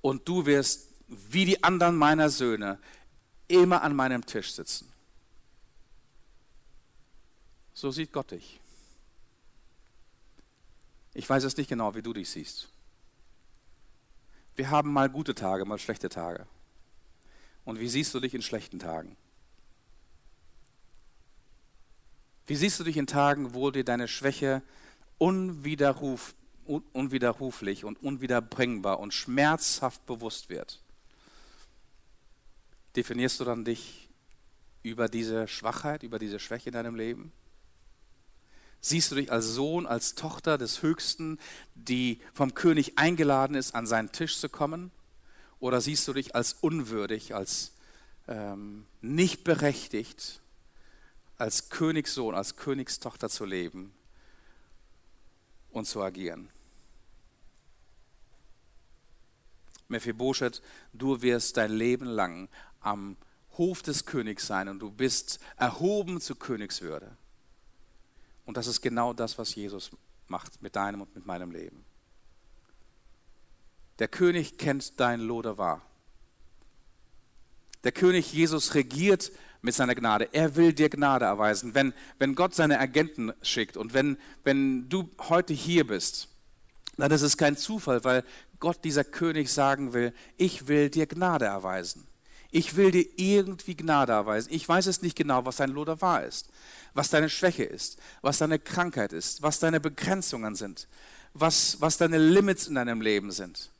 und 0.00 0.28
du 0.28 0.44
wirst 0.46 0.91
wie 1.30 1.44
die 1.44 1.62
anderen 1.62 1.96
meiner 1.96 2.30
Söhne 2.30 2.78
immer 3.48 3.82
an 3.82 3.94
meinem 3.94 4.24
Tisch 4.24 4.52
sitzen. 4.52 4.90
So 7.74 7.90
sieht 7.90 8.12
Gott 8.12 8.30
dich. 8.30 8.60
Ich 11.14 11.28
weiß 11.28 11.44
es 11.44 11.56
nicht 11.56 11.68
genau, 11.68 11.94
wie 11.94 12.02
du 12.02 12.12
dich 12.12 12.30
siehst. 12.30 12.68
Wir 14.54 14.70
haben 14.70 14.92
mal 14.92 15.08
gute 15.08 15.34
Tage, 15.34 15.64
mal 15.64 15.78
schlechte 15.78 16.08
Tage. 16.08 16.46
Und 17.64 17.80
wie 17.80 17.88
siehst 17.88 18.14
du 18.14 18.20
dich 18.20 18.34
in 18.34 18.42
schlechten 18.42 18.78
Tagen? 18.78 19.16
Wie 22.46 22.56
siehst 22.56 22.80
du 22.80 22.84
dich 22.84 22.96
in 22.96 23.06
Tagen, 23.06 23.54
wo 23.54 23.70
dir 23.70 23.84
deine 23.84 24.08
Schwäche 24.08 24.62
unwiderruf, 25.18 26.34
unwiderruflich 26.64 27.84
und 27.84 28.02
unwiederbringbar 28.02 28.98
und 28.98 29.14
schmerzhaft 29.14 30.04
bewusst 30.06 30.48
wird? 30.48 30.81
Definierst 32.96 33.40
du 33.40 33.44
dann 33.44 33.64
dich 33.64 34.08
über 34.82 35.08
diese 35.08 35.48
Schwachheit, 35.48 36.02
über 36.02 36.18
diese 36.18 36.38
Schwäche 36.38 36.68
in 36.68 36.74
deinem 36.74 36.94
Leben? 36.94 37.32
Siehst 38.80 39.12
du 39.12 39.14
dich 39.14 39.30
als 39.30 39.46
Sohn, 39.46 39.86
als 39.86 40.16
Tochter 40.16 40.58
des 40.58 40.82
Höchsten, 40.82 41.38
die 41.74 42.20
vom 42.34 42.54
König 42.54 42.98
eingeladen 42.98 43.54
ist, 43.54 43.74
an 43.74 43.86
seinen 43.86 44.10
Tisch 44.10 44.38
zu 44.38 44.48
kommen? 44.48 44.90
Oder 45.60 45.80
siehst 45.80 46.08
du 46.08 46.12
dich 46.12 46.34
als 46.34 46.54
unwürdig, 46.54 47.34
als 47.34 47.74
ähm, 48.26 48.84
nicht 49.00 49.44
berechtigt, 49.44 50.40
als 51.38 51.68
Königssohn, 51.70 52.34
als 52.34 52.56
Königstochter 52.56 53.28
zu 53.28 53.44
leben 53.44 53.94
und 55.70 55.86
zu 55.86 56.02
agieren? 56.02 56.50
Mephibosheth, 59.86 60.60
du 60.92 61.22
wirst 61.22 61.56
dein 61.56 61.70
Leben 61.70 62.06
lang 62.06 62.48
am 62.82 63.16
Hof 63.58 63.82
des 63.82 64.06
Königs 64.06 64.46
sein 64.46 64.68
und 64.68 64.80
du 64.80 64.90
bist 64.90 65.38
erhoben 65.56 66.20
zur 66.20 66.38
Königswürde. 66.38 67.16
Und 68.44 68.56
das 68.56 68.66
ist 68.66 68.80
genau 68.80 69.12
das, 69.12 69.38
was 69.38 69.54
Jesus 69.54 69.90
macht 70.28 70.62
mit 70.62 70.76
deinem 70.76 71.02
und 71.02 71.14
mit 71.14 71.26
meinem 71.26 71.50
Leben. 71.50 71.84
Der 73.98 74.08
König 74.08 74.58
kennt 74.58 74.98
dein 74.98 75.20
Lodevar. 75.20 75.82
Der 77.84 77.92
König 77.92 78.32
Jesus 78.32 78.74
regiert 78.74 79.32
mit 79.60 79.74
seiner 79.74 79.94
Gnade. 79.94 80.28
Er 80.32 80.56
will 80.56 80.72
dir 80.72 80.88
Gnade 80.88 81.24
erweisen. 81.24 81.74
Wenn, 81.74 81.92
wenn 82.18 82.34
Gott 82.34 82.54
seine 82.54 82.78
Agenten 82.78 83.32
schickt 83.42 83.76
und 83.76 83.94
wenn, 83.94 84.16
wenn 84.44 84.88
du 84.88 85.10
heute 85.28 85.52
hier 85.52 85.86
bist, 85.86 86.28
dann 86.96 87.10
ist 87.10 87.22
es 87.22 87.36
kein 87.36 87.56
Zufall, 87.56 88.04
weil 88.04 88.24
Gott, 88.60 88.84
dieser 88.84 89.04
König, 89.04 89.52
sagen 89.52 89.92
will, 89.92 90.12
ich 90.36 90.68
will 90.68 90.90
dir 90.90 91.06
Gnade 91.06 91.46
erweisen. 91.46 92.06
Ich 92.54 92.76
will 92.76 92.90
dir 92.90 93.06
irgendwie 93.16 93.74
Gnade 93.74 94.12
erweisen. 94.12 94.52
Ich 94.52 94.68
weiß 94.68 94.86
es 94.86 95.00
nicht 95.00 95.16
genau, 95.16 95.46
was 95.46 95.56
dein 95.56 95.70
Loder 95.70 96.02
wahr 96.02 96.22
ist, 96.22 96.50
was 96.92 97.08
deine 97.08 97.30
Schwäche 97.30 97.64
ist, 97.64 97.98
was 98.20 98.38
deine 98.38 98.58
Krankheit 98.58 99.14
ist, 99.14 99.40
was 99.40 99.58
deine 99.58 99.80
Begrenzungen 99.80 100.54
sind, 100.54 100.86
was, 101.32 101.80
was 101.80 101.96
deine 101.96 102.18
Limits 102.18 102.66
in 102.66 102.74
deinem 102.74 103.00
Leben 103.00 103.32
sind, 103.32 103.70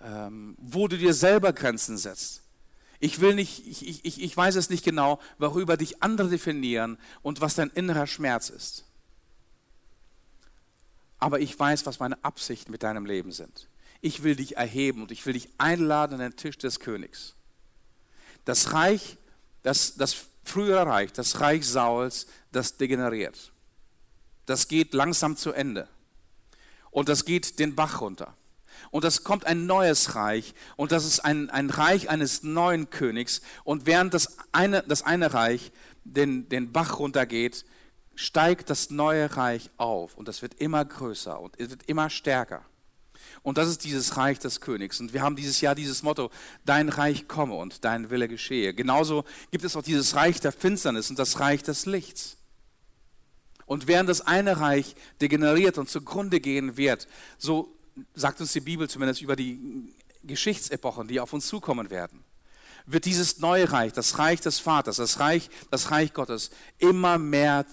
ähm, 0.00 0.56
wo 0.56 0.86
du 0.86 0.96
dir 0.96 1.14
selber 1.14 1.52
Grenzen 1.52 1.98
setzt. 1.98 2.42
Ich 3.00 3.20
will 3.20 3.34
nicht, 3.34 3.66
ich, 3.66 4.04
ich, 4.04 4.22
ich 4.22 4.36
weiß 4.36 4.54
es 4.54 4.70
nicht 4.70 4.84
genau, 4.84 5.20
worüber 5.38 5.76
dich 5.76 6.00
andere 6.00 6.28
definieren 6.28 6.98
und 7.22 7.40
was 7.40 7.56
dein 7.56 7.70
innerer 7.70 8.06
Schmerz 8.06 8.50
ist. 8.50 8.84
Aber 11.18 11.40
ich 11.40 11.58
weiß, 11.58 11.86
was 11.86 11.98
meine 11.98 12.22
Absichten 12.24 12.70
mit 12.70 12.84
deinem 12.84 13.04
Leben 13.04 13.32
sind. 13.32 13.68
Ich 14.00 14.22
will 14.22 14.36
dich 14.36 14.56
erheben 14.56 15.02
und 15.02 15.10
ich 15.10 15.26
will 15.26 15.32
dich 15.32 15.48
einladen 15.58 16.14
an 16.14 16.20
den 16.20 16.36
Tisch 16.36 16.56
des 16.56 16.78
Königs. 16.78 17.35
Das 18.46 18.72
Reich, 18.72 19.18
das, 19.62 19.96
das 19.96 20.16
frühere 20.44 20.86
Reich, 20.86 21.12
das 21.12 21.40
Reich 21.40 21.66
Sauls, 21.66 22.26
das 22.52 22.78
degeneriert. 22.78 23.52
Das 24.46 24.68
geht 24.68 24.94
langsam 24.94 25.36
zu 25.36 25.52
Ende. 25.52 25.88
Und 26.90 27.10
das 27.10 27.26
geht 27.26 27.58
den 27.58 27.74
Bach 27.74 28.00
runter. 28.00 28.32
Und 28.90 29.04
es 29.04 29.24
kommt 29.24 29.44
ein 29.46 29.66
neues 29.66 30.14
Reich 30.14 30.54
und 30.76 30.92
das 30.92 31.04
ist 31.04 31.20
ein, 31.20 31.50
ein 31.50 31.70
Reich 31.70 32.08
eines 32.08 32.42
neuen 32.42 32.88
Königs. 32.88 33.42
Und 33.64 33.84
während 33.84 34.14
das 34.14 34.38
eine, 34.52 34.82
das 34.84 35.02
eine 35.02 35.34
Reich 35.34 35.72
den, 36.04 36.48
den 36.48 36.72
Bach 36.72 36.98
runtergeht, 36.98 37.64
steigt 38.14 38.70
das 38.70 38.90
neue 38.90 39.36
Reich 39.36 39.70
auf 39.76 40.16
und 40.16 40.28
das 40.28 40.40
wird 40.40 40.54
immer 40.54 40.84
größer 40.84 41.38
und 41.40 41.58
es 41.60 41.70
wird 41.70 41.82
immer 41.86 42.08
stärker. 42.10 42.64
Und 43.42 43.58
das 43.58 43.68
ist 43.68 43.84
dieses 43.84 44.16
Reich 44.16 44.38
des 44.38 44.60
Königs. 44.60 45.00
Und 45.00 45.12
wir 45.12 45.22
haben 45.22 45.36
dieses 45.36 45.60
Jahr 45.60 45.74
dieses 45.74 46.02
Motto, 46.02 46.30
dein 46.64 46.88
Reich 46.88 47.28
komme 47.28 47.54
und 47.54 47.84
dein 47.84 48.10
Wille 48.10 48.28
geschehe. 48.28 48.74
Genauso 48.74 49.24
gibt 49.50 49.64
es 49.64 49.76
auch 49.76 49.82
dieses 49.82 50.14
Reich 50.14 50.40
der 50.40 50.52
Finsternis 50.52 51.10
und 51.10 51.18
das 51.18 51.40
Reich 51.40 51.62
des 51.62 51.86
Lichts. 51.86 52.36
Und 53.66 53.88
während 53.88 54.08
das 54.08 54.20
eine 54.20 54.60
Reich 54.60 54.94
degeneriert 55.20 55.78
und 55.78 55.90
zugrunde 55.90 56.40
gehen 56.40 56.76
wird, 56.76 57.08
so 57.36 57.76
sagt 58.14 58.40
uns 58.40 58.52
die 58.52 58.60
Bibel 58.60 58.88
zumindest 58.88 59.22
über 59.22 59.36
die 59.36 59.92
Geschichtsepochen, 60.22 61.08
die 61.08 61.20
auf 61.20 61.32
uns 61.32 61.46
zukommen 61.46 61.90
werden, 61.90 62.24
wird 62.86 63.04
dieses 63.04 63.40
neue 63.40 63.70
Reich, 63.72 63.92
das 63.92 64.18
Reich 64.18 64.40
des 64.40 64.60
Vaters, 64.60 64.96
das 64.96 65.18
Reich, 65.18 65.50
das 65.70 65.90
Reich 65.90 66.12
Gottes, 66.12 66.50
immer 66.78 67.18
mehr 67.18 67.66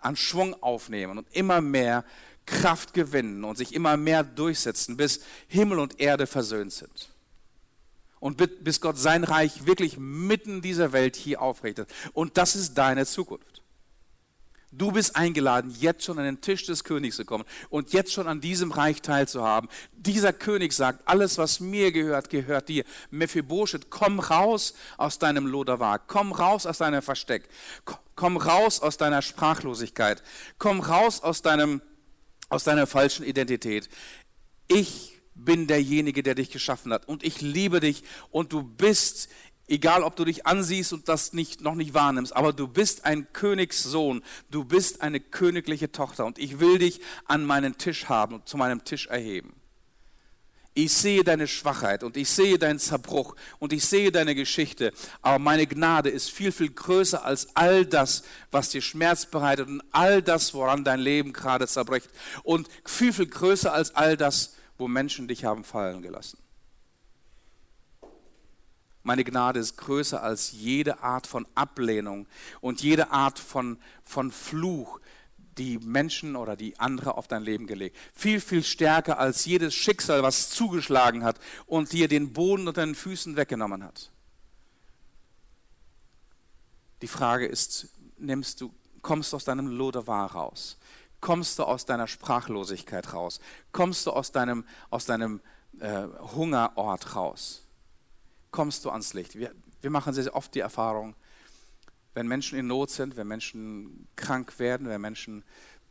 an 0.00 0.14
Schwung 0.14 0.54
aufnehmen 0.62 1.18
und 1.18 1.26
immer 1.32 1.60
mehr 1.60 2.04
Kraft 2.48 2.94
gewinnen 2.94 3.44
und 3.44 3.56
sich 3.56 3.74
immer 3.74 3.96
mehr 3.96 4.24
durchsetzen, 4.24 4.96
bis 4.96 5.20
Himmel 5.46 5.78
und 5.78 6.00
Erde 6.00 6.26
versöhnt 6.26 6.72
sind. 6.72 7.10
Und 8.20 8.64
bis 8.64 8.80
Gott 8.80 8.98
sein 8.98 9.22
Reich 9.22 9.66
wirklich 9.66 9.96
mitten 9.98 10.60
dieser 10.60 10.92
Welt 10.92 11.14
hier 11.14 11.40
aufrichtet. 11.40 11.88
Und 12.12 12.36
das 12.36 12.56
ist 12.56 12.74
deine 12.74 13.06
Zukunft. 13.06 13.62
Du 14.70 14.92
bist 14.92 15.16
eingeladen, 15.16 15.74
jetzt 15.80 16.04
schon 16.04 16.18
an 16.18 16.26
den 16.26 16.42
Tisch 16.42 16.66
des 16.66 16.84
Königs 16.84 17.16
zu 17.16 17.24
kommen 17.24 17.44
und 17.70 17.94
jetzt 17.94 18.12
schon 18.12 18.28
an 18.28 18.42
diesem 18.42 18.70
Reich 18.70 19.00
teilzuhaben. 19.00 19.70
Dieser 19.92 20.34
König 20.34 20.74
sagt, 20.74 21.08
alles, 21.08 21.38
was 21.38 21.60
mir 21.60 21.90
gehört, 21.90 22.28
gehört 22.28 22.68
dir. 22.68 22.84
Mephibosheth, 23.10 23.88
komm 23.88 24.20
raus 24.20 24.74
aus 24.98 25.18
deinem 25.18 25.46
Loderwag, 25.46 26.02
komm 26.06 26.32
raus 26.32 26.66
aus 26.66 26.78
deinem 26.78 27.00
Versteck, 27.00 27.48
komm 28.14 28.36
raus 28.36 28.80
aus 28.80 28.98
deiner 28.98 29.22
Sprachlosigkeit, 29.22 30.22
komm 30.58 30.80
raus 30.80 31.22
aus, 31.22 31.40
deinem, 31.40 31.80
aus 32.48 32.64
deiner 32.64 32.86
falschen 32.86 33.24
Identität. 33.24 33.88
Ich 34.68 35.20
bin 35.34 35.66
derjenige, 35.66 36.22
der 36.22 36.34
dich 36.34 36.50
geschaffen 36.50 36.92
hat 36.92 37.06
und 37.08 37.22
ich 37.22 37.40
liebe 37.40 37.80
dich 37.80 38.02
und 38.30 38.52
du 38.52 38.62
bist 38.62 39.28
Egal, 39.70 40.02
ob 40.02 40.16
du 40.16 40.24
dich 40.24 40.46
ansiehst 40.46 40.94
und 40.94 41.10
das 41.10 41.34
nicht, 41.34 41.60
noch 41.60 41.74
nicht 41.74 41.92
wahrnimmst, 41.92 42.34
aber 42.34 42.54
du 42.54 42.66
bist 42.66 43.04
ein 43.04 43.30
Königssohn, 43.34 44.24
du 44.50 44.64
bist 44.64 45.02
eine 45.02 45.20
königliche 45.20 45.92
Tochter 45.92 46.24
und 46.24 46.38
ich 46.38 46.58
will 46.58 46.78
dich 46.78 47.02
an 47.26 47.44
meinen 47.44 47.76
Tisch 47.76 48.06
haben 48.06 48.36
und 48.36 48.48
zu 48.48 48.56
meinem 48.56 48.82
Tisch 48.84 49.08
erheben. 49.08 49.52
Ich 50.80 50.92
sehe 50.92 51.24
deine 51.24 51.48
Schwachheit 51.48 52.04
und 52.04 52.16
ich 52.16 52.30
sehe 52.30 52.56
deinen 52.56 52.78
Zerbruch 52.78 53.34
und 53.58 53.72
ich 53.72 53.84
sehe 53.84 54.12
deine 54.12 54.36
Geschichte, 54.36 54.92
aber 55.22 55.40
meine 55.40 55.66
Gnade 55.66 56.08
ist 56.08 56.30
viel, 56.30 56.52
viel 56.52 56.70
größer 56.70 57.24
als 57.24 57.48
all 57.56 57.84
das, 57.84 58.22
was 58.52 58.68
dir 58.68 58.80
Schmerz 58.80 59.26
bereitet 59.26 59.66
und 59.66 59.82
all 59.90 60.22
das, 60.22 60.54
woran 60.54 60.84
dein 60.84 61.00
Leben 61.00 61.32
gerade 61.32 61.66
zerbricht 61.66 62.08
und 62.44 62.68
viel, 62.84 63.12
viel 63.12 63.26
größer 63.26 63.72
als 63.72 63.96
all 63.96 64.16
das, 64.16 64.54
wo 64.76 64.86
Menschen 64.86 65.26
dich 65.26 65.44
haben 65.44 65.64
fallen 65.64 66.00
gelassen. 66.00 66.38
Meine 69.02 69.24
Gnade 69.24 69.58
ist 69.58 69.78
größer 69.78 70.22
als 70.22 70.52
jede 70.52 71.02
Art 71.02 71.26
von 71.26 71.48
Ablehnung 71.56 72.28
und 72.60 72.82
jede 72.82 73.10
Art 73.10 73.40
von, 73.40 73.78
von 74.04 74.30
Fluch, 74.30 75.00
die 75.58 75.78
Menschen 75.78 76.36
oder 76.36 76.56
die 76.56 76.78
andere 76.78 77.16
auf 77.16 77.28
dein 77.28 77.42
Leben 77.42 77.66
gelegt. 77.66 77.96
Viel, 78.14 78.40
viel 78.40 78.62
stärker 78.62 79.18
als 79.18 79.44
jedes 79.44 79.74
Schicksal, 79.74 80.22
was 80.22 80.50
zugeschlagen 80.50 81.24
hat 81.24 81.38
und 81.66 81.92
dir 81.92 82.08
den 82.08 82.32
Boden 82.32 82.68
unter 82.68 82.84
den 82.84 82.94
Füßen 82.94 83.36
weggenommen 83.36 83.84
hat. 83.84 84.10
Die 87.02 87.08
Frage 87.08 87.46
ist, 87.46 87.88
nimmst 88.16 88.60
du, 88.60 88.72
kommst 89.02 89.32
du 89.32 89.36
aus 89.36 89.44
deinem 89.44 89.68
Lodevar 89.68 90.32
raus? 90.32 90.78
Kommst 91.20 91.58
du 91.58 91.64
aus 91.64 91.84
deiner 91.84 92.06
Sprachlosigkeit 92.06 93.12
raus? 93.12 93.40
Kommst 93.72 94.06
du 94.06 94.12
aus 94.12 94.32
deinem, 94.32 94.64
aus 94.90 95.04
deinem 95.04 95.40
äh, 95.80 96.06
Hungerort 96.34 97.16
raus? 97.16 97.68
kommst 98.50 98.84
du 98.84 98.90
ans 98.90 99.14
Licht. 99.14 99.38
Wir, 99.38 99.52
wir 99.80 99.90
machen 99.90 100.12
sehr, 100.12 100.24
sehr 100.24 100.34
oft 100.34 100.54
die 100.54 100.60
Erfahrung, 100.60 101.14
wenn 102.18 102.26
Menschen 102.26 102.58
in 102.58 102.66
Not 102.66 102.90
sind, 102.90 103.16
wenn 103.16 103.28
Menschen 103.28 104.08
krank 104.16 104.58
werden, 104.58 104.88
wenn 104.88 105.00
Menschen 105.00 105.44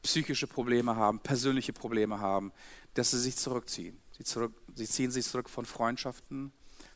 psychische 0.03 0.45
Probleme 0.45 0.97
haben, 0.97 1.19
persönliche 1.19 1.71
Probleme 1.71 2.19
haben, 2.19 2.51
dass 2.95 3.11
sie 3.11 3.19
sich 3.19 3.37
zurückziehen. 3.37 3.97
Sie, 4.17 4.25
zurück, 4.25 4.51
sie 4.75 4.87
ziehen 4.87 5.09
sich 5.09 5.25
zurück 5.25 5.49
von 5.49 5.65
Freundschaften, 5.65 6.51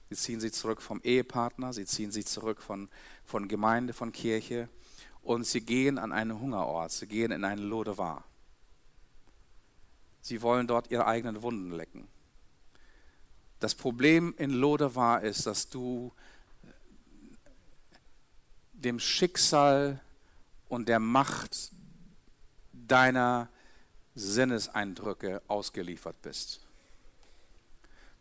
sie 0.09 0.17
ziehen 0.17 0.41
sich 0.41 0.51
zurück 0.51 0.82
vom 0.82 0.99
Ehepartner, 1.01 1.71
sie 1.71 1.86
ziehen 1.86 2.11
sich 2.11 2.25
zurück 2.25 2.61
von, 2.61 2.89
von 3.23 3.47
Gemeinde, 3.47 3.93
von 3.93 4.11
Kirche 4.11 4.67
und 5.21 5.47
sie 5.47 5.61
gehen 5.61 5.97
an 5.97 6.11
einen 6.11 6.38
Hungerort, 6.38 6.91
sie 6.91 7.07
gehen 7.07 7.32
in 7.32 7.45
einen 7.45 7.63
Lodevar. 7.63 8.25
Sie 10.19 10.41
wollen 10.41 10.67
dort 10.67 10.91
ihre 10.91 11.07
eigenen 11.07 11.41
Wunden 11.41 11.71
lecken. 11.71 12.09
Das 13.61 13.75
Problem 13.75 14.36
in 14.38 14.49
Lodevar 14.49 15.21
ist, 15.21 15.45
dass 15.45 15.69
du 15.69 16.11
dem 18.84 18.99
Schicksal 18.99 19.99
und 20.67 20.89
der 20.89 20.99
Macht 20.99 21.71
deiner 22.73 23.49
Sinneseindrücke 24.15 25.41
ausgeliefert 25.47 26.21
bist. 26.21 26.61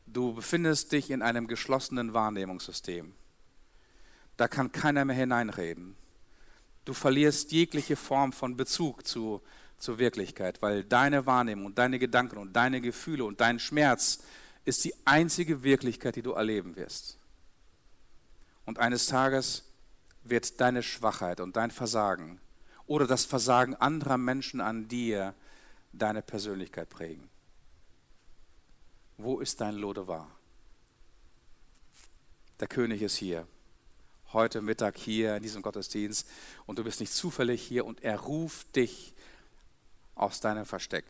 Du 0.07 0.35
befindest 0.35 0.93
dich 0.93 1.11
in 1.11 1.23
einem 1.23 1.47
geschlossenen 1.47 2.15
Wahrnehmungssystem. 2.15 3.15
Da 4.37 4.49
kann 4.49 4.73
keiner 4.73 5.05
mehr 5.05 5.17
hineinreden. 5.17 5.97
Du 6.85 6.95
verlierst 6.95 7.53
jegliche 7.53 7.97
Form 7.97 8.33
von 8.33 8.57
Bezug 8.57 9.07
zu, 9.07 9.43
zur 9.79 9.99
Wirklichkeit, 9.99 10.63
weil 10.63 10.83
deine 10.83 11.27
Wahrnehmung 11.27 11.67
und 11.67 11.79
deine 11.79 11.99
Gedanken 11.99 12.39
und 12.39 12.55
deine 12.55 12.81
Gefühle 12.81 13.25
und 13.25 13.41
dein 13.41 13.59
Schmerz 13.59 14.23
ist 14.65 14.85
die 14.85 14.95
einzige 15.05 15.63
Wirklichkeit, 15.63 16.17
die 16.17 16.23
du 16.23 16.33
erleben 16.33 16.77
wirst. 16.77 17.19
Und 18.65 18.79
eines 18.79 19.07
Tages 19.07 19.70
wird 20.23 20.61
deine 20.61 20.83
Schwachheit 20.83 21.41
und 21.41 21.57
dein 21.57 21.71
Versagen 21.71 22.41
oder 22.87 23.07
das 23.07 23.25
Versagen 23.25 23.75
anderer 23.77 24.19
Menschen 24.19 24.61
an 24.61 24.89
dir 24.89 25.35
deine 25.93 26.23
Persönlichkeit 26.23 26.89
prägen. 26.89 27.29
Wo 29.17 29.41
ist 29.41 29.61
dein 29.61 29.75
Lodevar? 29.75 30.31
Der 32.59 32.69
König 32.69 33.03
ist 33.03 33.17
hier, 33.17 33.47
heute 34.33 34.61
Mittag 34.61 34.99
hier 34.99 35.37
in 35.37 35.43
diesem 35.43 35.63
Gottesdienst 35.63 36.29
und 36.67 36.79
du 36.79 36.85
bist 36.85 37.01
nicht 37.01 37.13
zufällig 37.13 37.63
hier 37.63 37.85
und 37.87 38.03
er 38.03 38.21
ruft 38.21 38.77
dich 38.77 39.15
aus 40.15 40.41
deinem 40.41 40.67
Versteck 40.67 41.07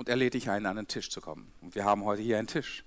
und 0.00 0.08
er 0.08 0.16
lädt 0.16 0.32
dich 0.32 0.48
ein, 0.48 0.64
an 0.64 0.76
den 0.76 0.88
Tisch 0.88 1.10
zu 1.10 1.20
kommen. 1.20 1.52
Und 1.60 1.74
wir 1.74 1.84
haben 1.84 2.04
heute 2.04 2.22
hier 2.22 2.38
einen 2.38 2.46
Tisch. 2.46 2.84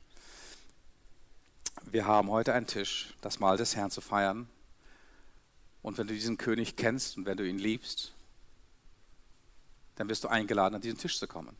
Wir 1.93 2.07
haben 2.07 2.31
heute 2.31 2.55
einen 2.55 2.65
Tisch, 2.65 3.13
das 3.21 3.39
Mahl 3.39 3.55
des 3.55 3.75
Herrn 3.75 3.91
zu 3.91 4.01
feiern. 4.01 4.49
Und 5.83 5.99
wenn 5.99 6.07
du 6.07 6.15
diesen 6.15 6.39
König 6.39 6.75
kennst 6.75 7.17
und 7.17 7.27
wenn 7.27 7.37
du 7.37 7.47
ihn 7.47 7.59
liebst, 7.59 8.13
dann 9.93 10.09
wirst 10.09 10.23
du 10.23 10.27
eingeladen, 10.27 10.73
an 10.73 10.81
diesen 10.81 10.97
Tisch 10.97 11.19
zu 11.19 11.27
kommen. 11.27 11.55